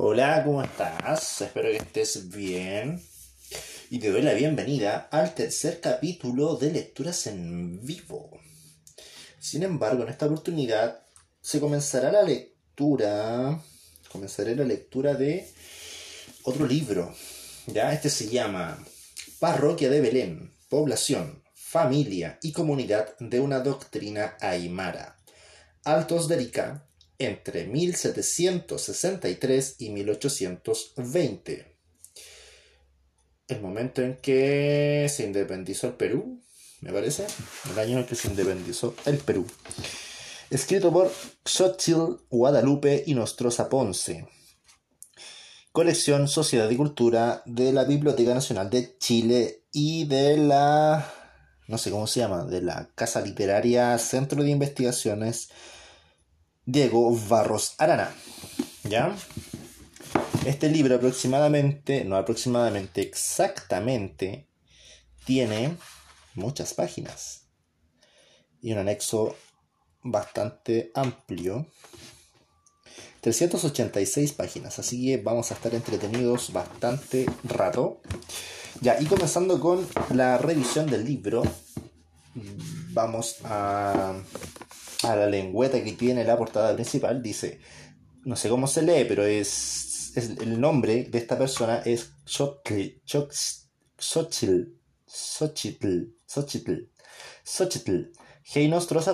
Hola, 0.00 0.44
¿cómo 0.44 0.62
estás? 0.62 1.40
Espero 1.40 1.70
que 1.70 1.78
estés 1.78 2.30
bien. 2.30 3.02
Y 3.90 3.98
te 3.98 4.12
doy 4.12 4.22
la 4.22 4.32
bienvenida 4.32 5.08
al 5.10 5.34
tercer 5.34 5.80
capítulo 5.80 6.54
de 6.54 6.70
Lecturas 6.70 7.26
en 7.26 7.84
Vivo. 7.84 8.30
Sin 9.40 9.64
embargo, 9.64 10.04
en 10.04 10.10
esta 10.10 10.26
oportunidad 10.26 11.02
se 11.40 11.58
comenzará 11.58 12.12
la 12.12 12.22
lectura. 12.22 13.60
Comenzaré 14.12 14.54
la 14.54 14.62
lectura 14.62 15.14
de 15.14 15.48
otro 16.44 16.64
libro. 16.64 17.12
Ya, 17.66 17.92
este 17.92 18.08
se 18.08 18.28
llama 18.28 18.78
Parroquia 19.40 19.90
de 19.90 20.00
Belén, 20.00 20.54
población, 20.68 21.42
familia 21.54 22.38
y 22.40 22.52
comunidad 22.52 23.18
de 23.18 23.40
una 23.40 23.58
doctrina 23.58 24.36
aymara. 24.40 25.18
Altos 25.82 26.28
de 26.28 26.36
Arica, 26.36 26.87
entre 27.18 27.66
1763 27.66 29.76
y 29.78 29.90
1820. 29.90 31.76
El 33.48 33.60
momento 33.60 34.02
en 34.02 34.16
que 34.16 35.06
se 35.10 35.24
independizó 35.24 35.88
el 35.88 35.94
Perú, 35.94 36.40
me 36.80 36.92
parece, 36.92 37.26
el 37.70 37.78
año 37.78 37.98
en 37.98 38.06
que 38.06 38.14
se 38.14 38.28
independizó 38.28 38.94
el 39.06 39.18
Perú. 39.18 39.46
Escrito 40.50 40.92
por 40.92 41.10
Xochitl 41.44 42.22
Guadalupe 42.30 43.02
y 43.06 43.14
Nostroza 43.14 43.68
Ponce. 43.68 44.26
Colección 45.72 46.28
Sociedad 46.28 46.70
y 46.70 46.76
Cultura 46.76 47.42
de 47.46 47.72
la 47.72 47.84
Biblioteca 47.84 48.34
Nacional 48.34 48.70
de 48.70 48.96
Chile 48.98 49.64
y 49.72 50.06
de 50.06 50.36
la, 50.36 51.12
no 51.68 51.78
sé 51.78 51.90
cómo 51.90 52.06
se 52.06 52.20
llama, 52.20 52.44
de 52.44 52.62
la 52.62 52.88
Casa 52.94 53.20
Literaria 53.20 53.96
Centro 53.98 54.42
de 54.42 54.50
Investigaciones 54.50 55.50
Diego 56.70 57.18
Barros 57.30 57.74
Arana. 57.78 58.14
¿Ya? 58.84 59.16
Este 60.44 60.68
libro 60.68 60.96
aproximadamente, 60.96 62.04
no 62.04 62.14
aproximadamente, 62.18 63.00
exactamente, 63.00 64.46
tiene 65.24 65.78
muchas 66.34 66.74
páginas 66.74 67.46
y 68.60 68.72
un 68.72 68.80
anexo 68.80 69.34
bastante 70.02 70.90
amplio. 70.94 71.66
386 73.22 74.34
páginas, 74.34 74.78
así 74.78 75.06
que 75.06 75.16
vamos 75.16 75.50
a 75.50 75.54
estar 75.54 75.74
entretenidos 75.74 76.52
bastante 76.52 77.24
rato. 77.44 78.02
Ya, 78.82 79.00
y 79.00 79.06
comenzando 79.06 79.58
con 79.58 79.88
la 80.10 80.36
revisión 80.36 80.90
del 80.90 81.06
libro, 81.06 81.44
vamos 82.92 83.36
a 83.44 84.14
a 85.02 85.16
la 85.16 85.26
lengüeta 85.26 85.82
que 85.82 85.92
tiene 85.92 86.24
la 86.24 86.36
portada 86.36 86.74
principal, 86.74 87.22
dice, 87.22 87.60
no 88.24 88.36
sé 88.36 88.48
cómo 88.48 88.66
se 88.66 88.82
lee, 88.82 89.04
pero 89.06 89.24
es, 89.24 90.12
el 90.16 90.60
nombre 90.60 91.04
de 91.04 91.18
esta 91.18 91.38
persona 91.38 91.82
es 91.84 92.10
Xochitl, 92.24 93.00
Xochitl, 93.96 94.74
Xochitl, 95.06 96.14
Xochitl, 96.26 96.90
Xochitl. 97.44 98.12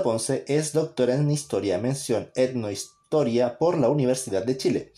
Ponce 0.03 0.45
es 0.47 0.73
doctora 0.73 1.17
en 1.17 1.31
Historia, 1.31 1.79
mención 1.79 2.31
Etnohistoria 2.35 3.59
por 3.59 3.79
la 3.79 3.89
Universidad 3.89 4.45
de 4.45 4.57
Chile. 4.57 4.93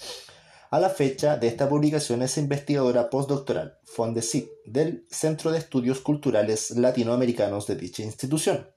A 0.76 0.78
la 0.78 0.90
fecha 0.90 1.38
de 1.38 1.48
esta 1.48 1.70
publicación 1.70 2.20
es 2.20 2.36
investigadora 2.36 3.08
postdoctoral, 3.08 3.78
Fondesit, 3.84 4.50
del 4.66 5.06
Centro 5.10 5.50
de 5.50 5.56
Estudios 5.56 6.00
Culturales 6.00 6.72
Latinoamericanos 6.72 7.66
de 7.66 7.76
dicha 7.76 8.02
institución. 8.02 8.68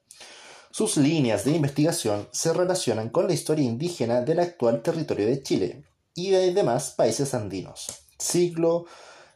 Sus 0.70 0.96
líneas 0.96 1.44
de 1.44 1.50
investigación 1.50 2.26
se 2.32 2.54
relacionan 2.54 3.10
con 3.10 3.26
la 3.26 3.34
historia 3.34 3.66
indígena 3.66 4.22
del 4.22 4.40
actual 4.40 4.80
territorio 4.80 5.26
de 5.26 5.42
Chile 5.42 5.84
y 6.14 6.30
de 6.30 6.54
demás 6.54 6.94
países 6.96 7.34
andinos, 7.34 7.88
siglo 8.18 8.86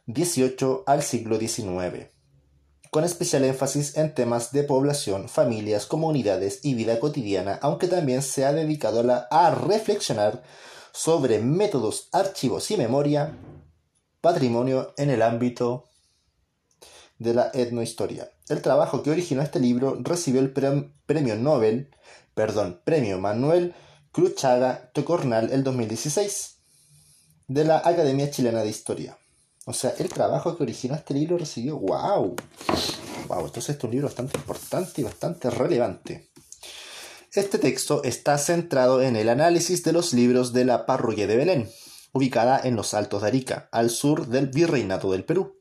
XVIII 0.07 0.85
al 0.87 1.03
siglo 1.03 1.37
XIX, 1.37 2.07
con 2.89 3.03
especial 3.03 3.43
énfasis 3.43 3.95
en 3.95 4.15
temas 4.15 4.51
de 4.53 4.63
población, 4.63 5.29
familias, 5.29 5.85
comunidades 5.85 6.61
y 6.63 6.73
vida 6.73 6.99
cotidiana, 6.99 7.59
aunque 7.61 7.87
también 7.87 8.23
se 8.23 8.43
ha 8.43 8.53
dedicado 8.53 9.05
a, 9.29 9.51
reflexionar 9.51 10.41
sobre 10.95 11.39
métodos, 11.39 12.07
archivos 12.13 12.71
y 12.71 12.77
memoria, 12.77 13.37
patrimonio 14.21 14.93
en 14.95 15.09
el 15.09 15.21
ámbito 15.21 15.89
de 17.19 17.33
la 17.33 17.51
etnohistoria. 17.53 18.31
El 18.47 18.61
trabajo 18.61 19.03
que 19.03 19.11
originó 19.11 19.41
este 19.41 19.59
libro 19.59 19.97
recibió 20.01 20.39
el 20.39 20.51
premio 20.51 21.35
Nobel, 21.35 21.91
perdón, 22.33 22.79
premio 22.85 23.19
Manuel 23.19 23.75
Cruchaga 24.13 24.89
Tocornal 24.93 25.51
el 25.51 25.65
2016 25.65 26.55
de 27.49 27.65
la 27.65 27.79
Academia 27.79 28.31
Chilena 28.31 28.63
de 28.63 28.69
Historia. 28.69 29.17
O 29.65 29.73
sea, 29.73 29.93
el 29.99 30.07
trabajo 30.07 30.55
que 30.55 30.63
originó 30.63 30.95
este 30.95 31.13
libro 31.13 31.37
recibió, 31.37 31.77
wow, 31.77 32.37
wow, 33.27 33.45
entonces 33.45 33.69
este 33.71 33.79
es 33.79 33.83
un 33.83 33.91
libro 33.91 34.07
bastante 34.07 34.37
importante 34.37 35.01
y 35.01 35.03
bastante 35.03 35.49
relevante. 35.49 36.29
Este 37.35 37.59
texto 37.59 38.01
está 38.05 38.37
centrado 38.37 39.01
en 39.01 39.17
el 39.17 39.27
análisis 39.27 39.83
de 39.83 39.91
los 39.91 40.13
libros 40.13 40.53
de 40.53 40.63
la 40.63 40.85
parroquia 40.85 41.27
de 41.27 41.35
Belén, 41.35 41.69
ubicada 42.13 42.61
en 42.63 42.77
los 42.77 42.93
Altos 42.93 43.23
de 43.23 43.27
Arica, 43.27 43.67
al 43.73 43.89
sur 43.89 44.27
del 44.27 44.47
Virreinato 44.47 45.11
del 45.11 45.25
Perú 45.25 45.59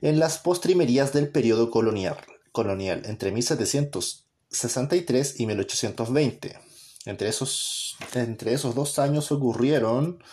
en 0.00 0.18
las 0.18 0.38
postrimerías 0.38 1.12
del 1.12 1.28
periodo 1.28 1.70
colonial, 1.70 2.16
colonial 2.50 3.02
entre 3.04 3.30
1763 3.30 5.38
y 5.38 5.46
1820. 5.46 6.58
Entre 7.04 7.28
esos, 7.28 7.98
entre 8.14 8.54
esos 8.54 8.74
dos 8.74 8.98
años 8.98 9.30
ocurrieron 9.32 10.24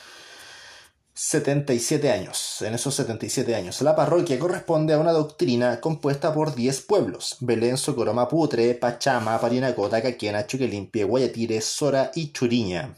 77 1.21 2.13
años. 2.13 2.61
En 2.61 2.75
esos 2.75 2.95
77 2.95 3.53
años, 3.53 3.81
la 3.81 3.93
parroquia 3.93 4.39
corresponde 4.39 4.93
a 4.93 4.99
una 4.99 5.11
doctrina 5.11 5.81
compuesta 5.81 6.33
por 6.33 6.55
10 6.55 6.79
pueblos: 6.83 7.35
Belén, 7.41 7.75
Socoroma, 7.75 8.29
Putre, 8.29 8.73
Pachama, 8.75 9.37
Parinacota, 9.37 10.01
Caquena, 10.01 10.47
Chuquelimpie, 10.47 11.03
Guayatire, 11.03 11.59
Sora 11.59 12.11
y 12.15 12.31
Churiña. 12.31 12.95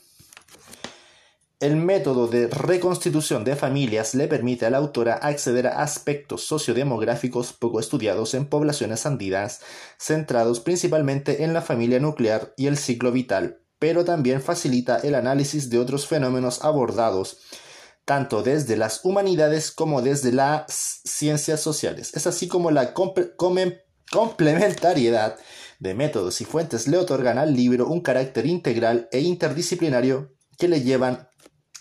El 1.60 1.78
método 1.78 2.28
de 2.28 2.46
reconstitución 2.46 3.44
de 3.44 3.56
familias 3.56 4.14
le 4.14 4.28
permite 4.28 4.68
a 4.68 4.70
la 4.70 4.78
autora 4.78 5.16
acceder 5.16 5.66
a 5.66 5.82
aspectos 5.82 6.46
sociodemográficos 6.46 7.54
poco 7.54 7.80
estudiados 7.80 8.36
en 8.36 8.46
poblaciones 8.46 9.08
andinas, 9.08 9.62
centrados 9.98 10.60
principalmente 10.60 11.44
en 11.44 11.54
la 11.56 11.64
familia 11.64 12.00
nuclear 12.00 12.54
y 12.56 12.68
el 12.68 12.78
ciclo 12.78 13.12
vital, 13.12 13.62
pero 13.80 14.06
también 14.06 14.44
facilita 14.44 14.98
el 14.98 15.16
análisis 15.16 15.72
de 15.72 15.80
otros 15.80 16.06
fenómenos 16.06 16.64
abordados 16.64 17.40
tanto 18.06 18.44
desde 18.44 18.78
las 18.78 19.04
humanidades 19.04 19.72
como 19.72 20.02
desde 20.02 20.32
las 20.32 21.02
ciencias 21.06 21.60
sociales. 21.62 22.16
Es 22.16 22.28
así 22.28 22.48
como 22.48 22.72
la 22.72 22.94
complementariedad 22.94 25.38
de 25.80 25.94
métodos 25.94 26.42
y 26.42 26.46
fuentes 26.46 26.88
le 26.88 26.98
otorgan 26.98 27.38
al 27.38 27.56
libro 27.56 27.88
un 27.88 28.02
carácter 28.02 28.46
integral 28.46 29.08
e 29.12 29.22
interdisciplinario 29.22 30.34
que 30.58 30.68
le 30.68 30.82
llevan 30.82 31.30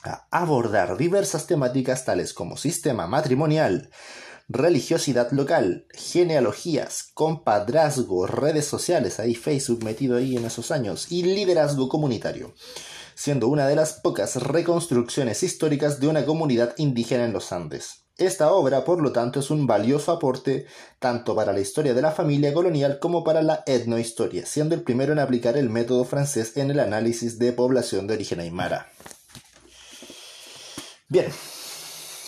a 0.03 0.27
abordar 0.31 0.97
diversas 0.97 1.47
temáticas 1.47 2.05
tales 2.05 2.33
como 2.33 2.57
sistema 2.57 3.07
matrimonial, 3.07 3.91
religiosidad 4.49 5.31
local, 5.33 5.87
genealogías, 5.93 7.11
compadrazgo, 7.15 8.27
redes 8.27 8.65
sociales, 8.65 9.21
ahí 9.21 9.35
Facebook 9.35 9.85
metido 9.85 10.17
ahí 10.17 10.37
en 10.37 10.45
esos 10.45 10.71
años, 10.71 11.13
y 11.13 11.23
liderazgo 11.23 11.89
comunitario, 11.89 12.55
siendo 13.21 13.49
una 13.49 13.69
de 13.69 13.77
las 13.77 13.93
pocas 13.93 14.37
reconstrucciones 14.37 15.43
históricas 15.43 16.01
de 16.01 16.09
una 16.09 16.25
comunidad 16.25 16.73
indígena 16.79 17.27
en 17.27 17.35
los 17.35 17.53
Andes. 17.53 18.05
Esta 18.17 18.51
obra, 18.51 18.83
por 18.87 19.03
lo 19.03 19.13
tanto, 19.13 19.41
es 19.41 19.51
un 19.51 19.67
valioso 19.67 20.13
aporte 20.13 20.65
tanto 20.99 21.37
para 21.37 21.53
la 21.53 21.61
historia 21.61 21.93
de 21.93 22.01
la 22.01 22.13
familia 22.13 22.55
colonial 22.55 22.99
como 22.99 23.23
para 23.23 23.43
la 23.43 23.63
etnohistoria, 23.67 24.47
siendo 24.47 24.75
el 24.75 24.83
primero 24.85 25.13
en 25.13 25.19
aplicar 25.19 25.59
el 25.59 25.69
método 25.69 26.07
francés 26.07 26.57
en 26.57 26.71
el 26.71 26.81
análisis 26.81 27.39
de 27.39 27.53
población 27.53 28.07
de 28.07 28.15
origen 28.15 28.41
aymara. 28.41 28.91
Bien, 31.09 31.31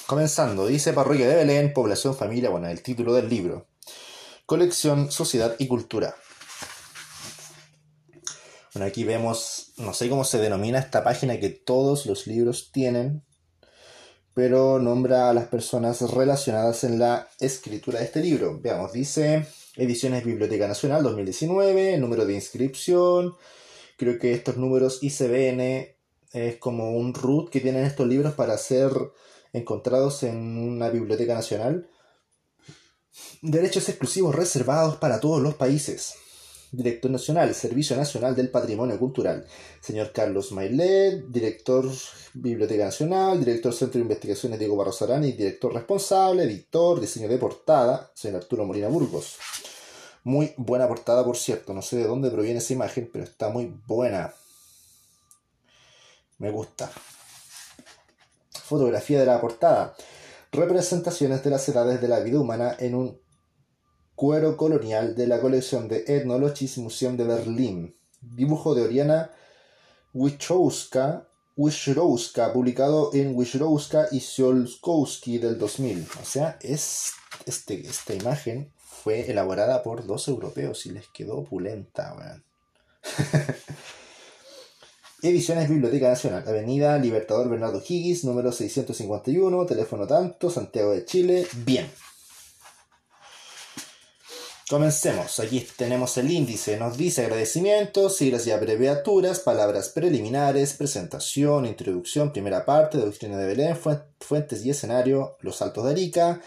comenzando, 0.06 0.66
dice 0.66 0.92
Parroquia 0.92 1.26
de 1.26 1.36
Belén, 1.36 1.72
Población, 1.72 2.14
Familia, 2.14 2.50
bueno, 2.50 2.68
el 2.68 2.82
título 2.82 3.14
del 3.14 3.30
libro. 3.30 3.66
Colección, 4.44 5.10
Sociedad 5.10 5.56
y 5.58 5.68
Cultura. 5.68 6.16
Bueno, 8.74 8.86
aquí 8.86 9.04
vemos, 9.04 9.74
no 9.76 9.92
sé 9.92 10.08
cómo 10.08 10.24
se 10.24 10.38
denomina 10.38 10.78
esta 10.78 11.04
página 11.04 11.38
que 11.38 11.50
todos 11.50 12.06
los 12.06 12.26
libros 12.26 12.70
tienen, 12.72 13.22
pero 14.32 14.78
nombra 14.78 15.28
a 15.28 15.34
las 15.34 15.48
personas 15.48 16.00
relacionadas 16.00 16.82
en 16.84 16.98
la 16.98 17.28
escritura 17.38 17.98
de 17.98 18.06
este 18.06 18.20
libro. 18.20 18.58
Veamos, 18.62 18.94
dice 18.94 19.46
Ediciones 19.76 20.24
Biblioteca 20.24 20.66
Nacional 20.66 21.02
2019, 21.02 21.98
número 21.98 22.24
de 22.24 22.32
inscripción, 22.32 23.34
creo 23.98 24.18
que 24.18 24.32
estos 24.32 24.56
números 24.56 25.00
ICBN 25.02 25.94
es 26.32 26.56
como 26.56 26.92
un 26.92 27.12
root 27.12 27.50
que 27.50 27.60
tienen 27.60 27.84
estos 27.84 28.06
libros 28.06 28.32
para 28.32 28.56
ser 28.56 28.90
encontrados 29.52 30.22
en 30.22 30.56
una 30.56 30.88
biblioteca 30.88 31.34
nacional. 31.34 31.90
Derechos 33.42 33.90
exclusivos 33.90 34.34
reservados 34.34 34.96
para 34.96 35.20
todos 35.20 35.42
los 35.42 35.56
países. 35.56 36.14
Director 36.72 37.10
nacional, 37.10 37.54
Servicio 37.54 37.94
Nacional 37.96 38.34
del 38.34 38.48
Patrimonio 38.48 38.98
Cultural. 38.98 39.46
Señor 39.80 40.10
Carlos 40.12 40.52
Mailet, 40.52 41.26
director 41.28 41.88
Biblioteca 42.32 42.86
Nacional, 42.86 43.38
director 43.38 43.74
Centro 43.74 43.98
de 43.98 44.04
Investigaciones 44.04 44.58
Diego 44.58 44.74
Barros 44.74 45.02
Arani, 45.02 45.32
director 45.32 45.72
responsable, 45.72 46.44
editor, 46.44 46.98
diseño 46.98 47.28
de 47.28 47.36
portada, 47.36 48.10
señor 48.14 48.38
Arturo 48.42 48.64
Molina 48.64 48.88
Burgos. 48.88 49.36
Muy 50.24 50.54
buena 50.56 50.88
portada, 50.88 51.24
por 51.24 51.36
cierto. 51.36 51.74
No 51.74 51.82
sé 51.82 51.96
de 51.96 52.06
dónde 52.06 52.30
proviene 52.30 52.58
esa 52.58 52.72
imagen, 52.72 53.10
pero 53.12 53.24
está 53.24 53.50
muy 53.50 53.74
buena. 53.86 54.32
Me 56.38 56.50
gusta. 56.50 56.90
Fotografía 58.64 59.20
de 59.20 59.26
la 59.26 59.40
portada. 59.40 59.94
Representaciones 60.52 61.42
de 61.44 61.50
las 61.50 61.68
edades 61.68 62.00
de 62.00 62.08
la 62.08 62.20
vida 62.20 62.40
humana 62.40 62.76
en 62.78 62.94
un 62.94 63.20
cuero 64.22 64.56
colonial 64.56 65.16
de 65.16 65.26
la 65.26 65.40
colección 65.40 65.88
de 65.88 66.04
Ethnologisch 66.06 66.78
Museum 66.78 67.16
de 67.16 67.24
Berlín. 67.24 67.96
Dibujo 68.20 68.72
de 68.72 68.82
Oriana 68.82 69.32
Wichowska, 70.14 71.26
publicado 72.52 73.10
en 73.14 73.34
Wichowska 73.34 74.06
y 74.12 74.20
Siolkowski 74.20 75.38
del 75.38 75.58
2000. 75.58 76.06
O 76.22 76.24
sea, 76.24 76.56
es, 76.60 77.14
este, 77.46 77.84
esta 77.84 78.14
imagen 78.14 78.70
fue 78.76 79.28
elaborada 79.28 79.82
por 79.82 80.06
dos 80.06 80.28
europeos 80.28 80.86
y 80.86 80.92
les 80.92 81.08
quedó 81.08 81.38
opulenta. 81.38 82.40
Ediciones 85.20 85.68
Biblioteca 85.68 86.10
Nacional, 86.10 86.44
Avenida 86.46 86.96
Libertador 86.96 87.48
Bernardo 87.48 87.82
Higgins, 87.84 88.22
número 88.22 88.52
651, 88.52 89.66
teléfono 89.66 90.06
tanto, 90.06 90.48
Santiago 90.48 90.92
de 90.92 91.04
Chile. 91.04 91.44
Bien. 91.66 91.90
Comencemos. 94.68 95.38
Aquí 95.40 95.66
tenemos 95.76 96.16
el 96.16 96.30
índice. 96.30 96.76
Nos 96.78 96.96
dice 96.96 97.22
agradecimientos, 97.22 98.16
siglas 98.16 98.46
y 98.46 98.52
abreviaturas, 98.52 99.40
palabras 99.40 99.90
preliminares, 99.90 100.74
presentación, 100.74 101.66
introducción, 101.66 102.32
primera 102.32 102.64
parte, 102.64 102.98
doctrina 102.98 103.36
de 103.36 103.46
Belén, 103.46 103.76
fuentes 104.20 104.64
y 104.64 104.70
escenario, 104.70 105.36
los 105.40 105.60
Altos 105.60 105.84
de 105.84 105.90
Arica, 105.90 106.40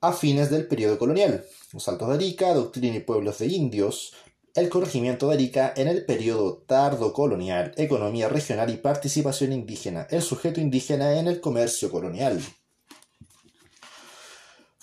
a 0.00 0.12
fines 0.12 0.50
del 0.50 0.66
periodo 0.66 0.98
colonial. 0.98 1.44
Los 1.72 1.88
Altos 1.88 2.08
de 2.08 2.14
Arica, 2.14 2.52
doctrina 2.52 2.96
y 2.96 3.00
pueblos 3.00 3.38
de 3.38 3.46
indios, 3.46 4.12
el 4.54 4.68
corregimiento 4.68 5.28
de 5.28 5.34
Arica 5.34 5.72
en 5.76 5.88
el 5.88 6.04
periodo 6.04 6.64
tardo-colonial, 6.66 7.72
economía 7.76 8.28
regional 8.28 8.70
y 8.70 8.76
participación 8.76 9.52
indígena, 9.52 10.06
el 10.10 10.22
sujeto 10.22 10.60
indígena 10.60 11.18
en 11.18 11.28
el 11.28 11.40
comercio 11.40 11.90
colonial. 11.90 12.40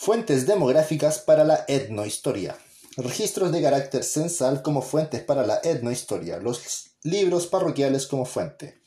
Fuentes 0.03 0.47
demográficas 0.47 1.19
para 1.19 1.43
la 1.43 1.63
etnohistoria. 1.67 2.57
Registros 2.97 3.51
de 3.51 3.61
carácter 3.61 4.03
censal 4.03 4.63
como 4.63 4.81
fuentes 4.81 5.21
para 5.21 5.45
la 5.45 5.61
etnohistoria. 5.63 6.39
Los 6.39 6.89
libros 7.03 7.45
parroquiales 7.45 8.07
como 8.07 8.25
fuente. 8.25 8.81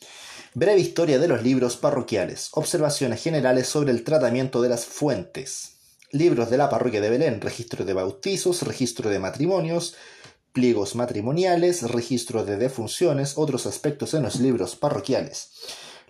Breve 0.55 0.81
historia 0.81 1.21
de 1.21 1.29
los 1.29 1.41
libros 1.45 1.77
parroquiales. 1.77 2.49
Observaciones 2.55 3.23
generales 3.23 3.69
sobre 3.69 3.93
el 3.93 4.03
tratamiento 4.03 4.61
de 4.61 4.71
las 4.71 4.87
fuentes. 4.87 5.75
Libros 6.11 6.51
de 6.51 6.57
la 6.57 6.69
parroquia 6.69 7.01
de 7.01 7.11
Belén. 7.11 7.41
Registro 7.41 7.85
de 7.85 7.93
bautizos, 7.93 8.63
registro 8.63 9.09
de 9.09 9.21
matrimonios, 9.21 9.95
pliegos 10.53 10.97
matrimoniales, 10.97 11.83
registro 11.93 12.45
de 12.45 12.57
defunciones, 12.57 13.35
otros 13.37 13.67
aspectos 13.67 14.15
en 14.15 14.25
los 14.25 14.41
libros 14.41 14.75
parroquiales. 14.75 15.51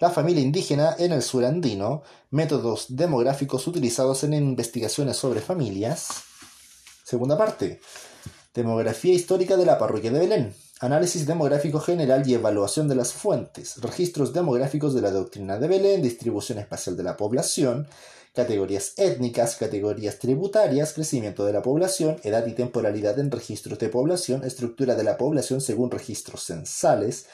La 0.00 0.10
familia 0.10 0.42
indígena 0.42 0.96
en 0.98 1.12
el 1.12 1.22
sur 1.22 1.44
andino, 1.44 2.02
métodos 2.30 2.86
demográficos 2.88 3.66
utilizados 3.68 4.24
en 4.24 4.34
investigaciones 4.34 5.16
sobre 5.16 5.40
familias. 5.40 6.08
Segunda 7.04 7.38
parte. 7.38 7.80
Demografía 8.52 9.14
histórica 9.14 9.56
de 9.56 9.66
la 9.66 9.78
parroquia 9.78 10.10
de 10.10 10.18
Belén. 10.18 10.54
Análisis 10.80 11.26
demográfico 11.26 11.78
general 11.78 12.28
y 12.28 12.34
evaluación 12.34 12.88
de 12.88 12.96
las 12.96 13.12
fuentes. 13.12 13.76
Registros 13.82 14.32
demográficos 14.32 14.94
de 14.94 15.02
la 15.02 15.12
doctrina 15.12 15.58
de 15.58 15.68
Belén, 15.68 16.02
distribución 16.02 16.58
espacial 16.58 16.96
de 16.96 17.04
la 17.04 17.16
población, 17.16 17.86
categorías 18.34 18.94
étnicas, 18.96 19.54
categorías 19.54 20.18
tributarias, 20.18 20.92
crecimiento 20.92 21.44
de 21.46 21.52
la 21.52 21.62
población, 21.62 22.16
edad 22.24 22.44
y 22.48 22.52
temporalidad 22.52 23.20
en 23.20 23.30
registros 23.30 23.78
de 23.78 23.88
población, 23.88 24.42
estructura 24.44 24.96
de 24.96 25.04
la 25.04 25.16
población 25.16 25.60
según 25.60 25.92
registros 25.92 26.42
censales, 26.42 27.26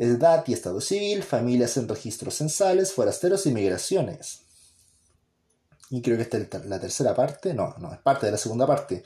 edad 0.00 0.44
y 0.46 0.54
estado 0.54 0.80
civil, 0.80 1.22
familias 1.22 1.76
en 1.76 1.86
registros 1.86 2.34
censales, 2.36 2.92
forasteros 2.92 3.44
y 3.46 3.52
migraciones. 3.52 4.40
Y 5.90 6.00
creo 6.00 6.16
que 6.16 6.22
esta 6.22 6.38
es 6.38 6.64
la 6.66 6.80
tercera 6.80 7.14
parte, 7.14 7.52
no, 7.52 7.74
no, 7.78 7.92
es 7.92 7.98
parte 7.98 8.26
de 8.26 8.32
la 8.32 8.38
segunda 8.38 8.66
parte. 8.66 9.02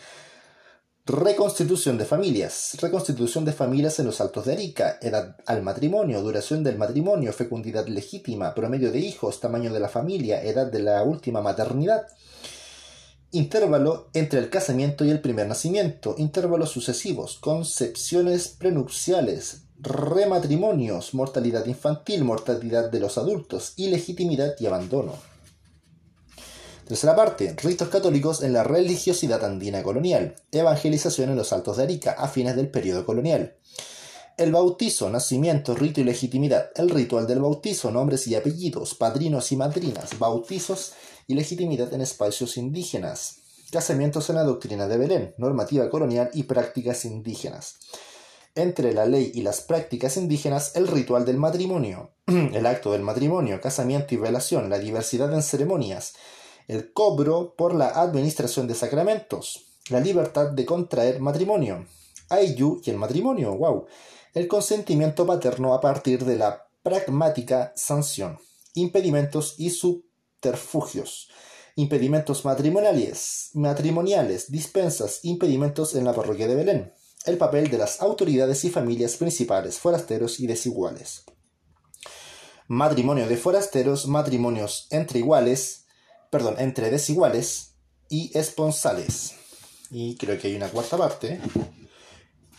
Reconstitución 1.07 1.99
de 1.99 2.05
familias. 2.05 2.77
Reconstitución 2.81 3.45
de 3.45 3.53
familias 3.53 3.99
en 3.99 4.07
los 4.07 4.21
Altos 4.21 4.47
de 4.47 4.53
Arica. 4.53 4.99
Edad 5.03 5.37
al 5.47 5.63
matrimonio, 5.63 6.23
duración 6.23 6.63
del 6.63 6.79
matrimonio, 6.79 7.33
fecundidad 7.33 7.87
legítima, 7.89 8.55
promedio 8.55 8.91
de 8.91 9.01
hijos, 9.01 9.41
tamaño 9.41 9.73
de 9.73 9.81
la 9.81 9.89
familia, 9.89 10.43
edad 10.43 10.71
de 10.71 10.79
la 10.79 11.03
última 11.03 11.43
maternidad. 11.43 12.07
Intervalo 13.33 14.09
entre 14.15 14.39
el 14.39 14.49
casamiento 14.49 15.05
y 15.05 15.11
el 15.11 15.21
primer 15.21 15.47
nacimiento. 15.47 16.15
Intervalos 16.17 16.71
sucesivos. 16.71 17.37
Concepciones 17.39 18.49
prenupciales. 18.49 19.64
Rematrimonios. 19.79 21.15
Mortalidad 21.15 21.67
infantil, 21.67 22.25
mortalidad 22.25 22.91
de 22.91 23.01
los 23.01 23.19
adultos. 23.19 23.75
Ilegitimidad 23.77 24.55
y 24.59 24.67
abandono. 24.67 25.15
Tercera 26.87 27.17
parte, 27.17 27.57
ritos 27.63 27.89
católicos 27.89 28.43
en 28.43 28.53
la 28.53 28.63
religiosidad 28.63 29.43
andina 29.43 29.83
colonial, 29.83 30.37
evangelización 30.53 31.31
en 31.31 31.37
los 31.37 31.53
Altos 31.55 31.79
de 31.79 31.85
Arica 31.85 32.13
a 32.13 32.29
fines 32.29 32.57
del 32.57 32.69
periodo 32.69 33.07
colonial. 33.07 33.57
El 34.37 34.53
bautizo, 34.53 35.09
nacimiento, 35.09 35.75
rito 35.75 36.01
y 36.01 36.05
legitimidad. 36.05 36.71
El 36.75 36.91
ritual 36.91 37.27
del 37.27 37.41
bautizo, 37.41 37.91
nombres 37.91 38.27
y 38.27 38.35
apellidos, 38.35 38.95
padrinos 38.95 39.51
y 39.53 39.57
madrinas, 39.57 40.19
bautizos 40.19 40.93
y 41.27 41.35
legitimidad 41.35 41.93
en 41.95 42.03
espacios 42.03 42.57
indígenas. 42.57 43.37
Casamientos 43.71 44.29
en 44.31 44.37
la 44.37 44.45
doctrina 44.45 44.87
de 44.87 44.99
Belén, 44.99 45.35
normativa 45.39 45.89
colonial 45.89 46.31
y 46.35 46.43
prácticas 46.43 47.05
indígenas. 47.07 47.77
Entre 48.57 48.93
la 48.93 49.07
ley 49.07 49.33
y 49.35 49.43
las 49.43 49.63
prácticas 49.63 50.17
indígenas, 50.17 50.77
el 50.77 50.87
ritual 50.87 51.25
del 51.25 51.39
matrimonio, 51.39 52.13
el 52.27 52.67
acto 52.67 52.93
del 52.93 53.03
matrimonio, 53.03 53.61
casamiento 53.61 54.15
y 54.15 54.19
velación, 54.19 54.71
la 54.71 54.79
diversidad 54.79 55.33
en 55.35 55.43
ceremonias, 55.43 56.15
el 56.69 56.93
cobro 56.93 57.55
por 57.57 57.75
la 57.75 57.89
administración 57.89 58.69
de 58.69 58.75
sacramentos, 58.75 59.67
la 59.91 60.01
libertad 60.01 60.51
de 60.51 60.65
contraer 60.65 61.21
matrimonio, 61.21 61.87
Ayu 62.31 62.81
y 62.85 62.91
el 62.91 62.97
matrimonio, 62.97 63.57
wow, 63.57 63.87
el 64.35 64.49
consentimiento 64.49 65.27
paterno 65.27 65.75
a 65.75 65.81
partir 65.81 66.25
de 66.25 66.37
la 66.37 66.67
pragmática 66.83 67.73
sanción, 67.77 68.39
impedimentos 68.75 69.57
y 69.59 69.71
subterfugios, 69.71 71.29
impedimentos 71.77 72.45
matrimoniales, 72.45 73.51
matrimoniales, 73.55 74.51
dispensas, 74.51 75.21
impedimentos 75.25 75.95
en 75.95 76.05
la 76.05 76.15
parroquia 76.15 76.47
de 76.47 76.55
Belén, 76.55 76.93
el 77.25 77.39
papel 77.39 77.71
de 77.71 77.79
las 77.79 78.03
autoridades 78.03 78.65
y 78.65 78.71
familias 78.71 79.17
principales, 79.17 79.79
forasteros 79.79 80.41
y 80.41 80.47
desiguales. 80.47 81.25
Matrimonio 82.69 83.27
de 83.27 83.37
forasteros, 83.37 84.07
matrimonios 84.07 84.87
entre 84.91 85.21
iguales, 85.21 85.87
perdón, 86.31 86.57
entre 86.59 86.91
desiguales 86.91 87.77
y 88.09 88.37
esponsales. 88.37 89.35
Y 89.91 90.17
creo 90.17 90.39
que 90.39 90.49
hay 90.49 90.57
una 90.57 90.69
cuarta 90.69 90.97
parte 90.97 91.41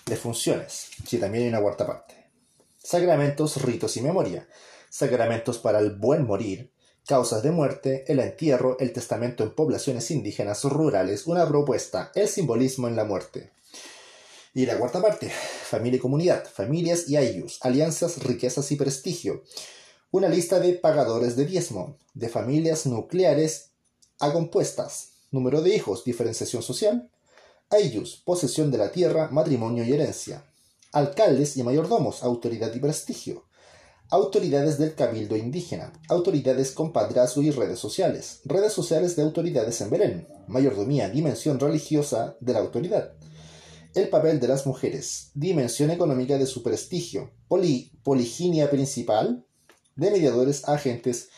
de 0.05 0.15
funciones. 0.15 0.89
Sí, 1.07 1.17
también 1.17 1.43
hay 1.43 1.50
una 1.50 1.62
cuarta 1.62 1.86
parte. 1.86 2.31
Sacramentos, 2.77 3.62
ritos 3.62 3.98
y 3.98 4.01
memoria. 4.01 4.48
Sacramentos 4.89 5.57
para 5.57 5.79
el 5.79 5.95
buen 5.95 6.25
morir. 6.25 6.72
Causas 7.07 7.43
de 7.43 7.51
muerte, 7.51 8.03
el 8.07 8.19
entierro, 8.19 8.77
el 8.79 8.93
testamento 8.93 9.43
en 9.43 9.53
poblaciones 9.53 10.10
indígenas 10.10 10.63
rurales, 10.63 11.27
una 11.27 11.48
propuesta, 11.48 12.12
el 12.15 12.27
simbolismo 12.27 12.88
en 12.88 12.95
la 12.95 13.03
muerte. 13.03 13.54
Y 14.57 14.65
la 14.65 14.79
cuarta 14.79 15.01
parte, 15.01 15.29
familia 15.29 15.97
y 15.97 16.00
comunidad, 16.00 16.45
familias 16.47 17.09
y 17.09 17.17
ayus, 17.17 17.59
alianzas, 17.59 18.24
riquezas 18.24 18.71
y 18.71 18.77
prestigio, 18.77 19.43
una 20.12 20.29
lista 20.29 20.62
de 20.62 20.71
pagadores 20.71 21.35
de 21.35 21.45
diezmo, 21.45 21.97
de 22.13 22.29
familias 22.29 22.85
nucleares 22.85 23.71
a 24.17 24.31
compuestas, 24.31 25.09
número 25.29 25.62
de 25.62 25.75
hijos, 25.75 26.05
diferenciación 26.05 26.63
social, 26.63 27.12
ayllus, 27.69 28.15
posesión 28.24 28.71
de 28.71 28.77
la 28.77 28.93
tierra, 28.93 29.27
matrimonio 29.29 29.83
y 29.83 29.91
herencia, 29.91 30.45
alcaldes 30.93 31.57
y 31.57 31.63
mayordomos, 31.63 32.24
autoridad 32.24 32.74
y 32.74 32.79
prestigio, 32.79 33.43
autoridades 34.09 34.77
del 34.77 34.95
cabildo 34.95 35.35
indígena, 35.35 35.91
autoridades 36.07 36.71
con 36.71 36.93
padrazgo 36.93 37.41
y 37.41 37.51
redes 37.51 37.79
sociales, 37.79 38.39
redes 38.45 38.71
sociales 38.71 39.17
de 39.17 39.24
autoridades 39.24 39.81
en 39.81 39.89
Belén, 39.89 40.27
mayordomía, 40.47 41.09
dimensión 41.09 41.59
religiosa 41.59 42.38
de 42.39 42.53
la 42.53 42.59
autoridad, 42.59 43.15
el 43.95 44.09
papel 44.09 44.39
de 44.39 44.47
las 44.47 44.65
mujeres, 44.67 45.31
dimensión 45.33 45.89
económica 45.89 46.37
de 46.37 46.45
su 46.45 46.61
prestigio, 46.63 47.31
poliginia 48.03 48.69
principal, 48.69 49.45
de 49.95 50.11
mediadores 50.11 50.67
agentes 50.67 51.29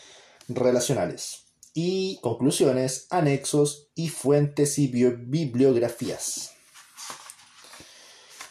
relacionales. 0.48 1.44
Y 1.74 2.20
conclusiones, 2.22 3.06
anexos 3.12 3.90
y 3.94 4.10
fuentes 4.10 4.80
y 4.80 4.88
bibliografías. 4.88 6.52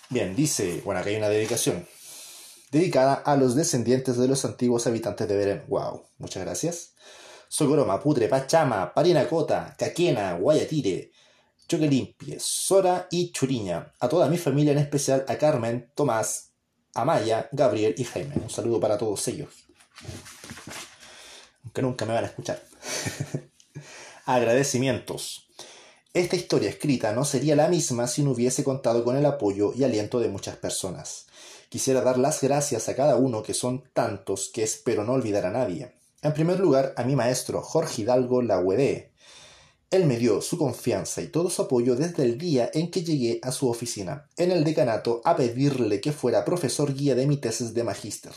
Bien, 0.09 0.37
dice, 0.37 0.83
bueno, 0.85 1.01
acá 1.01 1.11
hay 1.11 1.17
una 1.17 1.29
dedicación. 1.29 1.89
Dedicada 2.71 3.15
a 3.15 3.37
los 3.37 3.57
descendientes 3.57 4.17
de 4.17 4.29
los 4.29 4.45
antiguos 4.45 4.87
habitantes 4.87 5.27
de 5.27 5.37
Belén. 5.37 5.65
Wow, 5.67 6.05
muchas 6.19 6.45
gracias. 6.45 6.93
Socoroma, 7.49 8.01
Putre, 8.01 8.29
Pachama, 8.29 8.95
Parinacota, 8.95 9.75
Caquena, 9.77 10.35
Guayatire, 10.35 11.11
Choquelimpie, 11.69 12.39
Sora 12.39 13.09
y 13.11 13.33
Churiña. 13.33 13.93
A 14.01 14.09
toda 14.09 14.29
mi 14.29 14.39
familia, 14.39 14.73
en 14.73 14.79
especial 14.79 15.25
a 15.29 15.37
Carmen, 15.37 15.91
Tomás, 15.95 16.51
Amaya, 16.95 17.49
Gabriel 17.53 17.95
y 17.99 18.05
Jaime. 18.05 18.37
Un 18.37 18.51
saludo 18.51 18.81
para 18.81 18.97
todos 18.97 19.27
ellos. 19.29 19.51
Aunque 21.65 21.83
nunca 21.83 22.07
me 22.07 22.15
van 22.15 22.25
a 22.25 22.29
escuchar. 22.29 22.63
Agradecimientos. 24.27 25.49
Esta 26.15 26.37
historia 26.37 26.71
escrita 26.71 27.13
no 27.13 27.25
sería 27.25 27.57
la 27.57 27.69
misma 27.69 28.07
si 28.07 28.23
no 28.23 28.31
hubiese 28.31 28.65
contado 28.65 29.05
con 29.05 29.17
el 29.17 29.27
apoyo 29.27 29.75
y 29.77 29.85
aliento 29.85 30.19
de 30.19 30.29
muchas 30.29 30.57
personas. 30.57 31.27
Quisiera 31.69 32.01
dar 32.01 32.17
las 32.17 32.41
gracias 32.41 32.89
a 32.89 32.97
cada 32.97 33.17
uno 33.17 33.43
que 33.43 33.53
son 33.53 33.85
tantos 33.93 34.51
que 34.55 34.63
espero 34.63 35.05
no 35.05 35.13
olvidar 35.13 35.45
a 35.45 35.51
nadie. 35.51 35.93
En 36.23 36.33
primer 36.33 36.59
lugar, 36.59 36.95
a 36.97 37.05
mi 37.05 37.15
maestro 37.17 37.61
Jorge 37.61 38.03
Hidalgo 38.03 38.41
Lagüedé. 38.41 39.13
Él 39.89 40.05
me 40.05 40.19
dio 40.19 40.43
su 40.43 40.59
confianza 40.59 41.23
y 41.23 41.29
todo 41.29 41.49
su 41.49 41.63
apoyo 41.63 41.95
desde 41.95 42.25
el 42.25 42.39
día 42.39 42.69
en 42.75 42.91
que 42.91 43.05
llegué 43.05 43.39
a 43.43 43.53
su 43.53 43.69
oficina, 43.69 44.29
en 44.37 44.51
el 44.51 44.65
decanato, 44.65 45.21
a 45.25 45.37
pedirle 45.37 46.01
que 46.01 46.11
fuera 46.11 46.45
profesor 46.45 46.93
guía 46.93 47.15
de 47.15 47.29
mi 47.29 47.37
tesis 47.37 47.73
de 47.73 47.85
magíster. 47.85 48.33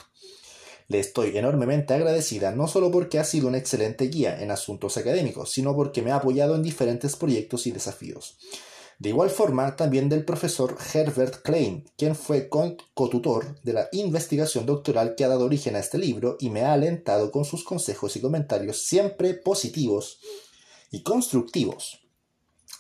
Le 0.90 1.00
estoy 1.00 1.36
enormemente 1.36 1.96
agradecida 1.96 2.52
no 2.52 2.68
solo 2.68 2.92
porque 2.92 3.18
ha 3.18 3.24
sido 3.24 3.48
un 3.48 3.56
excelente 3.56 4.06
guía 4.06 4.40
en 4.40 4.52
asuntos 4.52 4.98
académicos, 4.98 5.52
sino 5.52 5.76
porque 5.76 6.04
me 6.04 6.12
ha 6.12 6.18
apoyado 6.18 6.54
en 6.54 6.62
diferentes 6.62 7.16
proyectos 7.16 7.66
y 7.66 7.72
desafíos. 7.72 8.38
De 9.00 9.10
igual 9.10 9.32
forma, 9.32 9.76
también 9.76 10.08
del 10.08 10.26
profesor 10.26 10.78
Herbert 10.94 11.42
Klein, 11.42 11.90
quien 11.98 12.16
fue 12.16 12.48
cotutor 12.50 13.60
de 13.64 13.74
la 13.74 13.90
investigación 13.92 14.68
doctoral 14.68 15.16
que 15.16 15.24
ha 15.24 15.30
dado 15.30 15.46
origen 15.46 15.76
a 15.76 15.80
este 15.80 15.98
libro 15.98 16.38
y 16.40 16.52
me 16.52 16.62
ha 16.62 16.74
alentado 16.74 17.32
con 17.32 17.46
sus 17.46 17.64
consejos 17.64 18.16
y 18.18 18.22
comentarios 18.22 18.84
siempre 18.84 19.34
positivos 19.34 20.20
y 20.92 21.04
constructivos. 21.04 22.00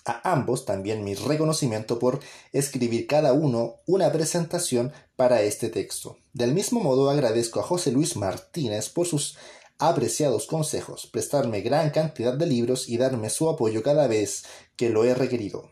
A 0.05 0.31
ambos 0.31 0.65
también 0.65 1.03
mi 1.03 1.13
reconocimiento 1.13 1.99
por 1.99 2.19
escribir 2.51 3.05
cada 3.07 3.33
uno 3.33 3.75
una 3.85 4.11
presentación 4.11 4.91
para 5.15 5.41
este 5.41 5.69
texto. 5.69 6.17
Del 6.33 6.53
mismo 6.53 6.79
modo 6.79 7.09
agradezco 7.09 7.59
a 7.59 7.63
José 7.63 7.91
Luis 7.91 8.15
Martínez 8.15 8.89
por 8.89 9.05
sus 9.05 9.37
apreciados 9.77 10.45
consejos, 10.45 11.07
prestarme 11.07 11.61
gran 11.61 11.89
cantidad 11.89 12.33
de 12.33 12.45
libros 12.45 12.89
y 12.89 12.97
darme 12.97 13.29
su 13.29 13.49
apoyo 13.49 13.81
cada 13.83 14.07
vez 14.07 14.43
que 14.75 14.89
lo 14.89 15.03
he 15.05 15.13
requerido. 15.13 15.69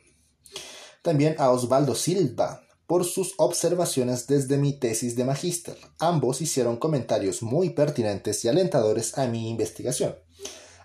También 1.01 1.35
a 1.39 1.51
Osvaldo 1.51 1.95
Silva 1.95 2.61
por 2.87 3.03
sus 3.03 3.33
observaciones 3.37 4.27
desde 4.27 4.57
mi 4.57 4.73
tesis 4.73 5.15
de 5.15 5.25
magíster. 5.25 5.77
Ambos 5.99 6.41
hicieron 6.41 6.77
comentarios 6.77 7.43
muy 7.43 7.71
pertinentes 7.71 8.43
y 8.45 8.47
alentadores 8.47 9.17
a 9.17 9.27
mi 9.27 9.49
investigación. 9.49 10.15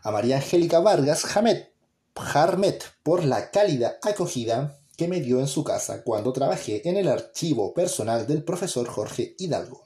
A 0.04 0.10
María 0.10 0.36
Angélica 0.36 0.80
Vargas 0.80 1.22
Jamet 1.22 1.72
Harmet 2.16 2.82
por 3.04 3.24
la 3.24 3.52
cálida 3.52 3.98
acogida 4.02 4.76
que 4.96 5.06
me 5.06 5.20
dio 5.20 5.38
en 5.38 5.46
su 5.46 5.62
casa 5.62 6.02
cuando 6.02 6.32
trabajé 6.32 6.88
en 6.88 6.96
el 6.96 7.06
archivo 7.06 7.72
personal 7.72 8.26
del 8.26 8.42
profesor 8.42 8.88
Jorge 8.88 9.36
Hidalgo. 9.38 9.84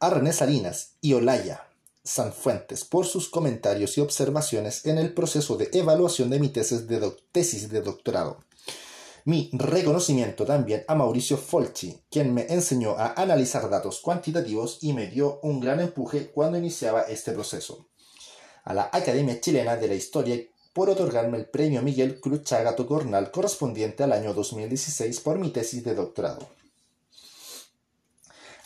A 0.00 0.10
René 0.10 0.32
Salinas 0.32 0.94
y 1.00 1.12
Olaya 1.12 1.68
Sanfuentes 2.02 2.84
por 2.84 3.06
sus 3.06 3.28
comentarios 3.28 3.96
y 3.98 4.00
observaciones 4.00 4.84
en 4.84 4.98
el 4.98 5.14
proceso 5.14 5.56
de 5.56 5.70
evaluación 5.74 6.28
de 6.30 6.40
mi 6.40 6.48
tesis 6.48 6.88
de, 6.88 7.12
tesis 7.30 7.68
de 7.68 7.82
doctorado. 7.82 8.38
Mi 9.24 9.48
reconocimiento 9.52 10.44
también 10.44 10.84
a 10.88 10.96
Mauricio 10.96 11.36
Folchi, 11.36 12.02
quien 12.10 12.34
me 12.34 12.46
enseñó 12.48 12.96
a 12.98 13.12
analizar 13.12 13.70
datos 13.70 14.00
cuantitativos 14.00 14.78
y 14.80 14.92
me 14.92 15.06
dio 15.06 15.38
un 15.42 15.60
gran 15.60 15.78
empuje 15.78 16.32
cuando 16.32 16.58
iniciaba 16.58 17.02
este 17.02 17.30
proceso. 17.30 17.86
A 18.68 18.74
la 18.74 18.90
Academia 18.92 19.40
Chilena 19.40 19.76
de 19.76 19.88
la 19.88 19.94
Historia 19.94 20.38
por 20.74 20.90
otorgarme 20.90 21.38
el 21.38 21.46
premio 21.46 21.80
Miguel 21.80 22.20
Cruchaga 22.20 22.76
Tocornal 22.76 23.30
correspondiente 23.30 24.02
al 24.02 24.12
año 24.12 24.34
2016 24.34 25.20
por 25.20 25.38
mi 25.38 25.48
tesis 25.48 25.82
de 25.84 25.94
doctorado. 25.94 26.50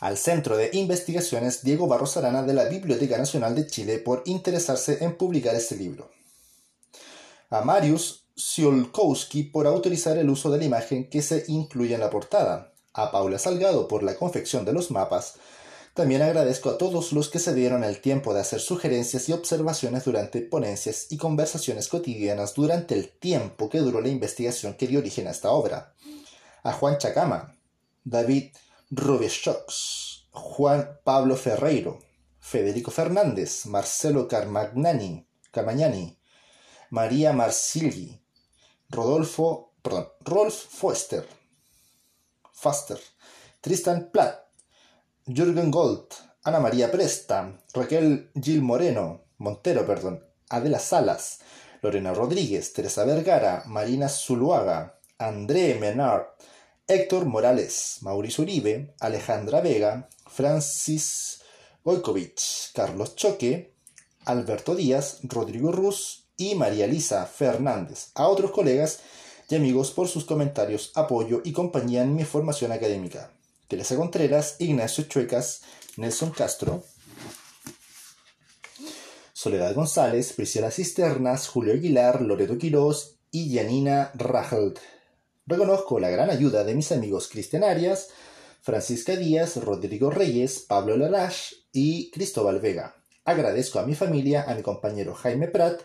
Al 0.01 0.17
Centro 0.17 0.57
de 0.57 0.71
Investigaciones 0.73 1.63
Diego 1.63 1.87
Barros 1.87 2.17
Arana 2.17 2.43
de 2.43 2.53
la 2.53 2.65
Biblioteca 2.65 3.17
Nacional 3.17 3.55
de 3.55 3.65
Chile 3.65 3.97
por 3.97 4.23
interesarse 4.25 5.05
en 5.05 5.15
publicar 5.15 5.55
este 5.55 5.77
libro. 5.77 6.11
A 7.49 7.61
Marius 7.61 8.25
Siolkowski 8.35 9.43
por 9.43 9.67
autorizar 9.67 10.17
el 10.17 10.29
uso 10.29 10.51
de 10.51 10.57
la 10.57 10.65
imagen 10.65 11.09
que 11.09 11.21
se 11.21 11.45
incluye 11.47 11.93
en 11.93 12.01
la 12.01 12.09
portada. 12.09 12.73
A 12.91 13.09
Paula 13.09 13.39
Salgado 13.39 13.87
por 13.87 14.03
la 14.03 14.17
confección 14.17 14.65
de 14.65 14.73
los 14.73 14.91
mapas 14.91 15.35
también 15.93 16.23
agradezco 16.23 16.71
a 16.71 16.77
todos 16.79 17.13
los 17.13 17.29
que 17.29 17.37
se 17.37 17.53
dieron 17.53 17.83
el 17.83 18.01
tiempo 18.01 18.33
de 18.33 18.41
hacer 18.41 18.59
sugerencias 18.59 19.29
y 19.29 19.33
observaciones 19.33 20.03
durante 20.05 20.41
ponencias 20.41 21.07
y 21.11 21.17
conversaciones 21.17 21.87
cotidianas 21.87 22.55
durante 22.55 22.95
el 22.95 23.09
tiempo 23.09 23.69
que 23.69 23.77
duró 23.77 24.01
la 24.01 24.07
investigación 24.07 24.73
que 24.73 24.87
dio 24.87 24.99
origen 24.99 25.27
a 25.27 25.31
esta 25.31 25.51
obra. 25.51 25.93
A 26.63 26.73
Juan 26.73 26.97
Chacama, 26.97 27.55
David 28.03 28.55
Rubichox, 28.89 30.29
Juan 30.31 30.99
Pablo 31.03 31.35
Ferreiro, 31.35 31.99
Federico 32.39 32.89
Fernández, 32.89 33.67
Marcelo 33.67 34.27
Carmagnani, 34.27 35.27
Camagnani, 35.51 36.17
María 36.89 37.33
Marsilgi, 37.33 38.19
Rodolfo, 38.89 39.75
Rolf 40.21 40.55
Foster, 40.55 41.27
Faster, 42.51 42.99
Tristan 43.61 44.09
Platt, 44.11 44.42
Jürgen 45.25 45.71
Gold, 45.71 46.07
Ana 46.43 46.59
María 46.59 46.91
Presta, 46.91 47.57
Raquel 47.73 48.29
Gil 48.35 48.61
Moreno, 48.61 49.21
Montero, 49.37 49.85
perdón, 49.85 50.21
Adela 50.49 50.79
Salas, 50.79 51.39
Lorena 51.81 52.13
Rodríguez, 52.13 52.73
Teresa 52.73 53.05
Vergara, 53.05 53.63
Marina 53.65 54.09
Zuluaga, 54.09 54.99
André 55.17 55.75
Menard, 55.75 56.23
Héctor 56.85 57.25
Morales, 57.25 57.99
Mauricio 58.01 58.43
Uribe, 58.43 58.95
Alejandra 58.99 59.61
Vega, 59.61 60.09
Francis 60.27 61.41
Goikovich, 61.85 62.73
Carlos 62.73 63.15
Choque, 63.15 63.75
Alberto 64.25 64.75
Díaz, 64.75 65.19
Rodrigo 65.23 65.71
Ruz 65.71 66.25
y 66.35 66.55
María 66.55 66.85
Lisa 66.85 67.25
Fernández. 67.27 68.11
A 68.15 68.27
otros 68.27 68.51
colegas 68.51 68.99
y 69.49 69.55
amigos 69.55 69.91
por 69.91 70.09
sus 70.09 70.25
comentarios, 70.25 70.91
apoyo 70.95 71.41
y 71.45 71.53
compañía 71.53 72.01
en 72.01 72.13
mi 72.13 72.25
formación 72.25 72.73
académica. 72.73 73.31
Teresa 73.73 73.95
Contreras, 73.95 74.57
Ignacio 74.59 75.05
Chuecas, 75.05 75.63
Nelson 75.97 76.29
Castro, 76.29 76.83
Soledad 79.33 79.73
González, 79.73 80.33
Priscila 80.33 80.69
Cisternas, 80.69 81.47
Julio 81.47 81.73
Aguilar, 81.73 82.21
Loreto 82.21 82.59
Quirós 82.59 83.15
y 83.31 83.55
Janina 83.55 84.11
Rajald. 84.13 84.77
Reconozco 85.47 85.99
la 85.99 86.11
gran 86.11 86.29
ayuda 86.29 86.63
de 86.63 86.75
mis 86.75 86.91
amigos 86.91 87.27
Cristian 87.27 87.63
Arias, 87.63 88.09
Francisca 88.61 89.15
Díaz, 89.15 89.57
Rodrigo 89.57 90.11
Reyes, 90.11 90.59
Pablo 90.59 90.95
Larache 90.95 91.55
y 91.71 92.11
Cristóbal 92.11 92.59
Vega. 92.59 92.95
Agradezco 93.25 93.79
a 93.79 93.87
mi 93.87 93.95
familia, 93.95 94.43
a 94.47 94.53
mi 94.53 94.61
compañero 94.61 95.15
Jaime 95.15 95.47
Prat, 95.47 95.81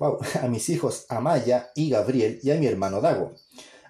wow, 0.00 0.18
a 0.42 0.48
mis 0.48 0.68
hijos 0.68 1.06
Amaya 1.08 1.70
y 1.76 1.90
Gabriel 1.90 2.40
y 2.42 2.50
a 2.50 2.56
mi 2.56 2.66
hermano 2.66 3.00
Dago 3.00 3.36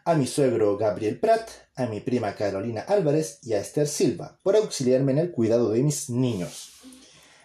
a 0.04 0.14
mi 0.14 0.26
suegro 0.26 0.76
Gabriel 0.76 1.18
Prat, 1.18 1.48
a 1.76 1.86
mi 1.86 2.00
prima 2.00 2.34
Carolina 2.34 2.80
Álvarez 2.82 3.38
y 3.42 3.52
a 3.52 3.60
Esther 3.60 3.86
Silva 3.86 4.38
por 4.42 4.56
auxiliarme 4.56 5.12
en 5.12 5.18
el 5.18 5.30
cuidado 5.30 5.70
de 5.70 5.82
mis 5.82 6.10
niños. 6.10 6.70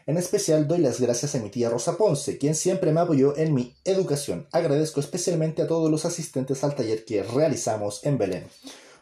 En 0.07 0.17
especial 0.17 0.67
doy 0.67 0.79
las 0.79 0.99
gracias 0.99 1.33
a 1.33 1.39
mi 1.39 1.49
tía 1.49 1.69
Rosa 1.69 1.97
Ponce, 1.97 2.37
quien 2.37 2.53
siempre 2.53 2.91
me 2.91 3.01
apoyó 3.01 3.35
en 3.37 3.53
mi 3.53 3.75
educación. 3.83 4.47
Agradezco 4.51 4.99
especialmente 4.99 5.63
a 5.63 5.67
todos 5.67 5.89
los 5.89 6.05
asistentes 6.05 6.63
al 6.63 6.75
taller 6.75 7.05
que 7.05 7.23
realizamos 7.23 8.05
en 8.05 8.19
Belén, 8.19 8.47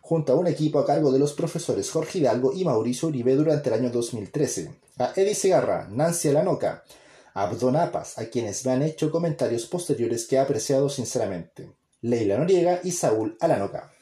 junto 0.02 0.32
a 0.32 0.36
un 0.38 0.48
equipo 0.48 0.80
a 0.80 0.86
cargo 0.86 1.12
de 1.12 1.20
los 1.20 1.34
profesores 1.34 1.92
Jorge 1.92 2.20
Hidalgo 2.20 2.54
y 2.54 2.64
Mauricio 2.64 3.10
Uribe 3.10 3.36
durante 3.36 3.70
el 3.70 3.76
año 3.76 3.90
2013, 3.90 4.72
a 4.98 5.12
Eddie 5.16 5.36
Segarra, 5.36 5.90
Nancy 5.92 6.30
Alanoca, 6.30 6.86
a 7.34 7.44
Abdonapas, 7.44 8.18
a 8.18 8.30
quienes 8.30 8.66
me 8.66 8.72
han 8.72 8.84
hecho 8.84 9.12
comentarios 9.12 9.66
posteriores 9.66 10.26
que 10.26 10.38
he 10.38 10.40
apreciado 10.40 10.88
sinceramente. 10.88 11.70
Leila 12.04 12.38
Noriega 12.38 12.82
y 12.84 12.92
Saúl 12.92 13.38
Alanoca. 13.40 13.94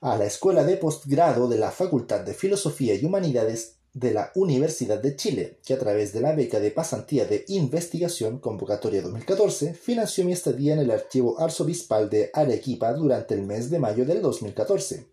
A 0.00 0.16
la 0.16 0.24
Escuela 0.24 0.62
de 0.62 0.76
Postgrado 0.76 1.48
de 1.48 1.58
la 1.58 1.72
Facultad 1.72 2.20
de 2.20 2.32
Filosofía 2.32 2.94
y 2.94 3.04
Humanidades 3.04 3.78
de 3.92 4.14
la 4.14 4.30
Universidad 4.36 5.02
de 5.02 5.16
Chile, 5.16 5.58
que 5.66 5.74
a 5.74 5.80
través 5.80 6.12
de 6.12 6.20
la 6.20 6.32
beca 6.32 6.60
de 6.60 6.70
pasantía 6.70 7.24
de 7.24 7.44
investigación 7.48 8.38
convocatoria 8.38 9.02
2014 9.02 9.74
financió 9.74 10.24
mi 10.24 10.32
estadía 10.32 10.74
en 10.74 10.78
el 10.78 10.92
archivo 10.92 11.40
arzobispal 11.40 12.08
de 12.08 12.30
Arequipa 12.32 12.92
durante 12.92 13.34
el 13.34 13.42
mes 13.42 13.68
de 13.68 13.80
mayo 13.80 14.04
del 14.04 14.22
2014. 14.22 15.08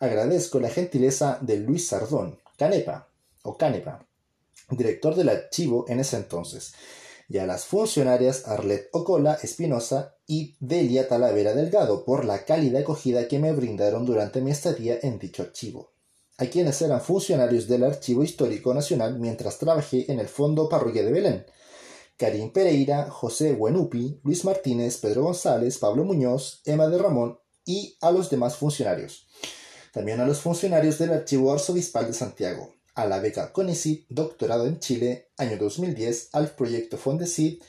Agradezco 0.00 0.60
la 0.60 0.70
gentileza 0.70 1.38
de 1.42 1.58
Luis 1.58 1.88
Sardón, 1.88 2.38
Canepa, 2.56 3.10
o 3.42 3.58
Canepa, 3.58 4.06
director 4.70 5.14
del 5.14 5.28
archivo 5.28 5.84
en 5.88 6.00
ese 6.00 6.16
entonces, 6.16 6.72
y 7.28 7.38
a 7.38 7.46
las 7.46 7.64
funcionarias 7.64 8.46
Arlet 8.46 8.88
Ocola 8.92 9.38
Espinosa 9.42 10.16
y 10.26 10.56
Delia 10.60 11.08
Talavera 11.08 11.54
Delgado 11.54 12.04
por 12.04 12.24
la 12.24 12.44
cálida 12.44 12.80
acogida 12.80 13.28
que 13.28 13.38
me 13.38 13.52
brindaron 13.52 14.04
durante 14.04 14.40
mi 14.40 14.50
estadía 14.50 14.98
en 15.02 15.18
dicho 15.18 15.42
archivo, 15.42 15.92
a 16.38 16.46
quienes 16.46 16.80
eran 16.82 17.00
funcionarios 17.00 17.68
del 17.68 17.84
Archivo 17.84 18.22
Histórico 18.22 18.74
Nacional 18.74 19.18
mientras 19.18 19.58
trabajé 19.58 20.10
en 20.10 20.20
el 20.20 20.28
Fondo 20.28 20.68
Parroquia 20.68 21.04
de 21.04 21.12
Belén. 21.12 21.46
Karim 22.16 22.52
Pereira, 22.52 23.10
José 23.10 23.54
Buenupi, 23.54 24.20
Luis 24.22 24.44
Martínez, 24.44 24.98
Pedro 24.98 25.24
González, 25.24 25.78
Pablo 25.78 26.04
Muñoz, 26.04 26.60
Emma 26.64 26.86
de 26.88 26.98
Ramón 26.98 27.40
y 27.64 27.96
a 28.00 28.12
los 28.12 28.30
demás 28.30 28.56
funcionarios. 28.56 29.26
También 29.92 30.20
a 30.20 30.26
los 30.26 30.40
funcionarios 30.40 30.98
del 30.98 31.12
Archivo 31.12 31.52
Arzobispal 31.52 32.06
de 32.06 32.12
Santiago, 32.12 32.73
a 32.94 33.06
la 33.06 33.18
beca 33.18 33.52
CONICIT, 33.52 34.06
doctorado 34.08 34.66
en 34.66 34.78
Chile, 34.78 35.30
año 35.36 35.56
2010, 35.58 36.30
al 36.32 36.50
proyecto 36.54 36.96
Fondesit, 36.96 37.62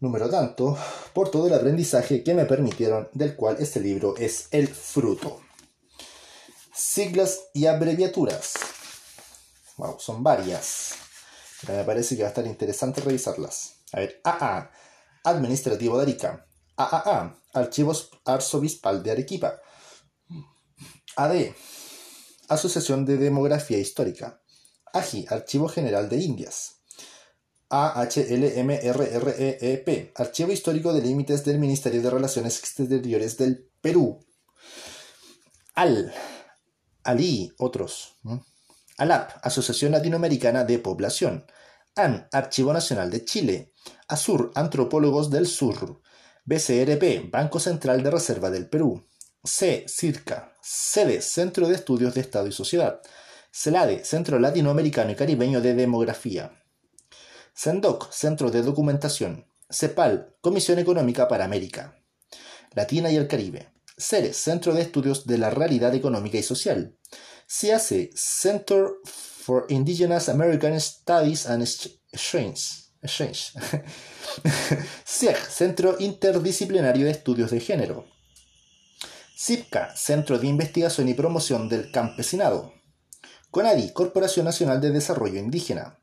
número 0.00 0.28
tanto, 0.28 0.76
por 1.12 1.30
todo 1.30 1.46
el 1.46 1.54
aprendizaje 1.54 2.22
que 2.22 2.34
me 2.34 2.44
permitieron, 2.44 3.08
del 3.12 3.36
cual 3.36 3.56
este 3.58 3.80
libro 3.80 4.16
es 4.16 4.48
el 4.50 4.68
fruto. 4.68 5.40
Siglas 6.74 7.40
y 7.54 7.66
abreviaturas. 7.66 8.52
Wow, 9.78 9.98
son 9.98 10.22
varias. 10.22 10.94
Pero 11.62 11.78
me 11.78 11.84
parece 11.84 12.16
que 12.16 12.22
va 12.22 12.28
a 12.28 12.30
estar 12.30 12.46
interesante 12.46 13.00
revisarlas. 13.00 13.76
A 13.92 14.00
ver, 14.00 14.20
AA, 14.24 14.70
Administrativo 15.24 15.96
de 15.96 16.02
Arica. 16.02 16.46
AAA, 16.76 17.34
Archivos 17.54 18.10
Arzobispal 18.24 19.02
de 19.02 19.10
Arequipa. 19.10 19.60
AD, 21.16 21.54
Asociación 22.48 23.04
de 23.04 23.16
Demografía 23.16 23.78
Histórica. 23.78 24.40
AGI, 24.92 25.26
Archivo 25.28 25.68
General 25.68 26.08
de 26.08 26.18
Indias. 26.18 26.76
AHLMRREP, 27.68 28.28
Archivo 30.14 30.52
Histórico 30.52 30.92
de 30.92 31.02
Límites 31.02 31.44
del 31.44 31.58
Ministerio 31.58 32.00
de 32.00 32.10
Relaciones 32.10 32.60
Exteriores 32.60 33.36
del 33.36 33.68
Perú. 33.80 34.24
AL, 35.74 36.14
ALI, 37.02 37.52
otros. 37.58 38.16
ALAP, 38.98 39.32
Asociación 39.42 39.92
Latinoamericana 39.92 40.64
de 40.64 40.78
Población. 40.78 41.44
AN, 41.96 42.28
Archivo 42.32 42.72
Nacional 42.72 43.10
de 43.10 43.24
Chile. 43.24 43.72
ASUR, 44.08 44.52
Antropólogos 44.54 45.30
del 45.30 45.46
Sur. 45.46 46.00
BCRP, 46.44 47.30
Banco 47.30 47.58
Central 47.58 48.02
de 48.02 48.10
Reserva 48.10 48.50
del 48.50 48.68
Perú. 48.68 49.04
C. 49.42 49.84
CIRCA. 49.88 50.55
Sede, 50.68 51.22
Centro 51.22 51.68
de 51.68 51.76
Estudios 51.76 52.14
de 52.14 52.22
Estado 52.22 52.48
y 52.48 52.52
Sociedad. 52.52 53.00
CELADE, 53.52 54.04
Centro 54.04 54.40
Latinoamericano 54.40 55.12
y 55.12 55.14
Caribeño 55.14 55.60
de 55.60 55.74
Demografía. 55.74 56.60
CENDOC, 57.54 58.10
Centro 58.10 58.50
de 58.50 58.62
Documentación. 58.62 59.46
CEPAL, 59.70 60.34
Comisión 60.40 60.80
Económica 60.80 61.28
para 61.28 61.44
América 61.44 61.96
Latina 62.74 63.12
y 63.12 63.16
el 63.16 63.28
Caribe. 63.28 63.68
CERES, 63.96 64.36
Centro 64.36 64.74
de 64.74 64.82
Estudios 64.82 65.24
de 65.24 65.38
la 65.38 65.50
Realidad 65.50 65.94
Económica 65.94 66.36
y 66.36 66.42
Social. 66.42 66.98
CIACE, 67.46 68.10
Center 68.16 68.88
for 69.04 69.66
Indigenous 69.68 70.28
American 70.28 70.80
Studies 70.80 71.46
and 71.46 71.62
Exchange. 71.62 72.90
Exchange. 73.02 73.52
CIEG, 75.06 75.36
Centro 75.36 75.96
Interdisciplinario 76.00 77.04
de 77.04 77.12
Estudios 77.12 77.52
de 77.52 77.60
Género. 77.60 78.16
CIPCA, 79.38 79.94
Centro 79.94 80.38
de 80.38 80.46
Investigación 80.46 81.10
y 81.10 81.14
Promoción 81.14 81.68
del 81.68 81.92
Campesinado. 81.92 82.72
CONADI, 83.50 83.92
Corporación 83.92 84.46
Nacional 84.46 84.80
de 84.80 84.90
Desarrollo 84.90 85.38
Indígena. 85.38 85.98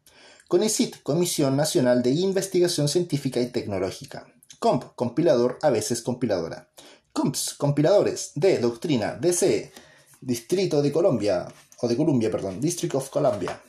CONICIT, 0.47 1.01
Comisión 1.01 1.57
Nacional 1.57 2.03
de 2.03 2.11
Investigación 2.11 2.87
Científica 2.87 3.41
y 3.41 3.47
Tecnológica. 3.47 4.27
COMP, 4.59 4.83
compilador, 4.95 5.57
a 5.63 5.71
veces 5.71 6.03
compiladora. 6.03 6.69
COMPS, 7.11 7.55
compiladores 7.55 8.33
de 8.35 8.59
Doctrina, 8.59 9.15
DC, 9.15 9.73
Distrito 10.21 10.83
de 10.83 10.91
Colombia, 10.91 11.47
o 11.81 11.87
de 11.87 11.97
Columbia, 11.97 12.29
perdón, 12.29 12.61
District 12.61 12.93
of 12.93 13.09
Columbia. 13.09 13.59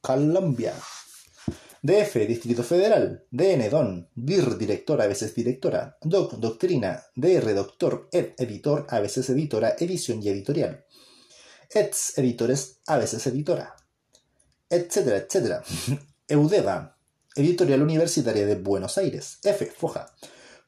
Colombia. 0.00 0.72
DF, 1.82 2.26
Distrito 2.26 2.62
Federal, 2.62 3.24
DN, 3.30 3.70
DON, 3.70 4.08
DIR, 4.14 4.58
director, 4.58 5.00
a 5.00 5.06
veces 5.06 5.34
directora, 5.34 5.96
DOC, 6.02 6.34
doctrina, 6.34 7.02
DR, 7.14 7.54
doctor, 7.54 8.08
ED, 8.12 8.34
editor, 8.36 8.86
a 8.90 9.00
veces 9.00 9.30
editora, 9.30 9.76
edición 9.78 10.22
y 10.22 10.28
editorial, 10.28 10.84
EDS, 11.70 12.18
editores, 12.18 12.80
a 12.86 12.98
veces 12.98 13.26
editora, 13.26 13.74
etcétera, 14.68 15.16
etcétera. 15.16 15.62
EUDEVA, 16.28 16.96
Editorial 17.34 17.82
Universitaria 17.82 18.44
de 18.44 18.56
Buenos 18.56 18.98
Aires, 18.98 19.38
F, 19.42 19.66
FOJA, 19.66 20.12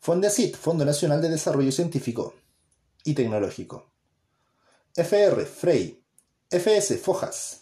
Fondesit, 0.01 0.57
Fondo 0.57 0.85
Nacional 0.85 1.21
de 1.21 1.29
Desarrollo 1.29 1.71
Científico 1.71 2.35
y 3.05 3.15
Tecnológico, 3.15 3.93
FR, 4.95 5.45
FREI, 5.45 6.03
FS, 6.51 6.99
FOJAS, 6.99 7.61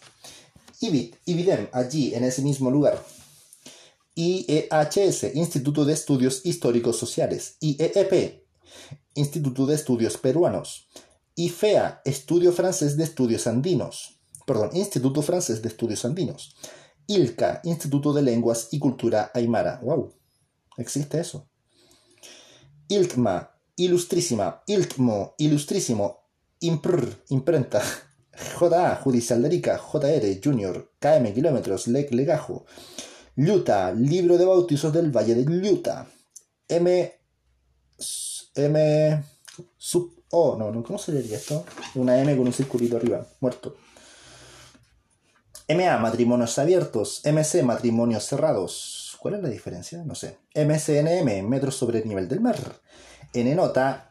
IBIT, 0.79 1.15
IBIDEM, 1.25 1.67
allí 1.73 2.15
en 2.15 2.23
ese 2.23 2.41
mismo 2.41 2.71
lugar, 2.71 3.03
IEHS, 4.15 5.35
Instituto 5.35 5.85
de 5.85 5.93
Estudios 5.93 6.45
Históricos 6.45 6.97
Sociales, 6.97 7.57
IEEP, 7.61 8.43
Instituto 9.15 9.65
de 9.65 9.75
Estudios 9.75 10.17
Peruanos, 10.17 10.89
IFEA, 11.35 12.01
Estudio 12.03 12.51
Francés 12.51 12.97
de 12.97 13.05
Estudios 13.05 13.47
Andinos, 13.47 14.19
perdón, 14.45 14.71
Instituto 14.73 15.21
Francés 15.21 15.61
de 15.61 15.69
Estudios 15.69 16.03
Andinos, 16.03 16.55
ILCA, 17.07 17.61
Instituto 17.63 18.13
de 18.13 18.21
Lenguas 18.21 18.67
y 18.71 18.79
Cultura 18.79 19.31
Aymara. 19.33 19.79
¡Wow! 19.81 20.13
¿Existe 20.77 21.19
eso? 21.19 21.49
ILCMA, 22.87 23.51
Ilustrísima, 23.77 24.63
ILCMO, 24.67 25.35
Ilustrísimo, 25.37 26.27
IMPR, 26.59 27.23
Imprenta, 27.29 27.81
JA, 28.59 28.95
Judicial 28.97 29.41
de 29.41 29.47
Arica, 29.47 29.77
JR, 29.77 30.39
Junior, 30.43 30.91
KM, 30.99 31.33
Kilómetros, 31.33 31.87
LEC, 31.87 32.11
Legajo, 32.11 32.65
Luta, 33.35 33.93
libro 33.93 34.37
de 34.37 34.45
bautizos 34.45 34.91
del 34.91 35.09
Valle 35.09 35.35
de 35.35 35.45
Luta. 35.45 36.07
M. 36.67 37.13
M. 38.55 39.23
Sub. 39.77 40.21
O, 40.33 40.57
no, 40.57 40.71
no, 40.71 40.83
¿cómo 40.83 40.97
se 40.97 41.11
leería 41.11 41.37
esto? 41.37 41.65
Una 41.95 42.21
M 42.21 42.35
con 42.37 42.47
un 42.47 42.53
circulito 42.53 42.95
arriba, 42.97 43.25
muerto. 43.41 43.75
MA, 45.67 45.97
matrimonios 45.97 46.57
abiertos. 46.57 47.21
MC, 47.25 47.63
matrimonios 47.63 48.25
cerrados. 48.25 49.17
¿Cuál 49.19 49.35
es 49.35 49.43
la 49.43 49.49
diferencia? 49.49 50.03
No 50.03 50.15
sé. 50.15 50.37
MCNM, 50.55 51.47
metros 51.47 51.75
sobre 51.75 51.99
el 51.99 52.07
nivel 52.07 52.27
del 52.27 52.41
mar. 52.41 52.57
N 53.33 53.55
nota, 53.55 54.09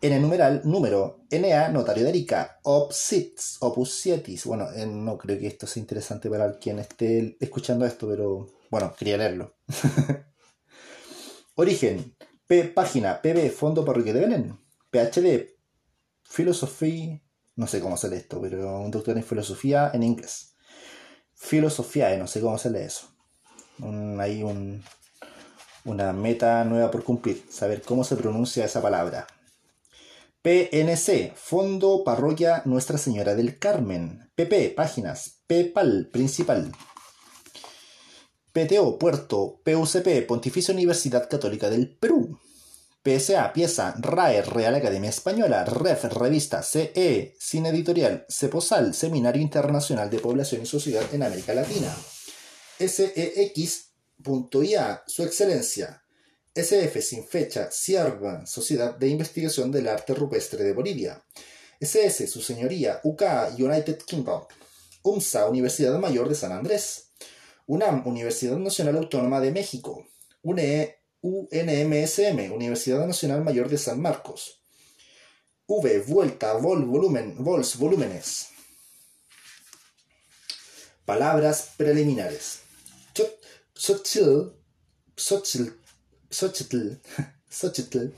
N 0.00 0.20
numeral, 0.20 0.62
número. 0.64 1.20
NA, 1.30 1.68
notario 1.68 2.04
de 2.04 2.10
Arica. 2.10 2.58
OPSITS, 2.62 3.58
opus 3.60 3.92
sietis. 3.92 4.44
Bueno, 4.44 4.70
eh, 4.72 4.86
no 4.86 5.16
creo 5.16 5.38
que 5.38 5.46
esto 5.46 5.66
sea 5.66 5.80
interesante 5.80 6.28
para 6.28 6.58
quien 6.58 6.78
esté 6.78 7.36
escuchando 7.40 7.84
esto, 7.86 8.08
pero 8.08 8.57
bueno, 8.70 8.94
quería 8.96 9.16
leerlo. 9.16 9.56
Origen. 11.54 12.16
P, 12.46 12.64
página. 12.64 13.20
PB, 13.20 13.50
Fondo 13.50 13.84
Parroquia 13.84 14.12
de 14.12 14.20
Belén. 14.20 14.58
PhD. 14.90 15.54
Filosofía. 16.22 17.20
No 17.56 17.66
sé 17.66 17.80
cómo 17.80 17.96
lee 17.96 18.16
esto, 18.16 18.40
pero 18.40 18.78
un 18.78 18.90
doctor 18.92 19.16
en 19.16 19.24
filosofía 19.24 19.90
en 19.92 20.04
inglés. 20.04 20.54
Filosofía, 21.34 22.16
no 22.16 22.28
sé 22.28 22.40
cómo 22.40 22.56
se 22.56 22.70
lee 22.70 22.82
eso. 22.82 23.08
hay 24.20 24.44
un, 24.44 24.84
una 25.84 26.12
meta 26.12 26.64
nueva 26.64 26.90
por 26.90 27.02
cumplir. 27.02 27.44
Saber 27.50 27.82
cómo 27.82 28.04
se 28.04 28.14
pronuncia 28.14 28.64
esa 28.64 28.80
palabra. 28.80 29.26
PNC, 30.42 31.32
Fondo 31.34 32.04
Parroquia 32.04 32.62
Nuestra 32.64 32.96
Señora 32.96 33.34
del 33.34 33.58
Carmen. 33.58 34.30
PP, 34.36 34.70
páginas. 34.70 35.42
PEPAL, 35.48 36.10
principal. 36.12 36.72
PTO, 38.58 38.98
Puerto, 38.98 39.60
PUCP, 39.62 40.26
Pontificia 40.26 40.74
Universidad 40.74 41.28
Católica 41.28 41.70
del 41.70 41.94
Perú. 41.96 42.40
PSA, 43.04 43.52
pieza, 43.52 43.94
RAE, 43.96 44.42
Real 44.42 44.74
Academia 44.74 45.10
Española, 45.10 45.64
REF, 45.64 46.06
revista, 46.06 46.64
CE, 46.64 47.36
Cine 47.38 47.68
Editorial, 47.68 48.26
CEPOSAL, 48.28 48.94
Seminario 48.94 49.40
Internacional 49.40 50.10
de 50.10 50.18
Población 50.18 50.62
y 50.62 50.66
Sociedad 50.66 51.04
en 51.12 51.22
América 51.22 51.54
Latina. 51.54 51.96
SEX.IA, 52.80 53.84
Su 55.06 55.22
Excelencia. 55.22 56.02
SF, 56.52 57.00
sin 57.00 57.24
fecha, 57.28 57.68
CIARBA, 57.70 58.44
Sociedad 58.44 58.96
de 58.96 59.06
Investigación 59.08 59.70
del 59.70 59.86
Arte 59.86 60.14
Rupestre 60.14 60.64
de 60.64 60.72
Bolivia. 60.72 61.22
SS, 61.78 62.26
Su 62.26 62.42
Señoría, 62.42 62.98
UK, 63.04 63.22
United 63.56 63.98
Kingdom. 63.98 64.42
UMSA, 65.04 65.48
Universidad 65.48 65.96
Mayor 66.00 66.28
de 66.28 66.34
San 66.34 66.50
Andrés. 66.50 67.07
UNAM, 67.68 68.02
Universidad 68.06 68.56
Nacional 68.56 68.96
Autónoma 68.96 69.40
de 69.40 69.52
México, 69.52 70.08
UNE, 70.40 70.96
UNMSM, 71.20 72.50
Universidad 72.50 73.06
Nacional 73.06 73.44
Mayor 73.44 73.68
de 73.68 73.76
San 73.76 74.00
Marcos, 74.00 74.62
V, 75.66 76.00
vuelta, 76.00 76.54
vol, 76.54 76.86
volumen, 76.86 77.36
vols, 77.44 77.76
volúmenes. 77.76 78.48
Palabras 81.04 81.74
preliminares. 81.76 82.60
Chotchil, 83.74 84.54
Xochitl, 85.14 85.74
Xochitl, 86.30 86.98
Xochitl, 87.50 88.14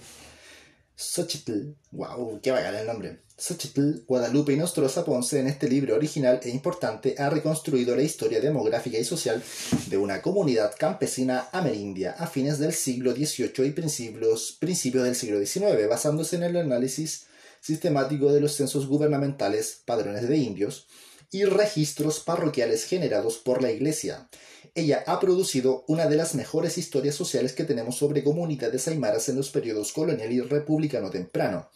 Xochitl, 0.97 1.75
wow, 1.91 2.41
qué 2.41 2.53
bacán 2.53 2.77
el 2.77 2.87
nombre. 2.87 3.25
Xochitl, 3.41 4.05
Guadalupe 4.07 4.53
y 4.53 4.57
Nostroza 4.57 5.03
Ponce 5.03 5.41
en 5.41 5.47
este 5.47 5.67
libro 5.67 5.97
original 5.97 6.41
e 6.43 6.51
importante 6.51 7.15
ha 7.17 7.31
reconstruido 7.31 7.97
la 7.97 8.03
historia 8.03 8.39
demográfica 8.39 8.99
y 8.99 9.05
social 9.05 9.43
de 9.87 9.97
una 9.97 10.21
comunidad 10.21 10.75
campesina 10.79 11.49
amerindia 11.51 12.13
a 12.19 12.27
fines 12.27 12.59
del 12.59 12.75
siglo 12.75 13.13
XVIII 13.13 13.67
y 13.67 13.71
principios, 13.71 14.59
del 14.61 15.15
siglo 15.15 15.43
XIX, 15.43 15.89
basándose 15.89 16.37
en 16.37 16.43
el 16.43 16.57
análisis 16.59 17.29
sistemático 17.63 18.31
de 18.31 18.43
los 18.43 18.57
censos 18.57 18.87
gubernamentales, 18.87 19.81
padrones 19.87 20.29
de 20.29 20.37
indios 20.37 20.87
y 21.31 21.45
registros 21.45 22.21
parroquiales 22.21 22.85
generados 22.85 23.39
por 23.39 23.63
la 23.63 23.73
Iglesia. 23.73 24.29
Ella 24.75 25.03
ha 25.07 25.19
producido 25.19 25.85
una 25.89 26.09
de 26.09 26.17
las 26.17 26.35
mejores 26.35 26.77
historias 26.77 27.15
sociales 27.15 27.55
que 27.55 27.65
tenemos 27.65 27.97
sobre 27.97 28.23
comunidades 28.23 28.87
aymaras 28.87 29.31
en 29.31 29.37
los 29.37 29.49
periodos 29.49 29.93
colonial 29.93 30.31
y 30.31 30.43
republicano 30.43 31.09
temprano 31.09 31.71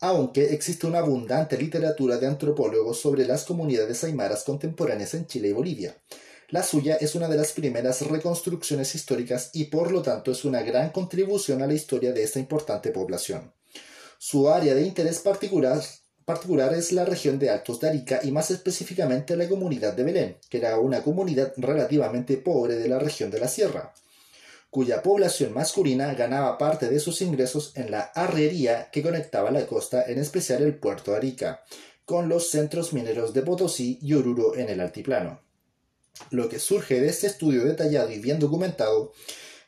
aunque 0.00 0.52
existe 0.54 0.86
una 0.86 0.98
abundante 0.98 1.56
literatura 1.56 2.18
de 2.18 2.26
antropólogos 2.26 3.00
sobre 3.00 3.26
las 3.26 3.44
comunidades 3.44 4.04
aymaras 4.04 4.44
contemporáneas 4.44 5.14
en 5.14 5.26
Chile 5.26 5.48
y 5.48 5.52
Bolivia. 5.52 5.96
La 6.50 6.62
suya 6.62 6.96
es 6.96 7.14
una 7.14 7.28
de 7.28 7.36
las 7.36 7.52
primeras 7.52 8.02
reconstrucciones 8.02 8.94
históricas 8.94 9.50
y 9.54 9.64
por 9.64 9.90
lo 9.90 10.02
tanto 10.02 10.30
es 10.30 10.44
una 10.44 10.62
gran 10.62 10.90
contribución 10.90 11.62
a 11.62 11.66
la 11.66 11.74
historia 11.74 12.12
de 12.12 12.22
esta 12.22 12.38
importante 12.38 12.90
población. 12.90 13.52
Su 14.18 14.48
área 14.48 14.74
de 14.74 14.82
interés 14.82 15.18
particular, 15.20 15.82
particular 16.24 16.72
es 16.74 16.92
la 16.92 17.04
región 17.04 17.38
de 17.38 17.50
Altos 17.50 17.80
de 17.80 17.88
Arica 17.88 18.20
y 18.22 18.30
más 18.30 18.50
específicamente 18.50 19.36
la 19.36 19.48
comunidad 19.48 19.94
de 19.94 20.04
Belén, 20.04 20.36
que 20.48 20.58
era 20.58 20.78
una 20.78 21.02
comunidad 21.02 21.52
relativamente 21.56 22.36
pobre 22.36 22.76
de 22.76 22.88
la 22.88 22.98
región 22.98 23.30
de 23.30 23.40
la 23.40 23.48
Sierra 23.48 23.92
cuya 24.74 25.04
población 25.04 25.54
masculina 25.54 26.12
ganaba 26.14 26.58
parte 26.58 26.88
de 26.88 26.98
sus 26.98 27.22
ingresos 27.22 27.70
en 27.76 27.92
la 27.92 28.00
arriería 28.00 28.90
que 28.90 29.04
conectaba 29.04 29.52
la 29.52 29.64
costa, 29.66 30.02
en 30.08 30.18
especial 30.18 30.64
el 30.64 30.74
puerto 30.74 31.12
de 31.12 31.18
Arica, 31.18 31.62
con 32.04 32.28
los 32.28 32.50
centros 32.50 32.92
mineros 32.92 33.32
de 33.32 33.42
Potosí 33.42 34.00
y 34.02 34.14
Oruro 34.14 34.56
en 34.56 34.68
el 34.68 34.80
altiplano. 34.80 35.40
Lo 36.30 36.48
que 36.48 36.58
surge 36.58 37.00
de 37.00 37.06
este 37.06 37.28
estudio 37.28 37.64
detallado 37.64 38.10
y 38.10 38.18
bien 38.18 38.40
documentado 38.40 39.12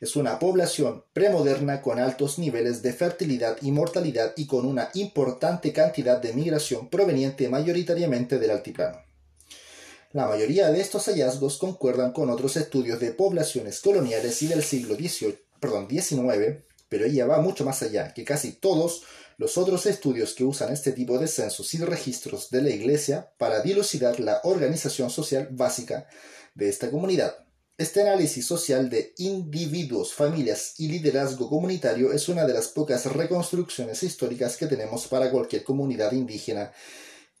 es 0.01 0.17
una 0.17 0.39
población 0.39 1.05
premoderna 1.13 1.81
con 1.81 1.99
altos 1.99 2.37
niveles 2.37 2.81
de 2.81 2.91
fertilidad 2.91 3.55
y 3.61 3.71
mortalidad 3.71 4.33
y 4.35 4.45
con 4.45 4.65
una 4.65 4.89
importante 4.93 5.71
cantidad 5.71 6.21
de 6.21 6.33
migración 6.33 6.89
proveniente 6.89 7.47
mayoritariamente 7.47 8.39
del 8.39 8.51
altiplano. 8.51 9.06
La 10.13 10.25
mayoría 10.25 10.69
de 10.69 10.79
estos 10.79 11.05
hallazgos 11.05 11.57
concuerdan 11.57 12.13
con 12.13 12.29
otros 12.29 12.55
estudios 12.55 12.99
de 13.01 13.11
poblaciones 13.11 13.81
coloniales 13.81 14.41
y 14.41 14.47
del 14.47 14.63
siglo 14.63 14.95
XVIII, 14.95 15.37
perdón, 15.59 15.89
XIX, 15.89 16.63
pero 16.87 17.05
ella 17.05 17.25
va 17.25 17.41
mucho 17.41 17.65
más 17.65 17.83
allá, 17.83 18.13
que 18.13 18.23
casi 18.23 18.53
todos 18.53 19.03
los 19.37 19.57
otros 19.57 19.85
estudios 19.85 20.33
que 20.33 20.45
usan 20.45 20.71
este 20.71 20.93
tipo 20.93 21.19
de 21.19 21.27
censos 21.27 21.73
y 21.73 21.79
registros 21.79 22.49
de 22.49 22.61
la 22.61 22.69
Iglesia 22.69 23.33
para 23.37 23.61
dilucidar 23.61 24.21
la 24.21 24.39
organización 24.45 25.09
social 25.09 25.49
básica 25.51 26.07
de 26.55 26.69
esta 26.69 26.89
comunidad. 26.89 27.45
Este 27.77 28.01
análisis 28.01 28.47
social 28.47 28.89
de 28.89 29.13
individuos, 29.17 30.13
familias 30.13 30.75
y 30.79 30.87
liderazgo 30.87 31.49
comunitario 31.49 32.13
es 32.13 32.29
una 32.29 32.45
de 32.45 32.53
las 32.53 32.69
pocas 32.69 33.05
reconstrucciones 33.05 34.01
históricas 34.03 34.55
que 34.55 34.67
tenemos 34.67 35.05
para 35.07 35.29
cualquier 35.29 35.65
comunidad 35.65 36.13
indígena 36.13 36.71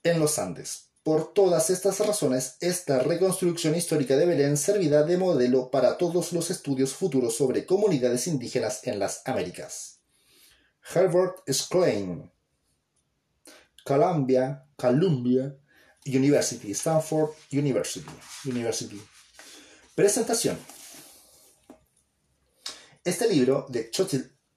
en 0.03 0.19
los 0.19 0.37
Andes. 0.37 0.86
Por 1.07 1.33
todas 1.33 1.69
estas 1.69 2.01
razones, 2.05 2.57
esta 2.59 2.99
reconstrucción 2.99 3.73
histórica 3.75 4.17
de 4.17 4.25
Belén 4.25 4.57
servirá 4.57 5.03
de 5.03 5.15
modelo 5.15 5.71
para 5.71 5.97
todos 5.97 6.33
los 6.33 6.51
estudios 6.51 6.91
futuros 6.91 7.33
sobre 7.33 7.65
comunidades 7.65 8.27
indígenas 8.27 8.85
en 8.85 8.99
las 8.99 9.21
Américas. 9.23 10.01
Herbert 10.93 11.37
Klein, 11.69 12.29
Columbia, 13.85 14.65
Columbia 14.75 15.57
University, 16.05 16.71
Stanford 16.71 17.29
University. 17.53 18.11
University. 18.43 19.01
Presentación. 19.95 20.59
Este 23.01 23.29
libro 23.29 23.65
de 23.69 23.89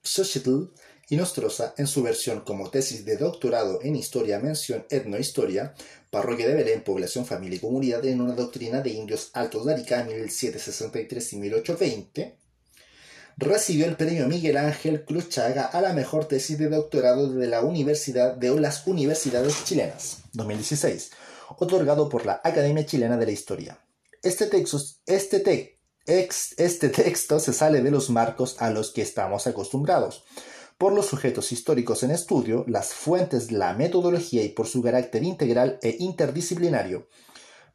Xochitl 0.03 0.73
y 1.11 1.17
Nostroza, 1.17 1.73
en 1.77 1.87
su 1.87 2.03
versión 2.03 2.39
como 2.39 2.69
tesis 2.69 3.03
de 3.03 3.17
doctorado 3.17 3.81
en 3.83 3.97
Historia, 3.97 4.39
mención 4.39 4.85
Etnohistoria, 4.89 5.73
Parroquia 6.09 6.47
de 6.47 6.55
Belén, 6.55 6.85
Población, 6.85 7.25
Familia 7.25 7.57
y 7.57 7.59
Comunidad 7.59 8.05
en 8.05 8.21
una 8.21 8.33
doctrina 8.33 8.79
de 8.79 8.91
indios 8.91 9.29
altos 9.33 9.65
de 9.65 9.73
Arica 9.73 10.05
1763 10.05 11.33
y 11.33 11.35
1820, 11.35 12.37
recibió 13.35 13.87
el 13.87 13.97
premio 13.97 14.25
Miguel 14.29 14.55
Ángel 14.55 15.03
Cruz 15.03 15.27
Chaga 15.27 15.65
a 15.65 15.81
la 15.81 15.91
mejor 15.91 16.29
tesis 16.29 16.57
de 16.57 16.69
doctorado 16.69 17.29
de 17.29 17.47
la 17.47 17.59
Universidad 17.59 18.35
de 18.35 18.57
las 18.57 18.87
Universidades 18.87 19.65
Chilenas 19.65 20.19
2016, 20.31 21.11
otorgado 21.57 22.07
por 22.07 22.25
la 22.25 22.39
Academia 22.41 22.85
Chilena 22.85 23.17
de 23.17 23.25
la 23.25 23.33
Historia. 23.33 23.77
Este 24.23 24.45
texto, 24.45 24.79
este, 25.07 25.77
este 26.05 26.89
texto 26.89 27.39
se 27.41 27.51
sale 27.51 27.81
de 27.81 27.91
los 27.91 28.09
marcos 28.09 28.55
a 28.59 28.69
los 28.69 28.91
que 28.91 29.01
estamos 29.01 29.45
acostumbrados 29.45 30.23
por 30.81 30.93
los 30.93 31.05
sujetos 31.05 31.51
históricos 31.51 32.01
en 32.01 32.09
estudio, 32.09 32.65
las 32.67 32.95
fuentes, 32.95 33.51
la 33.51 33.75
metodología 33.75 34.41
y 34.41 34.49
por 34.49 34.65
su 34.65 34.81
carácter 34.81 35.21
integral 35.21 35.77
e 35.83 35.97
interdisciplinario. 35.99 37.07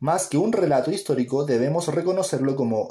Más 0.00 0.26
que 0.26 0.38
un 0.38 0.52
relato 0.52 0.90
histórico, 0.90 1.44
debemos 1.44 1.86
reconocerlo 1.86 2.56
como, 2.56 2.90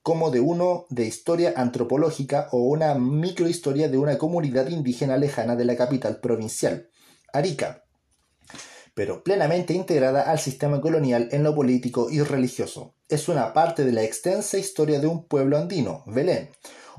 como 0.00 0.30
de 0.30 0.40
uno 0.40 0.86
de 0.88 1.04
historia 1.04 1.52
antropológica 1.54 2.48
o 2.52 2.62
una 2.62 2.94
microhistoria 2.94 3.90
de 3.90 3.98
una 3.98 4.16
comunidad 4.16 4.68
indígena 4.70 5.18
lejana 5.18 5.54
de 5.54 5.66
la 5.66 5.76
capital 5.76 6.20
provincial, 6.20 6.88
Arica, 7.30 7.84
pero 8.94 9.22
plenamente 9.22 9.74
integrada 9.74 10.22
al 10.30 10.38
sistema 10.38 10.80
colonial 10.80 11.28
en 11.30 11.42
lo 11.42 11.54
político 11.54 12.08
y 12.08 12.22
religioso. 12.22 12.94
Es 13.06 13.28
una 13.28 13.52
parte 13.52 13.84
de 13.84 13.92
la 13.92 14.02
extensa 14.02 14.56
historia 14.56 14.98
de 14.98 15.08
un 15.08 15.26
pueblo 15.26 15.58
andino, 15.58 16.04
Belén, 16.06 16.48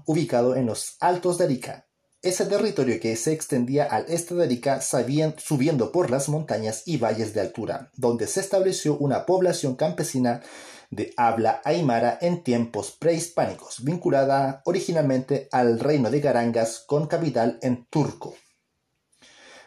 ubicado 0.06 0.56
en 0.56 0.68
los 0.68 0.98
Altos 1.00 1.40
de 1.40 1.46
Arica, 1.46 1.88
ese 2.24 2.46
territorio 2.46 3.02
que 3.02 3.18
se 3.18 3.34
extendía 3.34 3.84
al 3.84 4.06
este 4.08 4.34
de 4.34 4.46
Arica 4.46 4.80
subiendo 4.82 5.92
por 5.92 6.10
las 6.10 6.30
montañas 6.30 6.84
y 6.86 6.96
valles 6.96 7.34
de 7.34 7.42
altura, 7.42 7.92
donde 7.98 8.28
se 8.28 8.40
estableció 8.40 8.98
una 8.98 9.26
población 9.26 9.76
campesina 9.76 10.42
de 10.90 11.14
habla 11.18 11.62
aymara 11.66 12.18
en 12.22 12.42
tiempos 12.42 12.92
prehispánicos, 12.92 13.84
vinculada 13.84 14.62
originalmente 14.64 15.50
al 15.52 15.82
reino 15.82 16.10
de 16.10 16.22
Garangas 16.22 16.84
con 16.88 17.08
capital 17.08 17.60
en 17.62 17.86
Turco. 17.90 18.36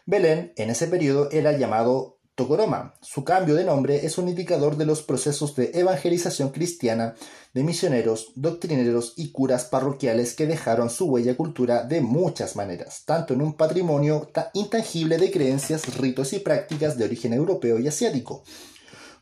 Belén 0.06 0.54
en 0.56 0.70
ese 0.70 0.86
periodo 0.86 1.28
era 1.32 1.52
llamado 1.52 2.15
Tocoroma. 2.36 2.92
Su 3.00 3.24
cambio 3.24 3.54
de 3.54 3.64
nombre 3.64 4.04
es 4.04 4.18
un 4.18 4.28
indicador 4.28 4.76
de 4.76 4.84
los 4.84 5.00
procesos 5.00 5.56
de 5.56 5.70
evangelización 5.72 6.50
cristiana 6.50 7.14
de 7.54 7.62
misioneros, 7.62 8.32
doctrineros 8.34 9.14
y 9.16 9.30
curas 9.30 9.64
parroquiales 9.64 10.34
que 10.34 10.46
dejaron 10.46 10.90
su 10.90 11.06
huella 11.06 11.34
cultura 11.34 11.84
de 11.84 12.02
muchas 12.02 12.54
maneras, 12.54 13.04
tanto 13.06 13.32
en 13.32 13.40
un 13.40 13.54
patrimonio 13.54 14.30
intangible 14.52 15.16
de 15.16 15.30
creencias, 15.30 15.96
ritos 15.96 16.34
y 16.34 16.40
prácticas 16.40 16.98
de 16.98 17.06
origen 17.06 17.32
europeo 17.32 17.78
y 17.78 17.88
asiático, 17.88 18.44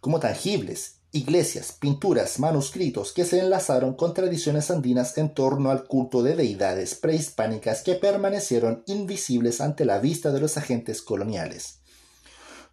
como 0.01 0.19
tangibles, 0.19 0.97
iglesias, 1.13 1.71
pinturas, 1.71 2.41
manuscritos 2.41 3.13
que 3.13 3.25
se 3.25 3.39
enlazaron 3.39 3.95
con 3.95 4.13
tradiciones 4.13 4.73
andinas 4.73 5.17
en 5.19 5.33
torno 5.33 5.71
al 5.71 5.85
culto 5.85 6.25
de 6.25 6.35
deidades 6.35 6.97
prehispánicas 6.97 7.83
que 7.83 7.95
permanecieron 7.95 8.83
invisibles 8.87 9.61
ante 9.61 9.85
la 9.85 10.01
vista 10.01 10.33
de 10.33 10.41
los 10.41 10.57
agentes 10.57 11.01
coloniales. 11.01 11.84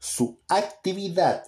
Su 0.03 0.41
actividad 0.49 1.43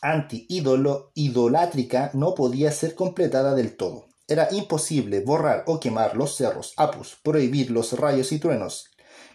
anti-idolátrica 0.00 2.10
no 2.14 2.34
podía 2.34 2.72
ser 2.72 2.94
completada 2.94 3.54
del 3.54 3.76
todo. 3.76 4.06
Era 4.26 4.48
imposible 4.52 5.20
borrar 5.20 5.64
o 5.66 5.78
quemar 5.78 6.16
los 6.16 6.34
cerros 6.34 6.72
Apus, 6.78 7.18
prohibir 7.22 7.70
los 7.70 7.92
rayos 7.92 8.32
y 8.32 8.38
truenos. 8.38 8.88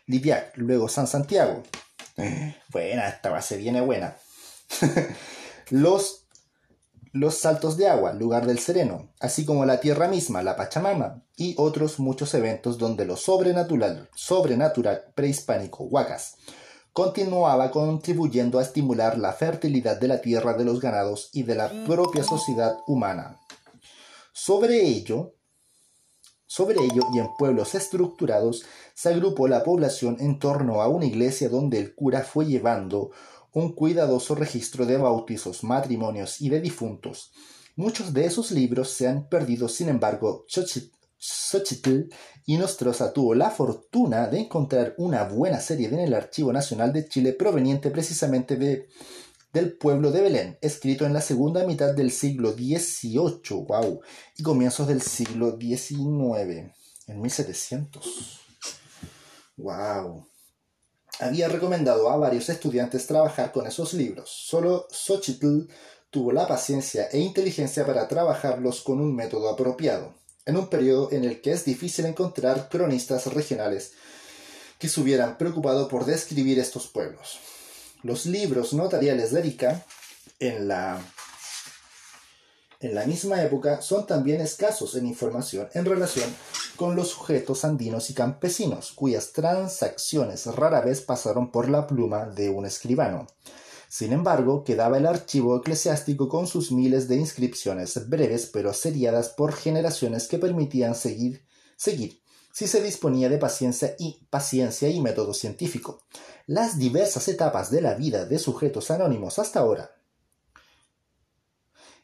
Liviac, 0.07 0.53
luego 0.55 0.89
San 0.89 1.05
Santiago. 1.05 1.61
Buena, 2.71 3.07
esta 3.07 3.29
base 3.29 3.55
viene 3.55 3.81
buena. 3.81 4.17
los, 5.69 6.25
los 7.11 7.37
saltos 7.37 7.77
de 7.77 7.87
agua, 7.87 8.13
lugar 8.13 8.47
del 8.47 8.57
sereno, 8.57 9.13
así 9.19 9.45
como 9.45 9.63
la 9.65 9.79
tierra 9.79 10.07
misma, 10.07 10.41
la 10.41 10.55
Pachamama, 10.55 11.23
y 11.37 11.53
otros 11.59 11.99
muchos 11.99 12.33
eventos 12.33 12.79
donde 12.79 13.05
lo 13.05 13.15
sobrenatural, 13.15 14.09
sobrenatural 14.15 15.03
prehispánico, 15.13 15.83
Huacas, 15.83 16.37
continuaba 16.93 17.71
contribuyendo 17.71 18.59
a 18.59 18.61
estimular 18.61 19.17
la 19.17 19.33
fertilidad 19.33 19.99
de 19.99 20.07
la 20.07 20.21
tierra 20.21 20.53
de 20.53 20.63
los 20.63 20.79
ganados 20.79 21.29
y 21.33 21.41
de 21.41 21.55
la 21.55 21.69
propia 21.85 22.23
sociedad 22.23 22.77
humana. 22.85 23.39
Sobre 24.31 24.85
ello, 24.85 25.33
sobre 26.45 26.83
ello 26.83 27.01
y 27.13 27.17
en 27.17 27.29
pueblos 27.35 27.73
estructurados 27.73 28.63
se 28.93 29.09
agrupó 29.09 29.47
la 29.47 29.63
población 29.63 30.17
en 30.19 30.37
torno 30.37 30.83
a 30.83 30.87
una 30.87 31.05
iglesia 31.05 31.49
donde 31.49 31.79
el 31.79 31.95
cura 31.95 32.21
fue 32.21 32.45
llevando 32.45 33.09
un 33.53 33.73
cuidadoso 33.73 34.35
registro 34.35 34.85
de 34.85 34.97
bautizos, 34.97 35.63
matrimonios 35.63 36.41
y 36.41 36.49
de 36.49 36.61
difuntos. 36.61 37.31
Muchos 37.75 38.13
de 38.13 38.25
esos 38.25 38.51
libros 38.51 38.91
se 38.91 39.07
han 39.07 39.27
perdido, 39.29 39.67
sin 39.67 39.89
embargo, 39.89 40.45
Xochitl 41.25 42.09
y 42.45 42.57
Nostroza 42.57 43.13
tuvo 43.13 43.33
la 43.33 43.49
fortuna 43.49 44.27
de 44.27 44.39
encontrar 44.39 44.93
una 44.97 45.23
buena 45.23 45.61
serie 45.61 45.87
en 45.87 45.99
el 45.99 46.13
Archivo 46.13 46.51
Nacional 46.51 46.91
de 46.91 47.07
Chile 47.07 47.31
proveniente 47.31 47.91
precisamente 47.91 48.57
de, 48.57 48.89
del 49.53 49.77
pueblo 49.77 50.11
de 50.11 50.19
Belén, 50.19 50.57
escrito 50.59 51.05
en 51.05 51.13
la 51.13 51.21
segunda 51.21 51.65
mitad 51.65 51.93
del 51.93 52.11
siglo 52.11 52.51
XVIII, 52.51 53.65
wow, 53.65 54.01
y 54.37 54.43
comienzos 54.43 54.89
del 54.89 55.01
siglo 55.01 55.57
XIX, 55.57 56.73
en 57.07 57.21
1700. 57.21 58.41
Wow. 59.55 60.27
Había 61.21 61.47
recomendado 61.47 62.09
a 62.09 62.17
varios 62.17 62.49
estudiantes 62.49 63.07
trabajar 63.07 63.53
con 63.53 63.65
esos 63.65 63.93
libros. 63.93 64.29
Solo 64.29 64.87
Xochitl 64.91 65.69
tuvo 66.09 66.33
la 66.33 66.45
paciencia 66.47 67.07
e 67.13 67.19
inteligencia 67.19 67.85
para 67.85 68.09
trabajarlos 68.09 68.81
con 68.81 68.99
un 68.99 69.15
método 69.15 69.49
apropiado, 69.49 70.15
en 70.45 70.57
un 70.57 70.67
periodo 70.67 71.11
en 71.11 71.23
el 71.23 71.41
que 71.41 71.51
es 71.51 71.65
difícil 71.65 72.05
encontrar 72.05 72.69
cronistas 72.69 73.27
regionales 73.27 73.93
que 74.79 74.89
se 74.89 74.99
hubieran 74.99 75.37
preocupado 75.37 75.87
por 75.87 76.05
describir 76.05 76.59
estos 76.59 76.87
pueblos. 76.87 77.39
Los 78.01 78.25
libros 78.25 78.73
notariales 78.73 79.31
de 79.31 79.39
Erika, 79.39 79.85
en 80.39 80.67
la, 80.67 80.99
en 82.81 82.93
la 82.93 83.05
misma 83.05 83.41
época, 83.41 83.81
son 83.81 84.05
también 84.05 84.41
escasos 84.41 84.95
en 84.95 85.05
información 85.05 85.69
en 85.73 85.85
relación 85.85 86.29
con 86.75 86.95
los 86.95 87.09
sujetos 87.09 87.63
andinos 87.63 88.09
y 88.09 88.13
campesinos, 88.13 88.91
cuyas 88.91 89.31
transacciones 89.31 90.47
rara 90.47 90.81
vez 90.81 90.99
pasaron 91.01 91.49
por 91.51 91.69
la 91.69 91.87
pluma 91.87 92.25
de 92.25 92.49
un 92.49 92.65
escribano. 92.65 93.27
Sin 93.93 94.11
embargo, 94.11 94.63
quedaba 94.63 94.97
el 94.97 95.05
archivo 95.05 95.55
eclesiástico 95.55 96.27
con 96.27 96.47
sus 96.47 96.71
miles 96.71 97.07
de 97.07 97.15
inscripciones 97.15 98.09
breves 98.09 98.49
pero 98.51 98.73
seriadas 98.73 99.29
por 99.29 99.53
generaciones 99.53 100.27
que 100.27 100.39
permitían 100.39 100.95
seguir, 100.95 101.45
seguir 101.75 102.23
si 102.51 102.65
se 102.65 102.81
disponía 102.81 103.29
de 103.29 103.37
paciencia 103.37 103.95
y, 103.99 104.25
paciencia 104.31 104.89
y 104.89 104.99
método 104.99 105.35
científico, 105.35 106.01
las 106.47 106.79
diversas 106.79 107.27
etapas 107.27 107.69
de 107.69 107.81
la 107.81 107.93
vida 107.93 108.25
de 108.25 108.39
sujetos 108.39 108.89
anónimos 108.89 109.37
hasta 109.37 109.59
ahora. 109.59 109.91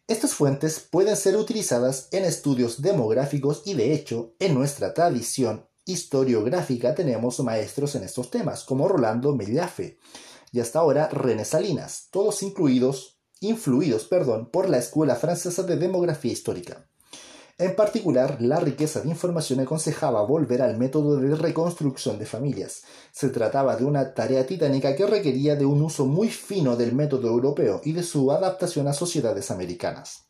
Estas 0.06 0.36
fuentes 0.36 0.80
pueden 0.80 1.16
ser 1.16 1.38
utilizadas 1.38 2.08
en 2.12 2.24
estudios 2.24 2.84
demográficos 2.84 3.64
y 3.66 3.74
de 3.74 3.96
hecho, 3.96 4.36
en 4.38 4.54
nuestra 4.54 4.94
tradición 4.94 5.68
historiográfica 5.86 6.94
tenemos 6.94 7.40
maestros 7.40 7.96
en 7.96 8.04
estos 8.04 8.30
temas, 8.30 8.64
como 8.64 8.88
Rolando 8.88 9.36
Mellafe, 9.36 9.98
y 10.52 10.60
hasta 10.60 10.80
ahora 10.80 11.10
René 11.10 11.46
Salinas, 11.46 12.08
todos 12.12 12.44
incluidos, 12.44 13.20
influidos 13.40 14.06
perdón, 14.06 14.50
por 14.52 14.70
la 14.70 14.78
Escuela 14.78 15.16
Francesa 15.16 15.64
de 15.64 15.78
Demografía 15.78 16.32
Histórica. 16.32 16.90
En 17.60 17.76
particular, 17.76 18.38
la 18.40 18.62
riqueza 18.62 19.02
de 19.02 19.10
información 19.10 19.60
aconsejaba 19.60 20.22
volver 20.22 20.62
al 20.62 20.78
método 20.78 21.18
de 21.18 21.36
reconstrucción 21.36 22.18
de 22.18 22.26
familias. 22.26 22.84
Se 23.12 23.28
trataba 23.30 23.76
de 23.76 23.84
una 23.84 24.14
tarea 24.14 24.48
titánica 24.48 24.96
que 24.96 25.06
requería 25.06 25.58
de 25.58 25.66
un 25.66 25.82
uso 25.82 26.06
muy 26.06 26.30
fino 26.30 26.78
del 26.78 26.94
método 26.94 27.28
europeo 27.28 27.82
y 27.84 27.92
de 27.92 28.04
su 28.04 28.32
adaptación 28.32 28.88
a 28.88 28.94
sociedades 28.94 29.52
americanas. 29.52 30.30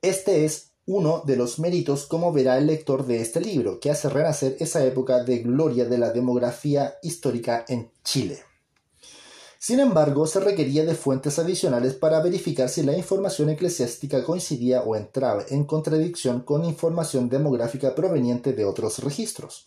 Este 0.00 0.44
es 0.44 0.70
uno 0.86 1.24
de 1.26 1.34
los 1.34 1.58
méritos, 1.58 2.06
como 2.06 2.32
verá 2.32 2.56
el 2.56 2.68
lector 2.68 3.04
de 3.04 3.20
este 3.20 3.40
libro, 3.40 3.80
que 3.80 3.90
hace 3.90 4.08
renacer 4.08 4.56
esa 4.60 4.84
época 4.84 5.24
de 5.24 5.38
gloria 5.38 5.86
de 5.86 5.98
la 5.98 6.12
demografía 6.12 6.94
histórica 7.02 7.64
en 7.66 7.90
Chile. 8.04 8.45
Sin 9.66 9.80
embargo, 9.80 10.28
se 10.28 10.38
requería 10.38 10.84
de 10.84 10.94
fuentes 10.94 11.40
adicionales 11.40 11.94
para 11.94 12.22
verificar 12.22 12.68
si 12.68 12.84
la 12.84 12.96
información 12.96 13.50
eclesiástica 13.50 14.22
coincidía 14.22 14.82
o 14.82 14.94
entraba 14.94 15.42
en 15.48 15.64
contradicción 15.64 16.42
con 16.42 16.64
información 16.64 17.28
demográfica 17.28 17.92
proveniente 17.92 18.52
de 18.52 18.64
otros 18.64 19.00
registros. 19.00 19.66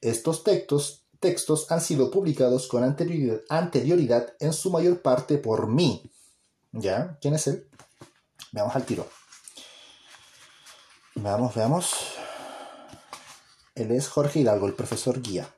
Estos 0.00 0.42
textos, 0.42 1.70
han 1.70 1.80
sido 1.80 2.10
publicados 2.10 2.66
con 2.66 2.82
anterioridad 2.82 4.34
en 4.40 4.52
su 4.52 4.68
mayor 4.68 5.00
parte 5.00 5.38
por 5.38 5.68
mí. 5.68 6.10
¿Ya? 6.72 7.16
¿Quién 7.20 7.34
es 7.34 7.46
él? 7.46 7.68
Veamos 8.50 8.74
al 8.74 8.84
tiro. 8.84 9.06
Veamos, 11.14 11.54
veamos. 11.54 11.92
Él 13.76 13.92
es 13.92 14.08
Jorge 14.08 14.40
Hidalgo, 14.40 14.66
el 14.66 14.74
profesor 14.74 15.22
guía. 15.22 15.48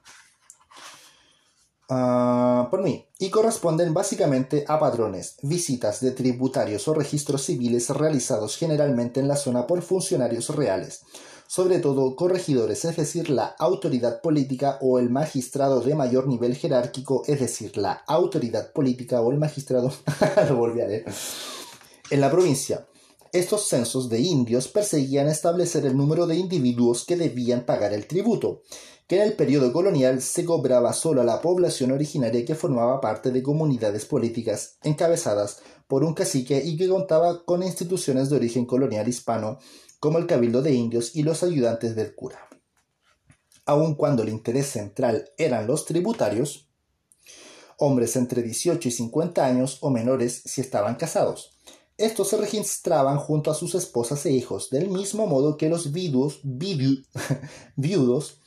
Ah, 1.89 2.69
por 2.71 2.83
mí, 2.83 3.07
y 3.19 3.31
corresponden 3.31 3.93
básicamente 3.93 4.65
a 4.69 4.79
padrones, 4.79 5.37
visitas 5.43 6.01
de 6.01 6.13
tributarios 6.13 6.87
o 6.89 6.95
registros 6.95 7.43
civiles 7.43 7.91
realizados 7.91 8.57
generalmente 8.57 9.21
en 9.21 9.29
la 9.29 9.37
zona 9.37 9.67
por 9.67 9.83
funcionarios 9.83 10.49
reales, 10.55 11.03
sobre 11.47 11.81
todo 11.81 12.17
corregidores, 12.17 12.85
es 12.85 12.97
decir, 12.97 13.29
la 13.31 13.55
autoridad 13.59 14.23
política 14.23 14.79
o 14.81 14.99
el 14.99 15.11
magistrado 15.11 15.81
de 15.81 15.95
mayor 15.95 16.29
nivel 16.29 16.57
jerárquico, 16.57 17.25
es 17.27 17.41
decir, 17.41 17.77
la 17.77 18.05
autoridad 18.07 18.73
política 18.73 19.21
o 19.21 19.31
el 19.31 19.39
magistrado, 19.39 19.93
lo 20.49 20.57
volví 20.57 20.81
a 20.81 20.87
leer, 20.87 21.05
en 22.11 22.21
la 22.21 22.31
provincia. 22.31 22.87
Estos 23.33 23.67
censos 23.67 24.11
de 24.11 24.21
indios 24.21 24.69
perseguían 24.69 25.27
establecer 25.27 25.87
el 25.87 25.97
número 25.97 26.27
de 26.27 26.37
individuos 26.37 27.07
que 27.07 27.17
debían 27.17 27.65
pagar 27.65 27.95
el 27.95 28.07
tributo, 28.07 28.61
que 29.09 29.17
en 29.17 29.23
el 29.23 29.33
periodo 29.33 29.73
colonial 29.73 30.21
se 30.21 30.45
cobraba 30.45 30.93
solo 30.93 31.23
a 31.23 31.25
la 31.25 31.41
población 31.41 31.93
originaria 31.93 32.45
que 32.45 32.55
formaba 32.55 33.01
parte 33.01 33.31
de 33.31 33.43
comunidades 33.43 34.05
políticas 34.05 34.77
encabezadas 34.83 35.63
por 35.87 36.05
un 36.05 36.13
cacique 36.13 36.63
y 36.63 36.77
que 36.77 36.91
contaba 36.91 37.43
con 37.47 37.63
instituciones 37.63 38.29
de 38.29 38.37
origen 38.37 38.67
colonial 38.67 39.09
hispano 39.09 39.59
como 39.99 40.19
el 40.19 40.27
Cabildo 40.27 40.61
de 40.61 40.75
Indios 40.75 41.17
y 41.17 41.23
los 41.23 41.43
ayudantes 41.43 41.97
del 41.97 42.15
cura. 42.15 42.49
Aun 43.65 43.95
cuando 43.95 44.25
el 44.25 44.29
interés 44.29 44.67
central 44.67 45.31
eran 45.39 45.67
los 45.67 45.87
tributarios, 45.87 46.69
hombres 47.79 48.15
entre 48.17 48.43
18 48.43 48.89
y 48.89 48.93
50 48.93 49.43
años 49.43 49.79
o 49.81 49.89
menores 49.89 50.43
si 50.45 50.61
estaban 50.61 50.97
casados. 50.97 51.52
Estos 52.03 52.31
se 52.31 52.37
registraban 52.37 53.17
junto 53.17 53.49
a 53.49 53.55
sus 53.55 53.77
esposas 53.77 54.27
e 54.27 54.33
hijos, 54.33 54.71
del 54.71 54.89
mismo 54.89 55.29
modo 55.29 55.57
que 55.57 55.69
los 55.69 55.93
viudos, 55.93 56.41
viudos 57.77 58.41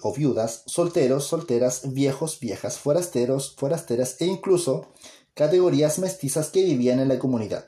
o 0.00 0.14
viudas, 0.14 0.62
solteros, 0.64 1.24
solteras, 1.24 1.92
viejos, 1.92 2.40
viejas, 2.40 2.78
forasteros, 2.78 3.54
forasteras 3.58 4.18
e 4.22 4.24
incluso 4.24 4.86
categorías 5.34 5.98
mestizas 5.98 6.48
que 6.48 6.64
vivían 6.64 6.98
en 6.98 7.08
la 7.08 7.18
comunidad. 7.18 7.66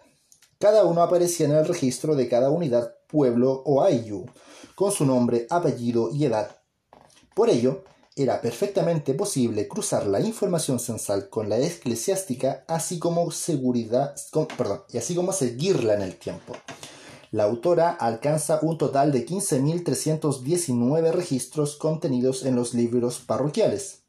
Cada 0.59 0.87
uno 0.87 1.03
aparecía 1.03 1.45
en 1.45 1.53
el 1.53 1.69
registro 1.69 2.17
de 2.17 2.27
cada 2.27 2.49
unidad, 2.49 2.95
pueblo 3.07 3.62
o 3.67 3.83
ayllu, 3.83 4.25
con 4.75 4.90
su 4.90 5.05
nombre, 5.05 5.47
apellido 5.51 6.09
y 6.14 6.25
edad. 6.25 6.57
Por 7.35 7.51
ello, 7.51 7.85
era 8.16 8.40
perfectamente 8.40 9.12
posible 9.14 9.66
cruzar 9.66 10.07
la 10.07 10.20
información 10.20 10.79
censal 10.79 11.29
con 11.29 11.48
la 11.48 11.59
eclesiástica, 11.59 12.64
así 12.68 12.98
como 12.98 13.31
seguridad, 13.33 14.14
perdón, 14.57 14.83
y 14.90 14.98
así 14.98 15.14
como 15.14 15.33
seguirla 15.33 15.94
en 15.94 16.03
el 16.03 16.16
tiempo. 16.16 16.55
La 17.33 17.44
autora 17.44 17.90
alcanza 17.90 18.61
un 18.62 18.79
total 18.79 19.11
de 19.11 19.27
15.319 19.27 21.11
registros 21.11 21.74
contenidos 21.74 22.44
en 22.44 22.55
los 22.55 22.74
libros 22.74 23.18
parroquiales. 23.18 24.03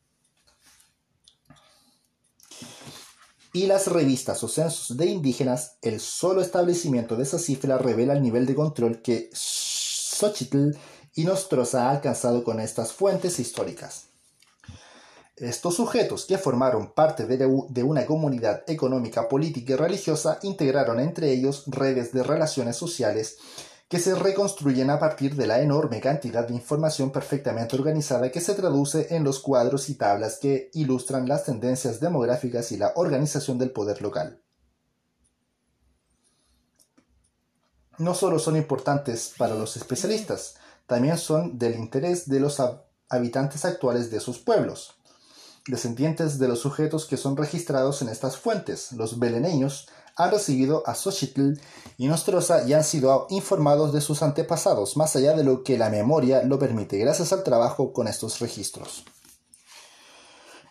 Y 3.51 3.65
las 3.65 3.87
revistas 3.87 4.43
o 4.43 4.47
censos 4.47 4.97
de 4.97 5.07
indígenas, 5.07 5.77
el 5.81 5.99
solo 5.99 6.41
establecimiento 6.41 7.15
de 7.15 7.23
esa 7.23 7.39
cifra 7.39 7.79
revela 7.79 8.13
el 8.13 8.21
nivel 8.21 8.45
de 8.45 8.53
control 8.53 9.01
que 9.01 9.31
Xochitl 9.33 10.71
y 11.15 11.23
Nostroza 11.23 11.87
ha 11.87 11.91
alcanzado 11.91 12.43
con 12.43 12.59
estas 12.59 12.91
fuentes 12.91 13.39
históricas. 13.39 14.07
Estos 15.37 15.75
sujetos, 15.75 16.25
que 16.25 16.37
formaron 16.37 16.93
parte 16.93 17.25
de 17.25 17.83
una 17.83 18.05
comunidad 18.05 18.63
económica, 18.67 19.27
política 19.27 19.73
y 19.73 19.75
religiosa, 19.75 20.39
integraron 20.43 20.99
entre 20.99 21.31
ellos 21.31 21.63
redes 21.67 22.13
de 22.13 22.23
relaciones 22.23 22.77
sociales 22.77 23.37
que 23.89 23.99
se 23.99 24.15
reconstruyen 24.15 24.89
a 24.89 24.97
partir 24.97 25.35
de 25.35 25.45
la 25.45 25.61
enorme 25.61 26.01
cantidad 26.01 26.47
de 26.47 26.53
información 26.53 27.11
perfectamente 27.11 27.75
organizada 27.75 28.31
que 28.31 28.41
se 28.41 28.55
traduce 28.55 29.13
en 29.15 29.23
los 29.23 29.39
cuadros 29.39 29.89
y 29.89 29.95
tablas 29.95 30.39
que 30.39 30.71
ilustran 30.73 31.27
las 31.27 31.43
tendencias 31.43 31.99
demográficas 31.99 32.71
y 32.71 32.77
la 32.77 32.93
organización 32.95 33.59
del 33.59 33.71
poder 33.71 34.01
local. 34.01 34.41
No 37.97 38.15
solo 38.15 38.39
son 38.39 38.55
importantes 38.55 39.33
para 39.37 39.55
los 39.55 39.77
especialistas, 39.77 40.55
también 40.87 41.17
son 41.17 41.57
del 41.57 41.75
interés 41.75 42.27
de 42.27 42.39
los 42.39 42.61
habitantes 43.09 43.65
actuales 43.65 44.11
de 44.11 44.19
sus 44.19 44.39
pueblos 44.39 44.95
descendientes 45.67 46.37
de 46.37 46.47
los 46.47 46.59
sujetos 46.59 47.05
que 47.05 47.17
son 47.17 47.35
registrados 47.35 48.01
en 48.01 48.09
estas 48.09 48.37
fuentes. 48.37 48.91
Los 48.91 49.19
beleneños 49.19 49.87
han 50.15 50.31
recibido 50.31 50.83
a 50.85 50.95
Xochitl 50.95 51.53
y 51.97 52.07
Nostroza 52.07 52.67
y 52.67 52.73
han 52.73 52.83
sido 52.83 53.27
informados 53.29 53.91
de 53.91 54.01
sus 54.01 54.21
antepasados, 54.21 54.95
más 54.95 55.15
allá 55.15 55.35
de 55.35 55.43
lo 55.43 55.63
que 55.63 55.77
la 55.77 55.89
memoria 55.89 56.43
lo 56.43 56.59
permite, 56.59 56.97
gracias 56.97 57.33
al 57.33 57.43
trabajo 57.43 57.91
con 57.91 58.07
estos 58.07 58.39
registros. 58.39 59.03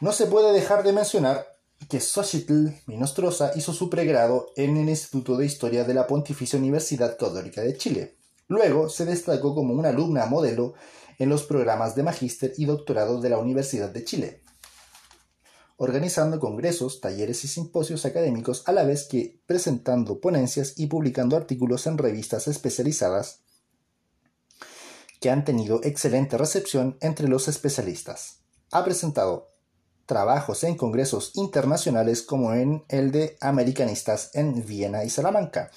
No 0.00 0.12
se 0.12 0.27
puede 0.27 0.53
dejar 0.53 0.83
de 0.83 0.92
mencionar 0.92 1.46
que 1.88 2.00
Xochitl 2.00 2.68
y 2.87 2.96
Nostroza 2.96 3.53
hizo 3.57 3.72
su 3.72 3.90
pregrado 3.90 4.46
en 4.57 4.77
el 4.77 4.88
Instituto 4.88 5.37
de 5.37 5.44
Historia 5.44 5.85
de 5.85 5.94
la 5.94 6.07
Pontificia 6.07 6.59
Universidad 6.59 7.18
Católica 7.18 7.61
de 7.61 7.77
Chile, 7.77 8.16
Luego 8.48 8.88
se 8.88 9.04
destacó 9.04 9.54
como 9.54 9.74
una 9.74 9.88
alumna 9.88 10.26
modelo 10.26 10.74
en 11.18 11.28
los 11.28 11.44
programas 11.44 11.94
de 11.94 12.02
magíster 12.02 12.52
y 12.57 12.66
doctorado 12.66 13.20
de 13.20 13.30
la 13.30 13.38
Universidad 13.38 13.90
de 13.90 14.04
Chile, 14.04 14.42
organizando 15.76 16.38
congresos, 16.38 17.00
talleres 17.00 17.44
y 17.44 17.48
simposios 17.48 18.04
académicos 18.04 18.64
a 18.66 18.72
la 18.72 18.85
vez 18.85 19.04
que 19.04 19.40
presentando 19.46 20.20
ponencias 20.20 20.74
y 20.76 20.87
publicando 20.87 21.37
artículos 21.37 21.87
en 21.87 21.98
revistas 21.98 22.48
especializadas 22.48 23.40
que 25.20 25.30
han 25.30 25.44
tenido 25.44 25.80
excelente 25.83 26.37
recepción 26.37 26.98
entre 27.00 27.28
los 27.28 27.48
especialistas. 27.48 28.40
Ha 28.72 28.85
presentado 28.85 29.54
trabajos 30.04 30.64
en 30.64 30.76
congresos 30.76 31.30
internacionales 31.35 32.20
como 32.22 32.52
en 32.52 32.85
el 32.88 33.11
de 33.11 33.38
Americanistas 33.40 34.30
en 34.35 34.66
Viena 34.66 35.04
y 35.04 35.09
Salamanca 35.09 35.70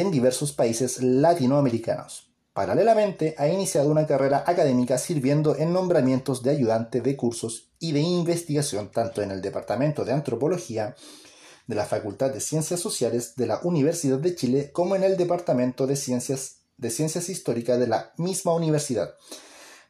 en 0.00 0.10
diversos 0.10 0.52
países 0.52 1.02
latinoamericanos. 1.02 2.28
Paralelamente, 2.52 3.36
ha 3.38 3.46
iniciado 3.48 3.90
una 3.90 4.06
carrera 4.06 4.42
académica 4.46 4.98
sirviendo 4.98 5.56
en 5.56 5.72
nombramientos 5.72 6.42
de 6.42 6.50
ayudante 6.50 7.00
de 7.00 7.16
cursos 7.16 7.70
y 7.78 7.92
de 7.92 8.00
investigación 8.00 8.90
tanto 8.90 9.22
en 9.22 9.30
el 9.30 9.40
Departamento 9.40 10.04
de 10.04 10.12
Antropología 10.12 10.96
de 11.68 11.74
la 11.76 11.84
Facultad 11.84 12.32
de 12.32 12.40
Ciencias 12.40 12.80
Sociales 12.80 13.36
de 13.36 13.46
la 13.46 13.60
Universidad 13.62 14.18
de 14.18 14.34
Chile 14.34 14.72
como 14.72 14.96
en 14.96 15.04
el 15.04 15.16
Departamento 15.16 15.86
de 15.86 15.94
Ciencias 15.94 16.56
de 16.78 16.90
Ciencias 16.90 17.28
Históricas 17.28 17.78
de 17.78 17.88
la 17.88 18.12
misma 18.16 18.54
universidad, 18.54 19.14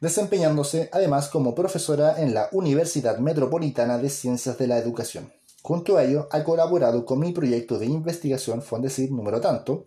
desempeñándose 0.01 0.89
además 0.91 1.29
como 1.29 1.55
profesora 1.55 2.21
en 2.21 2.33
la 2.33 2.49
Universidad 2.51 3.17
Metropolitana 3.19 3.97
de 3.97 4.09
Ciencias 4.09 4.57
de 4.57 4.67
la 4.67 4.77
Educación. 4.77 5.38
Junto 5.61 5.97
a 5.97 6.03
ello, 6.03 6.27
ha 6.31 6.43
colaborado 6.43 7.05
con 7.05 7.19
mi 7.19 7.31
proyecto 7.31 7.77
de 7.77 7.85
investigación 7.85 8.61
Fondesit 8.61 9.11
número 9.11 9.41
tanto, 9.41 9.85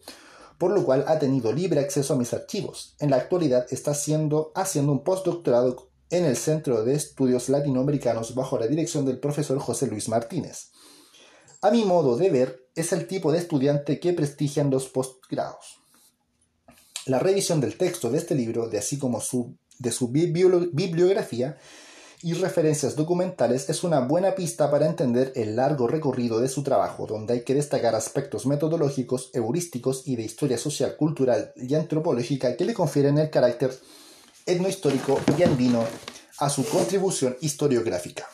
por 0.58 0.70
lo 0.72 0.84
cual 0.84 1.04
ha 1.08 1.18
tenido 1.18 1.52
libre 1.52 1.80
acceso 1.80 2.14
a 2.14 2.16
mis 2.16 2.32
archivos. 2.34 2.94
En 3.00 3.10
la 3.10 3.16
actualidad 3.16 3.66
está 3.70 3.92
haciendo, 3.92 4.52
haciendo 4.54 4.92
un 4.92 5.02
postdoctorado 5.02 5.88
en 6.10 6.24
el 6.24 6.36
Centro 6.36 6.84
de 6.84 6.94
Estudios 6.94 7.48
Latinoamericanos 7.48 8.34
bajo 8.34 8.58
la 8.58 8.66
dirección 8.66 9.06
del 9.06 9.18
profesor 9.18 9.58
José 9.58 9.86
Luis 9.86 10.08
Martínez. 10.08 10.70
A 11.62 11.70
mi 11.70 11.84
modo 11.84 12.16
de 12.16 12.30
ver, 12.30 12.68
es 12.74 12.92
el 12.92 13.06
tipo 13.06 13.32
de 13.32 13.38
estudiante 13.38 13.98
que 13.98 14.12
prestigian 14.12 14.70
los 14.70 14.88
postgrados. 14.88 15.80
La 17.06 17.18
revisión 17.18 17.60
del 17.60 17.76
texto 17.76 18.10
de 18.10 18.18
este 18.18 18.34
libro, 18.34 18.68
de 18.68 18.78
así 18.78 18.98
como 18.98 19.20
su, 19.20 19.56
de 19.78 19.90
su 19.90 20.08
bibliografía 20.08 21.58
y 22.22 22.34
referencias 22.34 22.94
documentales, 22.94 23.68
es 23.68 23.82
una 23.82 24.00
buena 24.00 24.34
pista 24.34 24.70
para 24.70 24.86
entender 24.86 25.32
el 25.34 25.56
largo 25.56 25.88
recorrido 25.88 26.40
de 26.40 26.48
su 26.48 26.62
trabajo, 26.62 27.06
donde 27.06 27.34
hay 27.34 27.44
que 27.44 27.54
destacar 27.54 27.94
aspectos 27.94 28.46
metodológicos, 28.46 29.30
heurísticos 29.34 30.06
y 30.06 30.16
de 30.16 30.22
historia 30.22 30.58
social, 30.58 30.96
cultural 30.96 31.52
y 31.56 31.74
antropológica 31.74 32.56
que 32.56 32.64
le 32.64 32.74
confieren 32.74 33.18
el 33.18 33.30
carácter 33.30 33.76
etnohistórico 34.46 35.20
y 35.36 35.42
andino 35.42 35.84
a 36.38 36.48
su 36.48 36.64
contribución 36.64 37.36
historiográfica. 37.40 38.26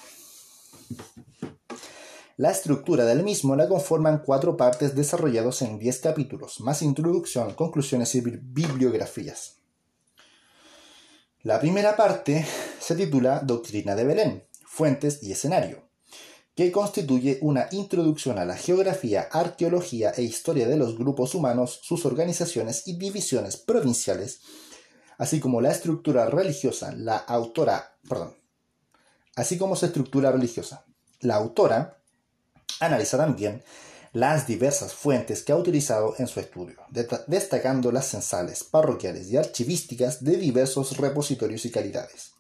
La 2.37 2.51
estructura 2.51 3.05
del 3.05 3.25
mismo 3.25 3.57
la 3.57 3.69
conforman 3.69 4.23
cuatro 4.25 4.57
partes 4.57 4.95
desarrollados 4.95 5.61
en 5.63 5.79
diez 5.79 5.99
capítulos, 5.99 6.61
más 6.61 6.83
introducción, 6.83 7.55
conclusiones 7.55 8.15
y 8.15 8.21
bibliografías. 8.21 9.58
La 11.45 11.61
primera 11.61 11.95
parte 11.95 12.45
se 12.81 12.97
titula 12.97 13.39
Doctrina 13.39 13.95
de 13.95 14.05
Belén, 14.05 14.45
Fuentes 14.67 15.23
y 15.23 15.31
Escenario, 15.31 15.89
que 16.57 16.73
constituye 16.73 17.39
una 17.43 17.69
introducción 17.71 18.41
a 18.41 18.45
la 18.45 18.57
geografía, 18.57 19.29
arqueología 19.31 20.11
e 20.17 20.23
historia 20.23 20.67
de 20.67 20.77
los 20.77 20.99
grupos 20.99 21.37
humanos, 21.37 21.79
sus 21.81 22.05
organizaciones 22.07 22.89
y 22.89 22.99
divisiones 22.99 23.57
provinciales, 23.57 24.41
así 25.17 25.39
como 25.39 25.61
la 25.61 25.71
estructura 25.71 26.27
religiosa, 26.27 26.93
la 26.97 27.19
autora, 27.19 27.97
perdón, 28.09 28.37
así 29.37 29.57
como 29.57 29.77
su 29.77 29.87
estructura 29.87 30.33
religiosa. 30.33 30.87
La 31.21 31.37
autora 31.37 32.03
Analiza 32.81 33.17
también 33.17 33.63
las 34.13 34.47
diversas 34.47 34.95
fuentes 34.95 35.43
que 35.43 35.53
ha 35.53 35.57
utilizado 35.57 36.15
en 36.19 36.27
su 36.27 36.41
estudio, 36.41 36.77
destacando 37.27 37.93
las 37.93 38.07
censales, 38.07 38.65
parroquiales 38.65 39.31
y 39.31 39.37
archivísticas 39.37 40.25
de 40.25 40.37
diversos 40.37 40.97
repositorios 40.97 41.65
y 41.65 41.71
calidades. 41.71 42.33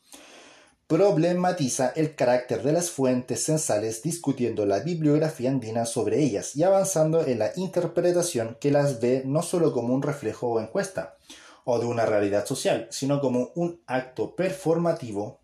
Problematiza 0.87 1.93
el 1.97 2.15
carácter 2.15 2.63
de 2.63 2.73
las 2.73 2.91
fuentes 2.91 3.45
censales 3.45 4.03
discutiendo 4.03 4.65
la 4.65 4.79
bibliografía 4.79 5.51
andina 5.51 5.85
sobre 5.85 6.23
ellas 6.23 6.57
y 6.57 6.63
avanzando 6.63 7.27
en 7.27 7.41
la 7.41 7.53
interpretación 7.57 8.57
que 8.59 8.71
las 8.71 8.99
ve 8.99 9.23
no 9.27 9.43
solo 9.43 9.75
como 9.75 9.93
un 9.93 10.01
reflejo 10.01 10.49
o 10.49 10.61
encuesta 10.61 11.17
o 11.65 11.79
de 11.79 11.85
una 11.85 12.07
realidad 12.07 12.47
social, 12.47 12.89
sino 12.91 13.21
como 13.21 13.53
un 13.55 13.83
acto 13.87 14.35
performativo 14.35 15.41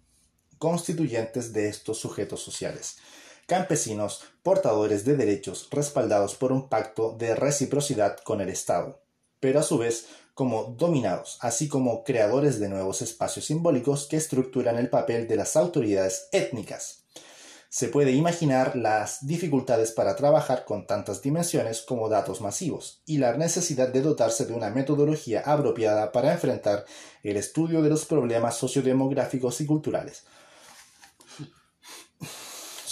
constituyentes 0.57 1.53
de 1.53 1.69
estos 1.69 1.99
sujetos 1.99 2.41
sociales 2.41 2.97
campesinos 3.47 4.23
portadores 4.43 5.05
de 5.05 5.17
derechos 5.17 5.69
respaldados 5.71 6.35
por 6.35 6.53
un 6.53 6.69
pacto 6.69 7.15
de 7.19 7.35
reciprocidad 7.35 8.19
con 8.19 8.41
el 8.41 8.49
Estado, 8.49 9.03
pero 9.41 9.61
a 9.61 9.63
su 9.63 9.79
vez 9.79 10.07
como 10.35 10.75
dominados, 10.77 11.39
así 11.41 11.69
como 11.69 12.03
creadores 12.03 12.59
de 12.59 12.69
nuevos 12.69 13.03
espacios 13.03 13.47
simbólicos 13.47 14.07
que 14.07 14.17
estructuran 14.17 14.79
el 14.79 14.91
papel 14.91 15.29
de 15.29 15.37
las 15.37 15.57
autoridades 15.57 16.29
étnicas. 16.33 17.05
Se 17.69 17.89
puede 17.89 18.13
imaginar 18.13 18.77
las 18.77 19.27
dificultades 19.27 19.91
para 19.91 20.15
trabajar 20.15 20.65
con 20.65 20.87
tantas 20.87 21.23
dimensiones 21.23 21.83
como 21.83 22.09
datos 22.09 22.41
masivos 22.41 23.03
y 23.05 23.19
la 23.19 23.37
necesidad 23.37 23.89
de 23.89 24.01
dotarse 24.01 24.47
de 24.47 24.53
una 24.53 24.71
metodología 24.71 25.43
apropiada 25.45 26.13
para 26.13 26.33
enfrentar 26.33 26.85
el 27.25 27.37
estudio 27.37 27.83
de 27.83 27.91
los 27.91 28.05
problemas 28.05 28.57
sociodemográficos 28.57 29.61
y 29.61 29.67
culturales, 29.67 30.25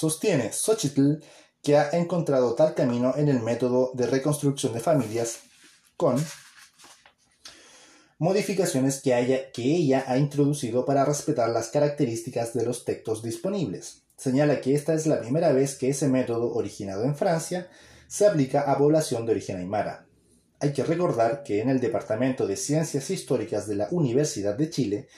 Sostiene 0.03 0.53
Xochitl 0.53 1.23
que 1.63 1.77
ha 1.77 1.91
encontrado 1.91 2.57
tal 2.57 2.75
camino 2.75 3.15
en 3.17 3.29
el 3.29 3.39
método 3.39 3.93
de 3.95 4.09
reconstrucción 4.09 4.73
de 4.73 4.81
familias 4.81 5.43
con 5.97 6.17
modificaciones 8.19 9.01
que, 9.01 9.51
que 9.55 9.63
ella 9.63 10.03
ha 10.09 10.19
introducido 10.19 10.85
para 10.85 11.05
respetar 11.05 11.51
las 11.51 11.69
características 11.69 12.53
de 12.53 12.67
los 12.67 12.85
textos 12.85 13.23
disponibles. 13.23 14.03
Señala 14.17 14.61
que 14.61 14.75
esta 14.75 14.93
es 14.93 15.07
la 15.07 15.21
primera 15.21 15.53
vez 15.53 15.77
que 15.77 15.91
ese 15.91 16.09
método, 16.09 16.53
originado 16.53 17.05
en 17.05 17.15
Francia, 17.15 17.69
se 18.09 18.27
aplica 18.27 18.63
a 18.63 18.79
población 18.79 19.25
de 19.25 19.31
origen 19.31 19.59
aymara. 19.59 20.05
Hay 20.59 20.73
que 20.73 20.83
recordar 20.83 21.45
que 21.45 21.61
en 21.61 21.69
el 21.69 21.79
Departamento 21.79 22.49
de 22.49 22.57
Ciencias 22.57 23.09
Históricas 23.09 23.69
de 23.69 23.77
la 23.77 23.87
Universidad 23.93 24.57
de 24.57 24.69
Chile 24.69 25.09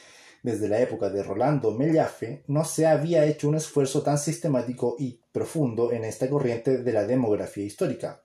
desde 0.45 0.69
la 0.69 0.79
época 0.79 1.09
de 1.09 1.23
Rolando 1.23 1.71
Mellafe, 1.71 2.45
no 2.49 2.67
se 2.67 2.87
había 2.87 3.25
hecho 3.25 3.49
un 3.49 3.55
esfuerzo 3.55 4.03
tan 4.03 4.19
sistemático 4.19 4.95
y 4.99 5.19
profundo 5.33 5.91
en 5.91 6.05
esta 6.05 6.29
corriente 6.29 6.83
de 6.83 6.93
la 6.93 7.07
demografía 7.07 7.65
histórica. 7.65 8.21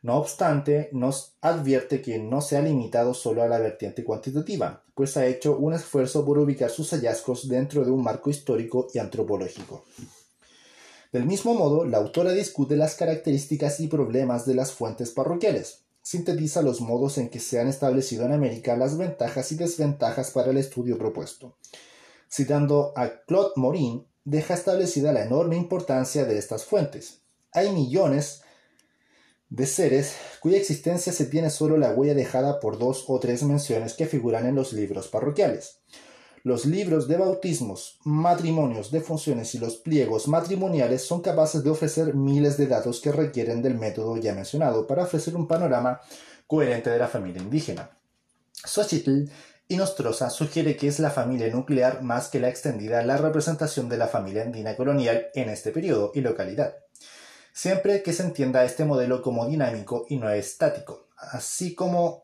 No 0.00 0.16
obstante, 0.16 0.88
nos 0.92 1.34
advierte 1.42 2.00
que 2.00 2.18
no 2.18 2.40
se 2.40 2.56
ha 2.56 2.62
limitado 2.62 3.12
solo 3.12 3.42
a 3.42 3.46
la 3.46 3.58
vertiente 3.58 4.02
cuantitativa, 4.02 4.82
pues 4.94 5.18
ha 5.18 5.26
hecho 5.26 5.58
un 5.58 5.74
esfuerzo 5.74 6.24
por 6.24 6.38
ubicar 6.38 6.70
sus 6.70 6.90
hallazgos 6.92 7.46
dentro 7.46 7.84
de 7.84 7.90
un 7.90 8.02
marco 8.02 8.30
histórico 8.30 8.88
y 8.94 8.98
antropológico. 8.98 9.84
Del 11.12 11.26
mismo 11.26 11.52
modo, 11.52 11.84
la 11.84 11.98
autora 11.98 12.32
discute 12.32 12.76
las 12.76 12.94
características 12.94 13.80
y 13.80 13.88
problemas 13.88 14.46
de 14.46 14.54
las 14.54 14.72
fuentes 14.72 15.10
parroquiales, 15.10 15.82
sintetiza 16.02 16.62
los 16.62 16.80
modos 16.80 17.18
en 17.18 17.28
que 17.28 17.40
se 17.40 17.60
han 17.60 17.68
establecido 17.68 18.24
en 18.24 18.32
América 18.32 18.76
las 18.76 18.96
ventajas 18.96 19.52
y 19.52 19.56
desventajas 19.56 20.30
para 20.30 20.50
el 20.50 20.56
estudio 20.56 20.98
propuesto. 20.98 21.56
Citando 22.30 22.92
a 22.96 23.22
Claude 23.26 23.52
Morin, 23.56 24.06
deja 24.24 24.54
establecida 24.54 25.12
la 25.12 25.24
enorme 25.24 25.56
importancia 25.56 26.24
de 26.24 26.38
estas 26.38 26.64
fuentes. 26.64 27.22
Hay 27.52 27.72
millones 27.72 28.42
de 29.48 29.66
seres 29.66 30.14
cuya 30.40 30.56
existencia 30.56 31.12
se 31.12 31.26
tiene 31.26 31.50
solo 31.50 31.76
la 31.76 31.92
huella 31.92 32.14
dejada 32.14 32.60
por 32.60 32.78
dos 32.78 33.04
o 33.08 33.18
tres 33.18 33.42
menciones 33.42 33.94
que 33.94 34.06
figuran 34.06 34.46
en 34.46 34.54
los 34.54 34.72
libros 34.72 35.08
parroquiales. 35.08 35.80
Los 36.42 36.64
libros 36.64 37.06
de 37.06 37.18
bautismos, 37.18 37.98
matrimonios, 38.04 38.90
defunciones 38.90 39.54
y 39.54 39.58
los 39.58 39.76
pliegos 39.76 40.26
matrimoniales 40.26 41.04
son 41.04 41.20
capaces 41.20 41.62
de 41.62 41.68
ofrecer 41.68 42.14
miles 42.14 42.56
de 42.56 42.66
datos 42.66 43.00
que 43.00 43.12
requieren 43.12 43.60
del 43.60 43.74
método 43.74 44.16
ya 44.16 44.34
mencionado 44.34 44.86
para 44.86 45.02
ofrecer 45.02 45.36
un 45.36 45.46
panorama 45.46 46.00
coherente 46.46 46.88
de 46.88 46.98
la 46.98 47.08
familia 47.08 47.42
indígena. 47.42 47.90
Xochitl 48.64 49.24
y 49.68 49.76
Nostroza 49.76 50.30
sugiere 50.30 50.76
que 50.76 50.88
es 50.88 50.98
la 50.98 51.10
familia 51.10 51.52
nuclear 51.52 52.02
más 52.02 52.28
que 52.28 52.40
la 52.40 52.48
extendida 52.48 53.02
la 53.02 53.18
representación 53.18 53.90
de 53.90 53.98
la 53.98 54.08
familia 54.08 54.42
andina 54.42 54.76
colonial 54.76 55.26
en 55.34 55.50
este 55.50 55.72
periodo 55.72 56.10
y 56.14 56.22
localidad, 56.22 56.74
siempre 57.52 58.02
que 58.02 58.14
se 58.14 58.22
entienda 58.22 58.64
este 58.64 58.86
modelo 58.86 59.20
como 59.20 59.46
dinámico 59.46 60.06
y 60.08 60.16
no 60.16 60.30
estático 60.30 61.09
así 61.20 61.74
como, 61.74 62.22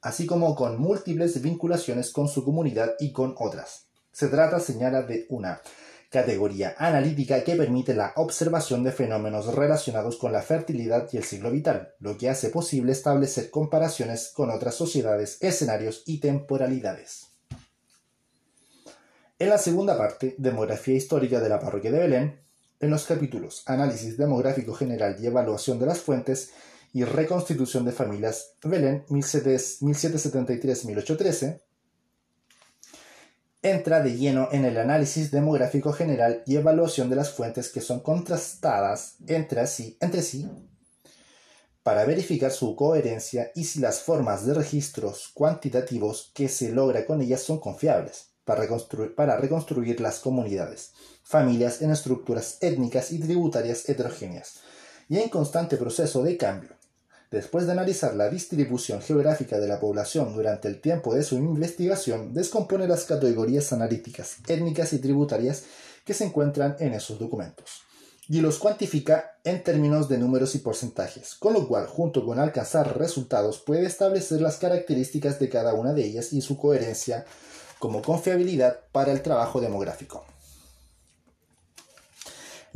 así 0.00 0.26
como 0.26 0.54
con 0.54 0.80
múltiples 0.80 1.40
vinculaciones 1.42 2.12
con 2.12 2.28
su 2.28 2.44
comunidad 2.44 2.94
y 2.98 3.12
con 3.12 3.34
otras. 3.38 3.86
Se 4.12 4.28
trata, 4.28 4.58
señala, 4.58 5.02
de 5.02 5.26
una 5.28 5.60
categoría 6.10 6.74
analítica 6.78 7.44
que 7.44 7.54
permite 7.54 7.94
la 7.94 8.12
observación 8.16 8.82
de 8.82 8.92
fenómenos 8.92 9.54
relacionados 9.54 10.16
con 10.16 10.32
la 10.32 10.40
fertilidad 10.40 11.06
y 11.12 11.18
el 11.18 11.24
ciclo 11.24 11.50
vital, 11.50 11.94
lo 12.00 12.16
que 12.16 12.30
hace 12.30 12.48
posible 12.48 12.92
establecer 12.92 13.50
comparaciones 13.50 14.32
con 14.34 14.50
otras 14.50 14.74
sociedades, 14.74 15.36
escenarios 15.42 16.02
y 16.06 16.18
temporalidades. 16.18 17.26
En 19.38 19.50
la 19.50 19.58
segunda 19.58 19.96
parte, 19.96 20.34
Demografía 20.38 20.96
histórica 20.96 21.40
de 21.40 21.48
la 21.48 21.60
parroquia 21.60 21.92
de 21.92 21.98
Belén, 21.98 22.40
en 22.80 22.90
los 22.90 23.04
capítulos 23.04 23.62
Análisis 23.66 24.16
demográfico 24.16 24.72
general 24.72 25.16
y 25.20 25.26
evaluación 25.26 25.78
de 25.78 25.86
las 25.86 25.98
fuentes 25.98 26.52
y 26.98 27.04
Reconstitución 27.04 27.84
de 27.84 27.92
familias, 27.92 28.54
Belén 28.60 29.06
1773-1813, 29.06 31.60
entra 33.62 34.00
de 34.00 34.16
lleno 34.16 34.48
en 34.50 34.64
el 34.64 34.78
análisis 34.78 35.30
demográfico 35.30 35.92
general 35.92 36.42
y 36.44 36.56
evaluación 36.56 37.08
de 37.08 37.14
las 37.14 37.30
fuentes 37.30 37.68
que 37.68 37.80
son 37.80 38.00
contrastadas 38.00 39.14
entre 39.28 39.64
sí, 39.68 39.96
entre 40.00 40.22
sí 40.22 40.50
para 41.84 42.04
verificar 42.04 42.50
su 42.50 42.74
coherencia 42.74 43.52
y 43.54 43.62
si 43.62 43.78
las 43.78 44.00
formas 44.00 44.44
de 44.44 44.54
registros 44.54 45.30
cuantitativos 45.32 46.32
que 46.34 46.48
se 46.48 46.72
logra 46.72 47.06
con 47.06 47.22
ellas 47.22 47.42
son 47.42 47.60
confiables 47.60 48.30
para 48.44 48.62
reconstruir, 48.62 49.14
para 49.14 49.36
reconstruir 49.36 50.00
las 50.00 50.18
comunidades, 50.18 50.94
familias 51.22 51.80
en 51.80 51.92
estructuras 51.92 52.58
étnicas 52.60 53.12
y 53.12 53.20
tributarias 53.20 53.88
heterogéneas 53.88 54.54
y 55.08 55.18
en 55.18 55.28
constante 55.28 55.76
proceso 55.76 56.24
de 56.24 56.36
cambio 56.36 56.77
Después 57.30 57.66
de 57.66 57.72
analizar 57.72 58.14
la 58.14 58.30
distribución 58.30 59.02
geográfica 59.02 59.58
de 59.58 59.68
la 59.68 59.78
población 59.78 60.34
durante 60.34 60.68
el 60.68 60.80
tiempo 60.80 61.14
de 61.14 61.22
su 61.22 61.36
investigación, 61.36 62.32
descompone 62.32 62.88
las 62.88 63.04
categorías 63.04 63.72
analíticas, 63.72 64.36
étnicas 64.46 64.92
y 64.94 64.98
tributarias 64.98 65.64
que 66.04 66.14
se 66.14 66.24
encuentran 66.24 66.76
en 66.78 66.94
esos 66.94 67.18
documentos 67.18 67.82
y 68.28 68.40
los 68.40 68.58
cuantifica 68.58 69.38
en 69.42 69.62
términos 69.62 70.08
de 70.08 70.18
números 70.18 70.54
y 70.54 70.58
porcentajes, 70.58 71.34
con 71.34 71.54
lo 71.54 71.66
cual, 71.66 71.86
junto 71.86 72.24
con 72.26 72.38
alcanzar 72.38 72.98
resultados, 72.98 73.58
puede 73.60 73.86
establecer 73.86 74.42
las 74.42 74.58
características 74.58 75.38
de 75.38 75.48
cada 75.48 75.72
una 75.72 75.94
de 75.94 76.04
ellas 76.04 76.32
y 76.34 76.42
su 76.42 76.58
coherencia 76.58 77.24
como 77.78 78.02
confiabilidad 78.02 78.80
para 78.92 79.12
el 79.12 79.22
trabajo 79.22 79.60
demográfico. 79.60 80.26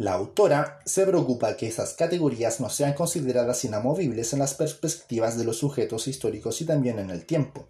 La 0.03 0.15
autora 0.15 0.81
se 0.85 1.07
preocupa 1.07 1.57
que 1.57 1.69
esas 1.69 1.95
categorías 1.95 2.59
no 2.59 2.69
sean 2.71 2.93
consideradas 2.93 3.65
inamovibles 3.65 4.33
en 4.33 4.41
las 4.41 4.55
perspectivas 4.55 5.39
de 5.39 5.45
los 5.45 5.59
sujetos 5.59 6.09
históricos 6.09 6.61
y 6.61 6.65
también 6.65 6.99
en 6.99 7.11
el 7.11 7.25
tiempo. 7.25 7.69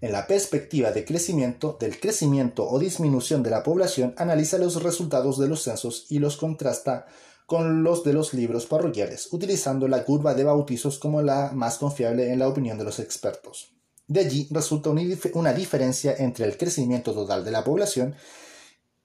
En 0.00 0.10
la 0.10 0.26
perspectiva 0.26 0.90
de 0.90 1.04
crecimiento, 1.04 1.76
del 1.78 2.00
crecimiento 2.00 2.68
o 2.68 2.80
disminución 2.80 3.44
de 3.44 3.50
la 3.50 3.62
población, 3.62 4.14
analiza 4.16 4.58
los 4.58 4.82
resultados 4.82 5.38
de 5.38 5.46
los 5.46 5.62
censos 5.62 6.06
y 6.08 6.18
los 6.18 6.36
contrasta 6.36 7.06
con 7.46 7.84
los 7.84 8.02
de 8.02 8.14
los 8.14 8.34
libros 8.34 8.66
parroquiales, 8.66 9.32
utilizando 9.32 9.86
la 9.86 10.04
curva 10.04 10.34
de 10.34 10.42
bautizos 10.42 10.98
como 10.98 11.22
la 11.22 11.52
más 11.54 11.78
confiable 11.78 12.32
en 12.32 12.40
la 12.40 12.48
opinión 12.48 12.78
de 12.78 12.84
los 12.84 12.98
expertos. 12.98 13.76
De 14.08 14.18
allí 14.18 14.48
resulta 14.50 14.90
una 14.90 15.52
diferencia 15.52 16.16
entre 16.18 16.46
el 16.46 16.56
crecimiento 16.56 17.14
total 17.14 17.44
de 17.44 17.52
la 17.52 17.62
población 17.62 18.16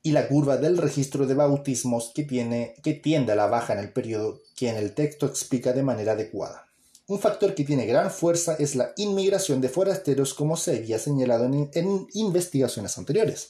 y 0.06 0.12
la 0.12 0.28
curva 0.28 0.58
del 0.58 0.78
registro 0.78 1.26
de 1.26 1.34
bautismos 1.34 2.12
que, 2.14 2.24
tiene, 2.24 2.76
que 2.84 2.93
tiende 2.93 3.32
a 3.32 3.36
la 3.36 3.47
baja 3.47 3.74
en 3.74 3.80
el 3.80 3.91
periodo 3.91 4.39
que 4.56 4.70
en 4.70 4.76
el 4.76 4.93
texto 4.93 5.26
explica 5.26 5.74
de 5.74 5.82
manera 5.82 6.12
adecuada. 6.12 6.68
Un 7.08 7.18
factor 7.18 7.56
que 7.56 7.64
tiene 7.64 7.88
gran 7.88 8.12
fuerza 8.12 8.56
es 8.60 8.76
la 8.76 8.93
inmigración 8.97 9.62
de 9.62 9.70
forasteros 9.70 10.36
como 10.36 10.58
se 10.58 10.78
había 10.78 10.99
señalado 10.99 11.45
en, 11.45 11.72
en 11.74 12.08
investigaciones 12.14 12.99
anteriores, 12.99 13.49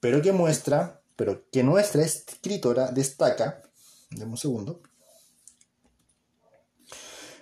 pero 0.00 0.20
que 0.20 0.32
muestra, 0.32 1.02
pero 1.14 1.44
que 1.52 1.62
nuestra 1.62 2.02
escritora 2.02 2.90
destaca, 2.90 3.62
demos 4.10 4.44
un 4.44 4.50
segundo, 4.50 4.82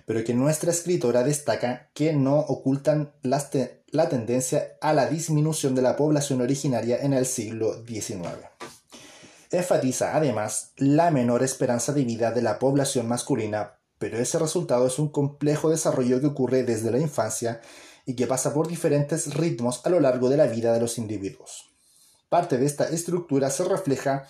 pero 0.09 0.23
que 0.23 0.33
nuestra 0.33 0.71
escritora 0.71 1.21
destaca 1.21 1.91
que 1.93 2.13
no 2.13 2.39
ocultan 2.39 3.13
la 3.21 4.09
tendencia 4.09 4.75
a 4.81 4.91
la 4.91 5.05
disminución 5.05 5.75
de 5.75 5.83
la 5.83 5.95
población 5.95 6.41
originaria 6.41 6.97
en 6.99 7.13
el 7.13 7.27
siglo 7.27 7.85
XIX. 7.85 8.25
Enfatiza 9.51 10.17
además 10.17 10.71
la 10.77 11.11
menor 11.11 11.43
esperanza 11.43 11.93
de 11.93 12.05
vida 12.05 12.31
de 12.31 12.41
la 12.41 12.57
población 12.57 13.07
masculina, 13.07 13.77
pero 13.99 14.17
ese 14.17 14.39
resultado 14.39 14.87
es 14.87 14.97
un 14.97 15.09
complejo 15.09 15.69
desarrollo 15.69 16.19
que 16.19 16.25
ocurre 16.25 16.63
desde 16.63 16.89
la 16.89 16.97
infancia 16.97 17.61
y 18.03 18.15
que 18.15 18.25
pasa 18.25 18.51
por 18.51 18.67
diferentes 18.67 19.35
ritmos 19.35 19.85
a 19.85 19.89
lo 19.91 19.99
largo 19.99 20.27
de 20.29 20.37
la 20.37 20.47
vida 20.47 20.73
de 20.73 20.79
los 20.79 20.97
individuos. 20.97 21.69
Parte 22.29 22.57
de 22.57 22.65
esta 22.65 22.89
estructura 22.89 23.51
se 23.51 23.63
refleja 23.63 24.27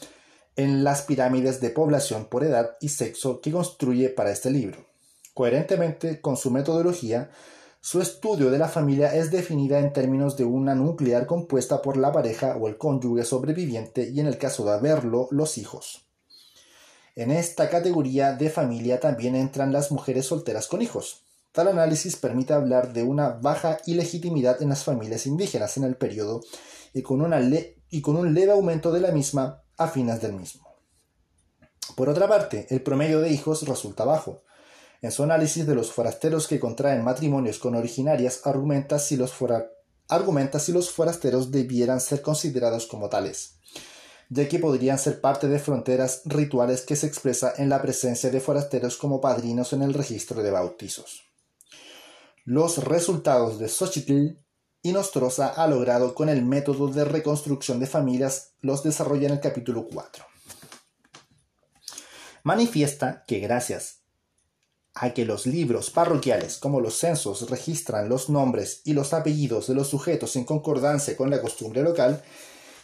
en 0.57 0.83
las 0.83 1.03
pirámides 1.03 1.61
de 1.61 1.69
población 1.69 2.25
por 2.25 2.43
edad 2.43 2.75
y 2.81 2.89
sexo 2.89 3.39
que 3.39 3.53
construye 3.53 4.09
para 4.09 4.31
este 4.31 4.51
libro. 4.51 4.88
Coherentemente 5.33 6.21
con 6.21 6.37
su 6.37 6.51
metodología, 6.51 7.29
su 7.81 8.01
estudio 8.01 8.51
de 8.51 8.57
la 8.57 8.67
familia 8.67 9.15
es 9.15 9.31
definida 9.31 9.79
en 9.79 9.93
términos 9.93 10.35
de 10.35 10.43
una 10.43 10.75
nuclear 10.75 11.25
compuesta 11.25 11.81
por 11.81 11.95
la 11.95 12.11
pareja 12.11 12.57
o 12.57 12.67
el 12.67 12.77
cónyuge 12.77 13.23
sobreviviente 13.23 14.09
y 14.09 14.19
en 14.19 14.27
el 14.27 14.37
caso 14.37 14.65
de 14.65 14.71
haberlo, 14.71 15.29
los 15.31 15.57
hijos. 15.57 16.05
En 17.15 17.31
esta 17.31 17.69
categoría 17.69 18.33
de 18.33 18.49
familia 18.49 18.99
también 18.99 19.35
entran 19.35 19.71
las 19.71 19.91
mujeres 19.91 20.25
solteras 20.25 20.67
con 20.67 20.81
hijos. 20.81 21.23
Tal 21.51 21.69
análisis 21.69 22.15
permite 22.17 22.53
hablar 22.53 22.93
de 22.93 23.03
una 23.03 23.29
baja 23.29 23.77
ilegitimidad 23.85 24.61
en 24.61 24.69
las 24.69 24.83
familias 24.83 25.25
indígenas 25.25 25.77
en 25.77 25.85
el 25.85 25.95
periodo 25.95 26.41
y 26.93 27.01
con, 27.01 27.25
y 27.89 28.01
con 28.01 28.15
un 28.17 28.33
leve 28.33 28.51
aumento 28.51 28.91
de 28.91 29.01
la 29.01 29.11
misma 29.11 29.63
a 29.77 29.87
fines 29.87 30.21
del 30.21 30.33
mismo. 30.33 30.67
Por 31.95 32.09
otra 32.09 32.27
parte, 32.27 32.67
el 32.69 32.81
promedio 32.81 33.19
de 33.21 33.29
hijos 33.29 33.67
resulta 33.67 34.05
bajo, 34.05 34.43
en 35.01 35.11
su 35.11 35.23
análisis 35.23 35.65
de 35.65 35.75
los 35.75 35.91
forasteros 35.91 36.47
que 36.47 36.59
contraen 36.59 37.03
matrimonios 37.03 37.59
con 37.59 37.75
originarias, 37.75 38.41
argumenta 38.45 38.99
si 38.99 39.15
los, 39.15 39.31
forasteros 40.91 41.51
debieran 41.51 42.01
ser 42.01 42.21
considerados 42.21 42.85
como 42.85 43.09
tales, 43.09 43.55
ya 44.29 44.47
que 44.49 44.59
podrían 44.59 44.99
ser 44.99 45.21
parte 45.21 45.47
de 45.47 45.59
fronteras 45.59 46.21
rituales 46.25 46.81
que 46.81 46.97
se 46.97 47.07
expresa 47.07 47.53
en 47.57 47.69
la 47.69 47.81
presencia 47.81 48.29
de 48.29 48.41
forasteros 48.41 48.97
como 48.97 49.21
padrinos 49.21 49.71
en 49.71 49.83
el 49.83 49.93
registro 49.93 50.43
de 50.43 50.51
bautizos. 50.51 51.23
Los 52.43 52.83
resultados 52.83 53.59
de 53.59 53.69
Xochitl 53.69 54.37
y 54.81 54.91
Nostroza 54.91 55.47
ha 55.47 55.67
logrado 55.67 56.13
con 56.13 56.29
el 56.29 56.43
método 56.43 56.87
de 56.87 57.05
reconstrucción 57.05 57.79
de 57.79 57.87
familias 57.87 58.53
los 58.61 58.83
desarrolla 58.83 59.27
en 59.27 59.33
el 59.33 59.39
capítulo 59.39 59.87
4. 59.87 60.25
Manifiesta 62.43 63.23
que 63.27 63.39
gracias 63.39 63.98
a 65.01 65.13
que 65.13 65.23
los 65.23 65.45
libros 65.45 65.91
parroquiales 65.91 66.57
como 66.57 66.81
los 66.81 66.97
censos 66.97 67.49
registran 67.49 68.09
los 68.09 68.29
nombres 68.29 68.81
y 68.83 68.91
los 68.91 69.13
apellidos 69.13 69.67
de 69.67 69.73
los 69.73 69.87
sujetos 69.87 70.35
en 70.35 70.43
concordancia 70.43 71.15
con 71.15 71.29
la 71.29 71.41
costumbre 71.41 71.81
local, 71.81 72.21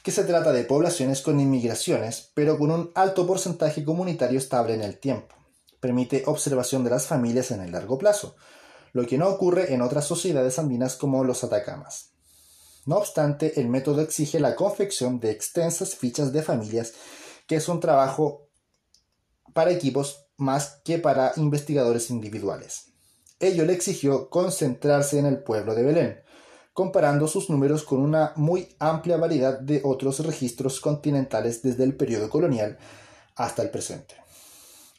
que 0.02 0.12
se 0.12 0.24
trata 0.24 0.54
de 0.54 0.64
poblaciones 0.64 1.22
con 1.22 1.42
inmigraciones, 1.42 2.32
pero 2.34 2.58
con 2.58 2.72
un 2.72 2.92
alto 2.96 3.28
porcentaje 3.28 3.84
comunitario 3.84 4.38
estable 4.38 4.76
en 4.76 4.84
el 4.84 4.98
tiempo. 4.98 5.36
Permite 5.82 6.24
observación 6.26 6.86
de 6.86 6.92
las 6.92 7.06
familias 7.06 7.52
en 7.52 7.60
el 7.60 7.74
largo 7.74 7.98
plazo, 7.98 8.38
lo 8.94 9.06
que 9.06 9.18
no 9.18 9.28
ocurre 9.28 9.74
en 9.74 9.82
otras 9.82 10.06
sociedades 10.06 10.58
andinas 10.58 10.96
como 10.96 11.26
los 11.26 11.44
atacamas. 11.44 12.12
No 12.86 12.96
obstante, 12.96 13.60
el 13.60 13.68
método 13.68 14.00
exige 14.02 14.40
la 14.40 14.56
confección 14.56 15.20
de 15.20 15.32
extensas 15.32 15.96
fichas 15.96 16.32
de 16.32 16.44
familias, 16.44 16.94
que 17.46 17.58
es 17.58 17.68
un 17.68 17.82
trabajo 17.82 18.48
para 19.54 19.72
equipos 19.72 20.25
más 20.38 20.82
que 20.84 21.00
para 21.00 21.34
investigadores 21.38 22.10
individuales. 22.10 22.88
Ello 23.40 23.66
le 23.66 23.74
exigió 23.74 24.30
concentrarse 24.30 25.20
en 25.20 25.26
el 25.26 25.40
pueblo 25.40 25.76
de 25.76 25.84
Belén, 25.84 26.20
comparando 26.74 27.28
sus 27.28 27.50
números 27.50 27.84
con 27.84 28.00
una 28.00 28.34
muy 28.36 28.76
amplia 28.80 29.18
variedad 29.18 29.60
de 29.60 29.82
otros 29.84 30.26
registros 30.26 30.80
continentales 30.80 31.62
desde 31.62 31.84
el 31.84 31.96
periodo 31.96 32.30
colonial 32.30 32.78
hasta 33.36 33.62
el 33.62 33.70
presente. 33.70 34.16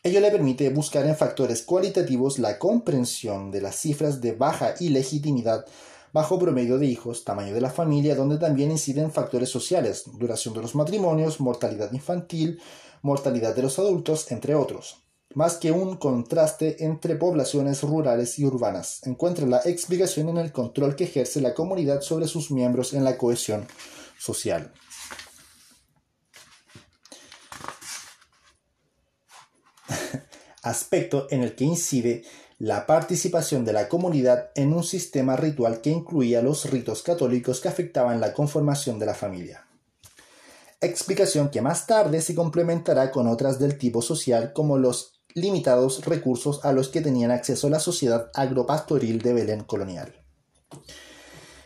Ello 0.03 0.21
le 0.21 0.31
permite 0.31 0.71
buscar 0.71 1.05
en 1.07 1.17
factores 1.17 1.63
cualitativos 1.63 2.39
la 2.39 2.59
comprensión 2.59 3.51
de 3.51 3.61
las 3.61 3.77
cifras 3.77 4.21
de 4.21 4.33
baja 4.33 4.75
ilegitimidad, 4.79 5.65
bajo 6.13 6.39
promedio 6.39 6.79
de 6.79 6.87
hijos, 6.87 7.25
tamaño 7.25 7.53
de 7.53 7.61
la 7.61 7.71
familia, 7.71 8.15
donde 8.15 8.39
también 8.39 8.71
inciden 8.71 9.11
factores 9.11 9.49
sociales, 9.49 10.05
duración 10.19 10.55
de 10.55 10.63
los 10.63 10.75
matrimonios, 10.75 11.41
mortalidad 11.41 11.93
infantil, 11.93 12.61
mortalidad 13.03 13.55
de 13.57 13.63
los 13.63 13.79
adultos, 13.79 14.31
entre 14.31 14.55
otros 14.55 15.06
más 15.37 15.57
que 15.59 15.71
un 15.71 15.97
contraste 15.99 16.83
entre 16.83 17.15
poblaciones 17.15 17.83
rurales 17.83 18.39
y 18.39 18.47
urbanas. 18.47 19.07
Encuentra 19.07 19.47
la 19.47 19.61
explicación 19.67 20.31
en 20.31 20.39
el 20.39 20.51
control 20.51 20.97
que 20.97 21.05
ejerce 21.05 21.43
la 21.43 21.53
comunidad 21.53 22.01
sobre 22.01 22.27
sus 22.27 22.51
miembros 22.51 22.95
en 22.95 23.05
la 23.05 23.19
cohesión 23.19 23.69
social. 24.19 24.73
Aspecto 30.63 31.27
en 31.29 31.43
el 31.43 31.55
que 31.55 31.65
incide 31.65 32.25
la 32.57 32.87
participación 32.87 33.67
de 33.67 33.75
la 33.75 33.91
comunidad 33.91 34.53
en 34.55 34.73
un 34.73 34.85
sistema 34.85 35.37
ritual 35.37 35.83
que 35.83 35.91
incluía 35.91 36.41
los 36.41 36.71
ritos 36.71 37.03
católicos 37.03 37.61
que 37.61 37.69
afectaban 37.69 38.23
la 38.23 38.33
conformación 38.33 38.99
de 38.99 39.05
la 39.05 39.15
familia. 39.15 39.67
explicación 40.81 41.51
que 41.51 41.61
más 41.61 41.87
tarde 41.87 42.23
se 42.23 42.35
complementará 42.35 43.11
con 43.11 43.27
otras 43.27 43.59
del 43.59 43.77
tipo 43.77 44.01
social 44.01 44.55
como 44.55 44.79
los 44.79 45.16
limitados 45.37 46.07
recursos 46.07 46.65
a 46.65 46.73
los 46.73 46.89
que 46.89 47.03
tenían 47.03 47.31
acceso 47.31 47.69
la 47.69 47.79
sociedad 47.79 48.31
agropastoril 48.33 49.21
de 49.21 49.35
Belén 49.35 49.65
colonial. 49.65 50.15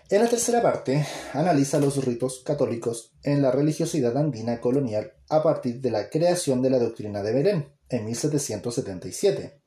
En 0.08 0.24
la 0.24 0.28
tercera 0.28 0.60
parte, 0.60 1.06
analiza 1.34 1.78
los 1.78 2.04
ritos 2.04 2.42
católicos 2.44 3.12
en 3.22 3.40
la 3.42 3.52
religiosidad 3.52 4.16
andina 4.16 4.60
colonial 4.60 5.12
a 5.28 5.40
partir 5.40 5.80
de 5.80 5.92
la 5.92 6.10
creación 6.10 6.62
de 6.62 6.70
la 6.70 6.80
doctrina 6.80 7.22
de 7.22 7.32
Belén 7.32 7.72
en 7.88 8.06
1777, 8.06 9.62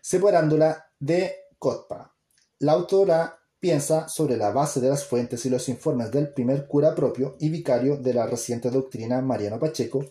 separándola 0.00 0.90
de 0.98 1.36
Cotpa. 1.60 2.16
La 2.58 2.72
autora 2.72 3.38
piensa 3.60 4.08
sobre 4.08 4.36
la 4.36 4.50
base 4.50 4.80
de 4.80 4.88
las 4.88 5.04
fuentes 5.04 5.46
y 5.46 5.50
los 5.50 5.68
informes 5.68 6.10
del 6.10 6.32
primer 6.32 6.66
cura 6.66 6.96
propio 6.96 7.36
y 7.38 7.48
vicario 7.48 7.96
de 7.96 8.12
la 8.12 8.26
reciente 8.26 8.70
doctrina 8.70 9.22
Mariano 9.22 9.60
Pacheco, 9.60 10.04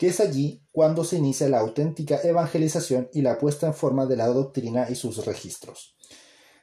que 0.00 0.06
es 0.06 0.18
allí 0.18 0.64
cuando 0.72 1.04
se 1.04 1.18
inicia 1.18 1.46
la 1.50 1.58
auténtica 1.58 2.22
evangelización 2.24 3.10
y 3.12 3.20
la 3.20 3.38
puesta 3.38 3.66
en 3.66 3.74
forma 3.74 4.06
de 4.06 4.16
la 4.16 4.28
doctrina 4.28 4.86
y 4.88 4.94
sus 4.94 5.26
registros. 5.26 5.94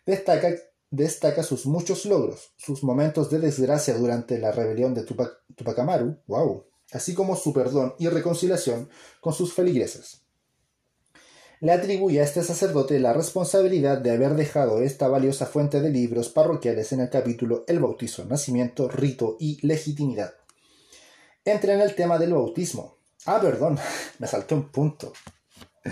Destaca 0.07 0.55
destaca 0.89 1.43
sus 1.43 1.67
muchos 1.67 2.05
logros, 2.05 2.55
sus 2.57 2.83
momentos 2.83 3.29
de 3.29 3.38
desgracia 3.38 3.93
durante 3.93 4.39
la 4.39 4.51
rebelión 4.51 4.95
de 4.95 5.03
Tupac, 5.03 5.77
Amaru, 5.77 6.17
wow, 6.25 6.65
así 6.91 7.13
como 7.13 7.35
su 7.35 7.53
perdón 7.53 7.93
y 7.99 8.07
reconciliación 8.07 8.89
con 9.21 9.33
sus 9.33 9.53
feligreses. 9.53 10.23
Le 11.59 11.73
atribuye 11.73 12.21
a 12.21 12.23
este 12.23 12.41
sacerdote 12.41 12.99
la 12.99 13.13
responsabilidad 13.13 13.99
de 13.99 14.13
haber 14.13 14.33
dejado 14.33 14.81
esta 14.81 15.09
valiosa 15.09 15.45
fuente 15.45 15.79
de 15.79 15.91
libros 15.91 16.29
parroquiales 16.29 16.91
en 16.91 17.01
el 17.01 17.11
capítulo 17.11 17.65
El 17.67 17.81
bautizo, 17.81 18.25
nacimiento, 18.25 18.88
rito 18.88 19.38
y 19.39 19.63
legitimidad. 19.63 20.33
Entra 21.45 21.75
en 21.75 21.81
el 21.81 21.93
tema 21.93 22.17
del 22.17 22.33
bautismo. 22.33 22.96
Ah, 23.28 23.41
perdón, 23.41 23.78
me 24.19 24.25
salté 24.25 24.55
un 24.55 24.69
punto. 24.69 25.11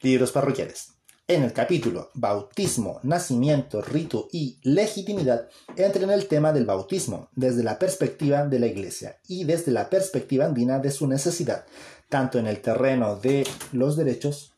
Libros 0.00 0.30
parroquiales. 0.30 0.92
En 1.26 1.42
el 1.42 1.52
capítulo 1.52 2.10
Bautismo, 2.14 3.00
Nacimiento, 3.02 3.82
Rito 3.82 4.28
y 4.32 4.60
Legitimidad 4.62 5.48
entra 5.76 6.04
en 6.04 6.10
el 6.10 6.28
tema 6.28 6.52
del 6.52 6.64
bautismo 6.64 7.28
desde 7.34 7.64
la 7.64 7.80
perspectiva 7.80 8.46
de 8.46 8.60
la 8.60 8.66
Iglesia 8.66 9.18
y 9.26 9.42
desde 9.42 9.72
la 9.72 9.90
perspectiva 9.90 10.46
andina 10.46 10.78
de 10.78 10.92
su 10.92 11.08
necesidad, 11.08 11.66
tanto 12.08 12.38
en 12.38 12.46
el 12.46 12.62
terreno 12.62 13.16
de 13.16 13.46
los 13.72 13.96
derechos, 13.96 14.54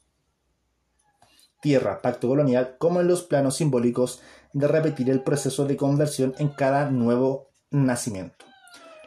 tierra, 1.63 2.03
pacto 2.03 2.29
colonial, 2.29 2.77
como 2.79 3.01
en 3.01 3.09
los 3.09 3.23
planos 3.23 3.57
simbólicos 3.57 4.21
de 4.53 4.69
repetir 4.69 5.09
el 5.09 5.23
proceso 5.23 5.65
de 5.65 5.79
conversión 5.79 6.35
en 6.39 6.49
cada 6.51 6.91
nuevo 6.91 7.49
nacimiento. 7.71 8.50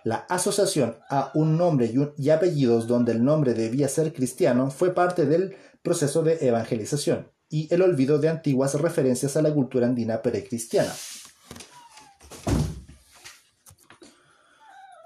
La 0.03 0.25
asociación 0.29 0.97
a 1.09 1.31
un 1.33 1.57
nombre 1.57 1.93
y 2.17 2.29
apellidos 2.29 2.87
donde 2.87 3.13
el 3.13 3.23
nombre 3.23 3.53
debía 3.53 3.87
ser 3.87 4.13
cristiano 4.13 4.69
fue 4.69 4.93
parte 4.93 5.25
del 5.25 5.55
proceso 5.81 6.23
de 6.23 6.45
evangelización 6.45 7.31
y 7.49 7.73
el 7.73 7.81
olvido 7.81 8.19
de 8.19 8.27
antiguas 8.27 8.73
referencias 8.75 9.37
a 9.37 9.41
la 9.41 9.53
cultura 9.53 9.87
andina 9.87 10.21
precristiana. 10.21 10.91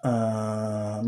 Ah, 0.04 1.04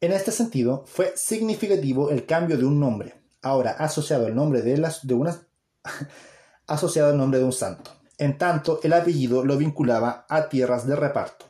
En 0.00 0.12
este 0.12 0.32
sentido, 0.32 0.84
fue 0.86 1.12
significativo 1.16 2.10
el 2.10 2.24
cambio 2.24 2.56
de 2.56 2.64
un 2.64 2.80
nombre, 2.80 3.14
ahora 3.42 3.72
asociado 3.72 4.26
al 4.26 4.34
nombre 4.34 4.62
de, 4.62 4.78
las, 4.78 5.06
de 5.06 5.14
una, 5.14 5.46
asociado 6.66 7.10
al 7.10 7.18
nombre 7.18 7.40
de 7.40 7.44
un 7.44 7.52
santo. 7.52 7.90
En 8.18 8.38
tanto, 8.38 8.80
el 8.82 8.92
apellido 8.92 9.44
lo 9.44 9.56
vinculaba 9.56 10.26
a 10.28 10.48
tierras 10.48 10.86
de 10.86 10.96
reparto. 10.96 11.46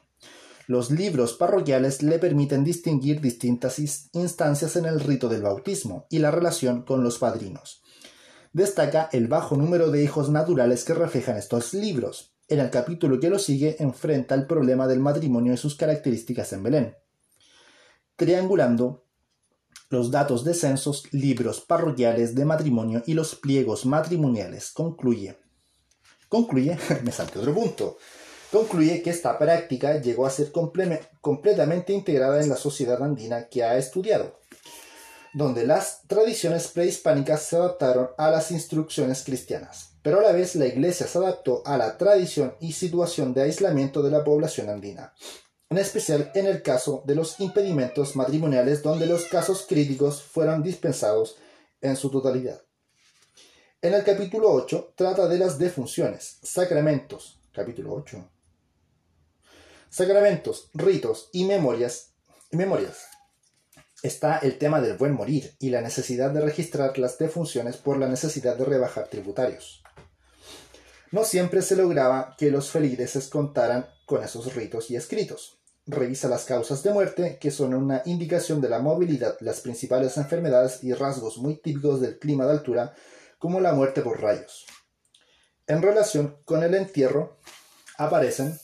Los 0.66 0.90
libros 0.90 1.34
parroquiales 1.34 2.02
le 2.02 2.18
permiten 2.18 2.64
distinguir 2.64 3.20
distintas 3.20 3.78
instancias 4.12 4.76
en 4.76 4.86
el 4.86 5.00
rito 5.00 5.28
del 5.28 5.42
bautismo 5.42 6.06
y 6.08 6.20
la 6.20 6.30
relación 6.30 6.82
con 6.82 7.04
los 7.04 7.18
padrinos. 7.18 7.82
Destaca 8.54 9.10
el 9.12 9.28
bajo 9.28 9.56
número 9.56 9.90
de 9.90 10.02
hijos 10.02 10.30
naturales 10.30 10.84
que 10.84 10.94
reflejan 10.94 11.36
estos 11.36 11.74
libros. 11.74 12.34
En 12.48 12.60
el 12.60 12.70
capítulo 12.70 13.20
que 13.20 13.28
lo 13.28 13.38
sigue 13.38 13.76
enfrenta 13.78 14.34
el 14.34 14.46
problema 14.46 14.86
del 14.86 15.00
matrimonio 15.00 15.52
y 15.52 15.58
sus 15.58 15.74
características 15.74 16.52
en 16.54 16.62
Belén. 16.62 16.96
Triangulando 18.16 19.04
los 19.90 20.10
datos 20.10 20.44
de 20.44 20.54
censos, 20.54 21.04
libros 21.12 21.60
parroquiales 21.60 22.34
de 22.34 22.44
matrimonio 22.44 23.02
y 23.06 23.14
los 23.14 23.34
pliegos 23.34 23.84
matrimoniales, 23.84 24.70
concluye. 24.72 25.43
Concluye, 26.34 26.76
me 27.04 27.12
otro 27.12 27.54
punto 27.54 27.96
concluye 28.50 29.02
que 29.02 29.10
esta 29.10 29.38
práctica 29.38 30.00
llegó 30.00 30.26
a 30.26 30.30
ser 30.30 30.50
completamente 30.50 31.92
integrada 31.92 32.42
en 32.42 32.48
la 32.48 32.56
sociedad 32.56 33.00
andina 33.04 33.48
que 33.48 33.62
ha 33.62 33.78
estudiado, 33.78 34.40
donde 35.32 35.64
las 35.64 36.02
tradiciones 36.08 36.66
prehispánicas 36.66 37.42
se 37.42 37.54
adaptaron 37.54 38.08
a 38.18 38.32
las 38.32 38.50
instrucciones 38.50 39.22
cristianas, 39.22 39.90
pero 40.02 40.18
a 40.18 40.22
la 40.22 40.32
vez 40.32 40.56
la 40.56 40.66
Iglesia 40.66 41.06
se 41.06 41.18
adaptó 41.18 41.62
a 41.66 41.78
la 41.78 41.96
tradición 41.96 42.56
y 42.58 42.72
situación 42.72 43.32
de 43.32 43.42
aislamiento 43.42 44.02
de 44.02 44.10
la 44.10 44.24
población 44.24 44.70
andina, 44.70 45.14
en 45.70 45.78
especial 45.78 46.32
en 46.34 46.46
el 46.46 46.62
caso 46.62 47.04
de 47.06 47.14
los 47.14 47.38
impedimentos 47.38 48.16
matrimoniales 48.16 48.82
donde 48.82 49.06
los 49.06 49.26
casos 49.26 49.66
críticos 49.68 50.20
fueron 50.20 50.64
dispensados 50.64 51.36
en 51.80 51.94
su 51.94 52.10
totalidad. 52.10 52.60
En 53.84 53.92
el 53.92 54.02
capítulo 54.02 54.50
8 54.50 54.94
trata 54.96 55.28
de 55.28 55.36
las 55.36 55.58
defunciones, 55.58 56.38
sacramentos, 56.42 57.38
capítulo 57.52 57.92
8, 57.92 58.30
Sacramentos, 59.90 60.70
ritos 60.72 61.28
y 61.34 61.44
memorias, 61.44 62.14
memorias. 62.50 63.08
Está 64.02 64.38
el 64.38 64.56
tema 64.56 64.80
del 64.80 64.96
buen 64.96 65.12
morir 65.12 65.54
y 65.58 65.68
la 65.68 65.82
necesidad 65.82 66.30
de 66.30 66.40
registrar 66.40 66.96
las 66.98 67.18
defunciones 67.18 67.76
por 67.76 67.98
la 67.98 68.08
necesidad 68.08 68.56
de 68.56 68.64
rebajar 68.64 69.08
tributarios. 69.08 69.82
No 71.12 71.22
siempre 71.22 71.60
se 71.60 71.76
lograba 71.76 72.36
que 72.38 72.50
los 72.50 72.70
feligreses 72.70 73.28
contaran 73.28 73.86
con 74.06 74.24
esos 74.24 74.54
ritos 74.54 74.90
y 74.90 74.96
escritos. 74.96 75.58
Revisa 75.86 76.30
las 76.30 76.46
causas 76.46 76.82
de 76.82 76.90
muerte, 76.94 77.36
que 77.38 77.50
son 77.50 77.74
una 77.74 78.00
indicación 78.06 78.62
de 78.62 78.70
la 78.70 78.78
movilidad, 78.78 79.36
las 79.40 79.60
principales 79.60 80.16
enfermedades 80.16 80.82
y 80.82 80.94
rasgos 80.94 81.36
muy 81.36 81.56
típicos 81.56 82.00
del 82.00 82.18
clima 82.18 82.46
de 82.46 82.52
altura, 82.52 82.94
como 83.44 83.60
la 83.60 83.74
muerte 83.74 84.00
por 84.00 84.22
rayos. 84.22 84.64
En 85.66 85.82
relación 85.82 86.38
con 86.46 86.62
el 86.62 86.72
entierro, 86.72 87.40
aparecen 87.98 88.58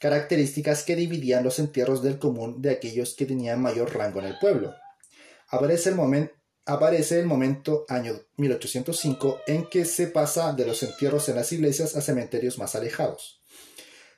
características 0.00 0.82
que 0.82 0.96
dividían 0.96 1.44
los 1.44 1.60
entierros 1.60 2.02
del 2.02 2.18
común 2.18 2.60
de 2.60 2.70
aquellos 2.70 3.14
que 3.14 3.26
tenían 3.26 3.62
mayor 3.62 3.94
rango 3.94 4.18
en 4.18 4.24
el 4.24 4.38
pueblo. 4.40 4.74
Aparece 5.50 5.90
el, 5.90 7.26
momento 7.26 7.84
año 7.88 8.14
1805 8.38 9.42
en 9.46 9.68
que 9.68 9.84
se 9.84 10.08
pasa 10.08 10.52
de 10.52 10.66
los 10.66 10.82
entierros 10.82 11.28
en 11.28 11.36
las 11.36 11.52
iglesias 11.52 11.94
a 11.94 12.00
cementerios 12.00 12.58
más 12.58 12.74
alejados. 12.74 13.40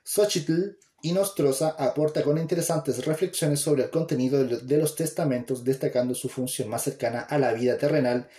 Xochitl 0.03 0.79
y 1.03 1.13
Nostrosa 1.13 1.77
aporta 1.79 2.23
con 2.23 2.39
interesantes 2.39 3.05
reflexiones 3.05 3.61
sobre 3.61 3.83
el 3.83 3.91
contenido 3.91 4.45
de 4.45 4.79
los 4.79 4.97
testamentos, 4.97 5.63
destacando 5.63 6.15
su 6.15 6.31
función 6.31 6.71
más 6.71 6.85
cercana 6.85 7.21
a 7.21 7.37
la 7.37 7.53
vida 7.53 7.77
terrenal 7.77 8.31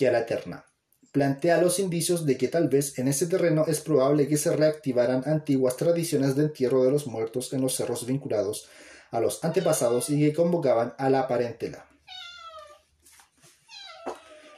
la 0.00 0.20
eterna 0.20 0.64
plantea 1.12 1.60
los 1.60 1.78
indicios 1.78 2.26
de 2.26 2.36
que 2.36 2.48
tal 2.48 2.68
vez 2.68 2.98
en 2.98 3.08
ese 3.08 3.26
terreno 3.26 3.64
es 3.66 3.80
probable 3.80 4.28
que 4.28 4.36
se 4.36 4.54
reactivaran 4.54 5.22
antiguas 5.26 5.76
tradiciones 5.76 6.36
de 6.36 6.44
entierro 6.44 6.84
de 6.84 6.90
los 6.90 7.06
muertos 7.06 7.52
en 7.52 7.60
los 7.60 7.74
cerros 7.74 8.06
vinculados 8.06 8.68
a 9.10 9.20
los 9.20 9.42
antepasados 9.42 10.10
y 10.10 10.20
que 10.20 10.34
convocaban 10.34 10.94
a 10.98 11.08
la 11.08 11.26
parentela. 11.26 11.86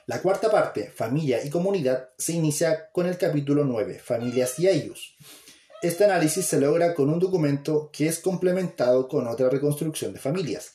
La 0.07 0.20
cuarta 0.20 0.51
parte, 0.51 0.91
familia 0.91 1.43
y 1.45 1.51
comunidad, 1.51 2.11
se 2.18 2.32
inicia 2.32 2.91
con 2.91 3.07
el 3.07 3.16
capítulo 3.16 3.64
9, 3.64 4.01
familias 4.01 4.59
y 4.59 4.68
ellos. 4.68 5.16
Este 5.82 6.05
análisis 6.05 6.45
se 6.47 6.61
logra 6.61 6.95
con 6.95 7.11
un 7.11 7.20
documento 7.20 7.91
que 7.93 8.09
es 8.09 8.18
complementado 8.18 9.07
con 9.07 9.28
otra 9.28 9.49
reconstrucción 9.49 10.12
de 10.12 10.18
familias, 10.18 10.74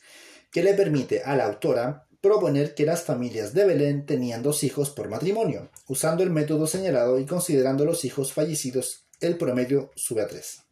que 0.50 0.62
le 0.62 0.72
permite 0.72 1.22
a 1.22 1.36
la 1.36 1.44
autora 1.44 2.05
proponer 2.26 2.74
que 2.74 2.84
las 2.84 3.04
familias 3.04 3.54
de 3.54 3.64
Belén 3.64 4.04
tenían 4.04 4.42
dos 4.42 4.64
hijos 4.64 4.90
por 4.90 5.08
matrimonio, 5.08 5.70
usando 5.86 6.24
el 6.24 6.30
método 6.30 6.66
señalado 6.66 7.20
y 7.20 7.24
considerando 7.24 7.84
los 7.84 8.04
hijos 8.04 8.32
fallecidos, 8.32 9.04
el 9.20 9.38
promedio 9.38 9.92
sube 9.94 10.22
a 10.22 10.26
tres. 10.26 10.62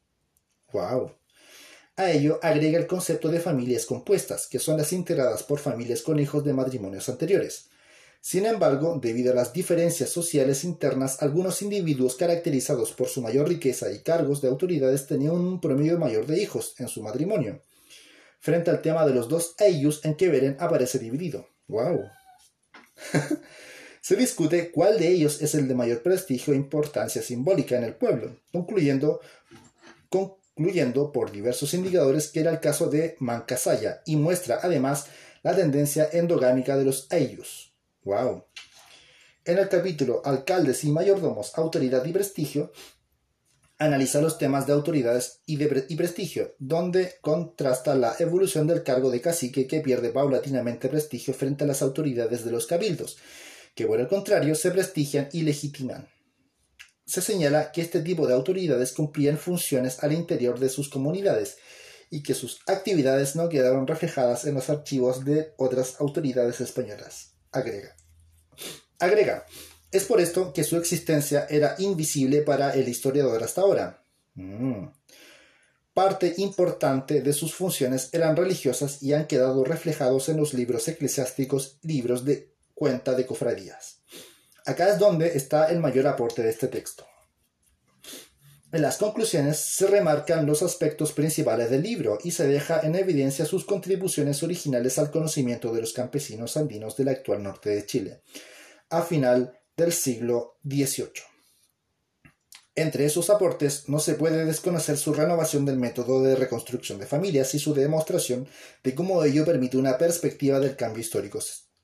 ¡Wow! 0.72 1.12
A 1.94 2.10
ello 2.10 2.40
agrega 2.42 2.76
el 2.76 2.88
concepto 2.88 3.28
de 3.28 3.38
familias 3.38 3.86
compuestas, 3.86 4.48
que 4.48 4.58
son 4.58 4.78
las 4.78 4.92
integradas 4.92 5.44
por 5.44 5.60
familias 5.60 6.02
con 6.02 6.18
hijos 6.18 6.44
de 6.44 6.54
matrimonios 6.54 7.08
anteriores. 7.08 7.66
Sin 8.20 8.46
embargo, 8.46 8.98
debido 9.00 9.30
a 9.30 9.36
las 9.36 9.52
diferencias 9.52 10.10
sociales 10.10 10.64
internas, 10.64 11.22
algunos 11.22 11.62
individuos 11.62 12.16
caracterizados 12.16 12.90
por 12.90 13.06
su 13.06 13.22
mayor 13.22 13.48
riqueza 13.48 13.92
y 13.92 14.00
cargos 14.00 14.40
de 14.40 14.48
autoridades 14.48 15.06
tenían 15.06 15.34
un 15.34 15.60
promedio 15.60 16.00
mayor 16.00 16.26
de 16.26 16.42
hijos 16.42 16.74
en 16.78 16.88
su 16.88 17.00
matrimonio 17.00 17.62
frente 18.44 18.70
al 18.70 18.82
tema 18.82 19.06
de 19.06 19.14
los 19.14 19.30
dos 19.30 19.54
ellos 19.58 20.04
en 20.04 20.16
que 20.16 20.28
Beren 20.28 20.58
aparece 20.60 20.98
dividido. 20.98 21.48
¡Wow! 21.66 22.10
Se 24.02 24.16
discute 24.16 24.70
cuál 24.70 24.98
de 24.98 25.08
ellos 25.08 25.40
es 25.40 25.54
el 25.54 25.66
de 25.66 25.74
mayor 25.74 26.02
prestigio 26.02 26.52
e 26.52 26.56
importancia 26.56 27.22
simbólica 27.22 27.78
en 27.78 27.84
el 27.84 27.94
pueblo, 27.94 28.36
concluyendo, 28.52 29.22
por 30.10 31.32
diversos 31.32 31.72
indicadores 31.72 32.28
que 32.28 32.40
era 32.40 32.50
el 32.50 32.60
caso 32.60 32.90
de 32.90 33.16
Mancasaya 33.18 34.02
y 34.04 34.16
muestra 34.16 34.58
además 34.62 35.06
la 35.42 35.56
tendencia 35.56 36.06
endogámica 36.12 36.76
de 36.76 36.84
los 36.84 37.10
Ayllus. 37.10 37.72
¡Wow! 38.02 38.44
En 39.46 39.56
el 39.56 39.70
capítulo 39.70 40.20
Alcaldes 40.22 40.84
y 40.84 40.92
mayordomos, 40.92 41.56
autoridad 41.56 42.04
y 42.04 42.12
prestigio, 42.12 42.72
analiza 43.78 44.20
los 44.20 44.38
temas 44.38 44.66
de 44.66 44.72
autoridades 44.72 45.40
y, 45.46 45.56
de 45.56 45.68
prestigio, 45.96 46.54
donde 46.58 47.14
contrasta 47.20 47.94
la 47.94 48.14
evolución 48.18 48.66
del 48.66 48.82
cargo 48.82 49.10
de 49.10 49.20
cacique 49.20 49.66
que 49.66 49.80
pierde 49.80 50.10
paulatinamente 50.10 50.88
prestigio 50.88 51.34
frente 51.34 51.64
a 51.64 51.66
las 51.66 51.82
autoridades 51.82 52.44
de 52.44 52.50
los 52.50 52.66
cabildos, 52.66 53.16
que 53.74 53.86
por 53.86 54.00
el 54.00 54.08
contrario 54.08 54.54
se 54.54 54.70
prestigian 54.70 55.28
y 55.32 55.42
legitiman. 55.42 56.08
Se 57.06 57.20
señala 57.20 57.72
que 57.72 57.82
este 57.82 58.00
tipo 58.00 58.26
de 58.26 58.34
autoridades 58.34 58.92
cumplían 58.92 59.36
funciones 59.36 60.02
al 60.02 60.12
interior 60.12 60.58
de 60.58 60.70
sus 60.70 60.88
comunidades 60.88 61.58
y 62.10 62.22
que 62.22 62.34
sus 62.34 62.60
actividades 62.66 63.36
no 63.36 63.48
quedaron 63.48 63.86
reflejadas 63.86 64.46
en 64.46 64.54
los 64.54 64.70
archivos 64.70 65.24
de 65.24 65.52
otras 65.58 66.00
autoridades 66.00 66.60
españolas. 66.60 67.32
Agrega. 67.50 67.94
Agrega. 69.00 69.44
Es 69.94 70.06
por 70.06 70.20
esto 70.20 70.52
que 70.52 70.64
su 70.64 70.76
existencia 70.76 71.46
era 71.48 71.76
invisible 71.78 72.42
para 72.42 72.74
el 72.74 72.88
historiador 72.88 73.44
hasta 73.44 73.60
ahora. 73.60 74.02
Mm. 74.34 74.86
Parte 75.94 76.34
importante 76.38 77.22
de 77.22 77.32
sus 77.32 77.54
funciones 77.54 78.08
eran 78.10 78.34
religiosas 78.34 79.00
y 79.04 79.12
han 79.12 79.28
quedado 79.28 79.62
reflejados 79.62 80.28
en 80.28 80.38
los 80.38 80.52
libros 80.52 80.88
eclesiásticos, 80.88 81.78
libros 81.82 82.24
de 82.24 82.56
cuenta 82.74 83.14
de 83.14 83.24
cofradías. 83.24 84.00
Acá 84.66 84.88
es 84.88 84.98
donde 84.98 85.28
está 85.36 85.70
el 85.70 85.78
mayor 85.78 86.08
aporte 86.08 86.42
de 86.42 86.50
este 86.50 86.66
texto. 86.66 87.06
En 88.72 88.82
las 88.82 88.96
conclusiones 88.96 89.60
se 89.60 89.86
remarcan 89.86 90.44
los 90.44 90.64
aspectos 90.64 91.12
principales 91.12 91.70
del 91.70 91.84
libro 91.84 92.18
y 92.24 92.32
se 92.32 92.48
deja 92.48 92.80
en 92.80 92.96
evidencia 92.96 93.44
sus 93.44 93.64
contribuciones 93.64 94.42
originales 94.42 94.98
al 94.98 95.12
conocimiento 95.12 95.72
de 95.72 95.82
los 95.82 95.92
campesinos 95.92 96.56
andinos 96.56 96.96
del 96.96 97.10
actual 97.10 97.44
norte 97.44 97.70
de 97.70 97.86
Chile, 97.86 98.22
final 99.08 99.60
del 99.76 99.92
siglo 99.92 100.58
XVIII. 100.64 101.34
Entre 102.76 103.04
esos 103.04 103.30
aportes 103.30 103.88
no 103.88 104.00
se 104.00 104.14
puede 104.14 104.44
desconocer 104.44 104.96
su 104.96 105.14
renovación 105.14 105.64
del 105.64 105.76
método 105.76 106.22
de 106.22 106.34
reconstrucción 106.34 106.98
de 106.98 107.06
familias 107.06 107.54
y 107.54 107.60
su 107.60 107.72
demostración 107.72 108.48
de 108.82 108.94
cómo 108.94 109.22
ello 109.22 109.44
permite 109.44 109.76
una 109.76 109.96
perspectiva 109.96 110.58
del 110.58 110.74
cambio 110.74 111.00
histórico. 111.00 111.38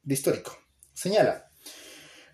histórico. 0.04 0.56
Señala, 0.92 1.50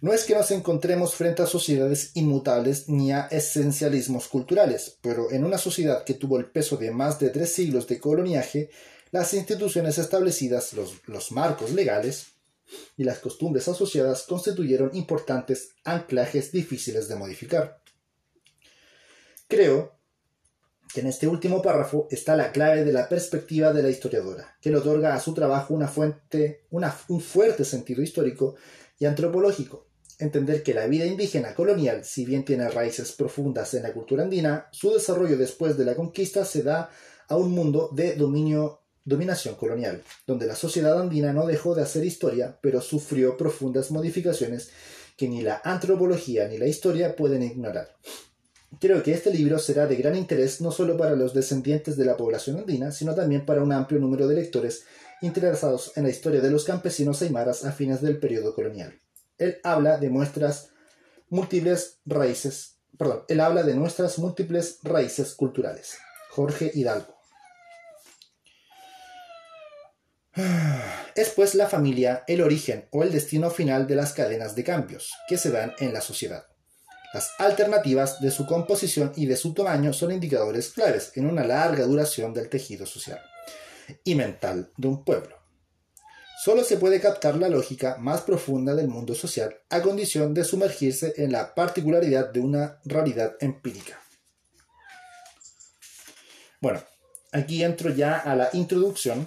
no 0.01 0.13
es 0.13 0.25
que 0.25 0.35
nos 0.35 0.51
encontremos 0.51 1.15
frente 1.15 1.43
a 1.43 1.47
sociedades 1.47 2.13
inmutables 2.15 2.89
ni 2.89 3.13
a 3.13 3.27
esencialismos 3.27 4.29
culturales, 4.29 4.99
pero 5.03 5.31
en 5.31 5.45
una 5.45 5.59
sociedad 5.59 6.05
que 6.05 6.15
tuvo 6.15 6.39
el 6.39 6.51
peso 6.51 6.77
de 6.77 6.91
más 6.91 7.19
de 7.19 7.31
tres 7.31 7.53
siglos 7.53 7.87
de 7.87 7.99
coloniaje, 7.99 8.71
las 9.11 9.35
instituciones 9.35 9.99
establecidas, 9.99 10.73
los, 10.73 10.95
los 11.07 11.33
marcos 11.33 11.73
legales 11.73 12.36
y 12.97 13.05
las 13.05 13.19
costumbres 13.19 13.69
asociadas 13.69 14.25
constituyeron 14.25 14.91
importantes 14.95 15.75
anclajes 15.85 16.53
difíciles 16.53 17.09
de 17.09 17.17
modificar. 17.17 17.81
Creo 19.49 19.97
que 20.93 21.01
en 21.01 21.09
este 21.09 21.29
último 21.29 21.63
párrafo 21.63 22.09
está 22.11 22.37
la 22.37 22.53
clave 22.53 22.85
de 22.85 22.93
la 22.93 23.09
perspectiva 23.09 23.73
de 23.73 23.83
la 23.83 23.91
historiadora, 23.91 24.57
que 24.61 24.71
le 24.71 24.79
otorga 24.79 25.15
a 25.15 25.21
su 25.21 25.35
trabajo 25.35 25.75
una 25.75 25.89
fuente, 25.89 26.65
un 26.71 27.21
fuerte 27.21 27.65
sentido 27.65 28.03
histórico 28.03 28.55
y 28.99 29.05
antropológico. 29.05 29.87
Entender 30.19 30.63
que 30.63 30.73
la 30.73 30.87
vida 30.87 31.05
indígena 31.05 31.55
colonial, 31.55 32.05
si 32.05 32.25
bien 32.25 32.45
tiene 32.45 32.71
raíces 32.71 33.13
profundas 33.13 33.75
en 33.75 33.83
la 33.83 33.93
cultura 33.93 34.23
andina, 34.23 34.69
su 34.73 34.91
desarrollo 34.91 35.37
después 35.37 35.77
de 35.77 35.85
la 35.85 35.95
conquista 35.95 36.45
se 36.45 36.63
da 36.63 36.91
a 37.29 37.37
un 37.37 37.51
mundo 37.51 37.91
de 37.93 38.15
dominio, 38.15 38.86
dominación 39.07 39.55
colonial, 39.55 40.03
donde 40.27 40.47
la 40.47 40.57
sociedad 40.57 41.01
andina 41.01 41.33
no 41.33 41.47
dejó 41.47 41.75
de 41.75 41.83
hacer 41.83 42.05
historia, 42.05 42.59
pero 42.61 42.83
sufrió 42.83 43.37
profundas 43.39 43.91
modificaciones 43.91 44.71
que 45.17 45.29
ni 45.29 45.41
la 45.41 45.63
antropología 45.65 46.47
ni 46.49 46.59
la 46.59 46.67
historia 46.67 47.17
pueden 47.17 47.43
ignorar. 47.43 47.97
Creo 48.81 49.03
que 49.03 49.13
este 49.13 49.33
libro 49.33 49.59
será 49.59 49.87
de 49.87 49.97
gran 49.97 50.17
interés 50.17 50.61
no 50.61 50.71
solo 50.71 50.99
para 50.99 51.17
los 51.17 51.33
descendientes 51.33 51.97
de 51.97 52.05
la 52.05 52.17
población 52.17 52.59
andina, 52.59 52.93
sino 52.93 53.15
también 53.15 53.47
para 53.47 53.63
un 53.63 53.73
amplio 53.73 54.01
número 54.01 54.29
de 54.29 54.35
lectores 54.35 54.85
interesados 55.23 55.93
en 55.97 56.03
la 56.03 56.11
historia 56.11 56.41
de 56.41 56.51
los 56.51 56.65
campesinos 56.65 57.23
aymaras 57.23 57.65
a 57.65 57.73
fines 57.73 58.03
del 58.03 58.19
periodo 58.19 58.55
colonial. 58.55 59.01
Él 59.39 59.59
habla 59.63 59.99
de 59.99 60.11
nuestras 60.11 60.71
múltiples 61.31 62.01
raíces, 62.05 62.77
perdón, 62.99 63.23
él 63.29 63.41
habla 63.41 63.63
de 63.63 63.75
nuestras 63.75 64.19
múltiples 64.19 64.81
raíces 64.83 65.35
culturales. 65.35 65.97
Jorge 66.31 66.71
Hidalgo. 66.75 67.16
Es 71.15 71.31
pues 71.31 71.55
la 71.55 71.67
familia 71.67 72.25
el 72.27 72.43
origen 72.43 72.89
o 72.91 73.03
el 73.03 73.11
destino 73.11 73.51
final 73.51 73.87
de 73.87 73.97
las 73.97 74.13
cadenas 74.13 74.55
de 74.55 74.65
cambios 74.65 75.13
que 75.29 75.39
se 75.39 75.51
dan 75.51 75.73
en 75.79 75.93
la 75.93 76.01
sociedad. 76.01 76.47
Las 77.15 77.31
alternativas 77.39 78.21
de 78.21 78.31
su 78.31 78.45
composición 78.45 79.13
y 79.17 79.25
de 79.27 79.37
su 79.37 79.55
tamaño 79.55 79.95
son 79.95 80.13
indicadores 80.13 80.71
claves 80.71 81.13
en 81.15 81.27
una 81.27 81.45
larga 81.45 81.85
duración 81.87 82.35
del 82.35 82.51
tejido 82.51 82.85
social 82.85 83.21
y 84.05 84.15
mental 84.15 84.71
de 84.77 84.89
un 84.89 85.05
pueblo. 85.05 85.37
Solo 86.45 86.63
se 86.65 86.77
puede 86.77 87.01
captar 87.01 87.37
la 87.37 87.49
lógica 87.49 87.97
más 87.99 88.21
profunda 88.21 88.75
del 88.75 88.89
mundo 88.89 89.15
social 89.15 89.57
a 89.71 89.81
condición 89.81 90.35
de 90.35 90.45
sumergirse 90.45 91.15
en 91.17 91.33
la 91.33 91.55
particularidad 91.55 92.31
de 92.31 92.41
una 92.41 92.79
realidad 92.85 93.37
empírica. 93.41 93.99
Bueno, 96.61 96.83
aquí 97.33 97.65
entro 97.65 97.91
ya 97.91 98.19
a 98.19 98.37
la 98.37 98.51
introducción, 98.53 99.27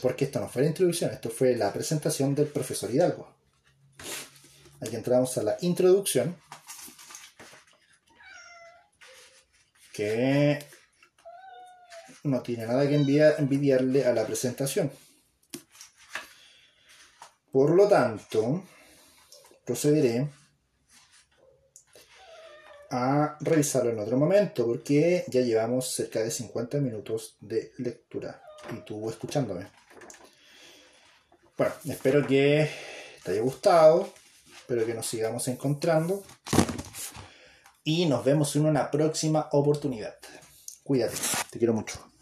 porque 0.00 0.26
esto 0.26 0.40
no 0.40 0.48
fue 0.48 0.62
la 0.62 0.68
introducción, 0.68 1.10
esto 1.10 1.30
fue 1.30 1.56
la 1.56 1.72
presentación 1.72 2.34
del 2.34 2.46
profesor 2.46 2.90
Hidalgo. 2.90 3.34
Aquí 4.80 4.96
entramos 4.96 5.36
a 5.38 5.42
la 5.42 5.56
introducción, 5.60 6.36
que 9.92 10.64
no 12.24 12.42
tiene 12.42 12.66
nada 12.66 12.88
que 12.88 12.96
envidiarle 12.96 14.04
a 14.04 14.12
la 14.12 14.26
presentación. 14.26 14.90
Por 17.52 17.70
lo 17.70 17.86
tanto, 17.86 18.64
procederé 19.64 20.28
a 22.90 23.36
revisarlo 23.40 23.90
en 23.90 24.00
otro 24.00 24.16
momento 24.16 24.66
porque 24.66 25.24
ya 25.28 25.40
llevamos 25.40 25.94
cerca 25.94 26.20
de 26.20 26.30
50 26.30 26.78
minutos 26.78 27.36
de 27.40 27.72
lectura 27.78 28.42
y 28.72 28.80
tú 28.84 29.08
escuchándome. 29.08 29.83
Bueno, 31.56 31.72
espero 31.84 32.26
que 32.26 32.68
te 33.22 33.30
haya 33.30 33.40
gustado, 33.40 34.12
espero 34.56 34.84
que 34.84 34.94
nos 34.94 35.06
sigamos 35.06 35.46
encontrando 35.46 36.24
y 37.84 38.06
nos 38.06 38.24
vemos 38.24 38.56
en 38.56 38.66
una 38.66 38.90
próxima 38.90 39.48
oportunidad. 39.52 40.16
Cuídate, 40.82 41.16
te 41.50 41.58
quiero 41.58 41.72
mucho. 41.72 42.13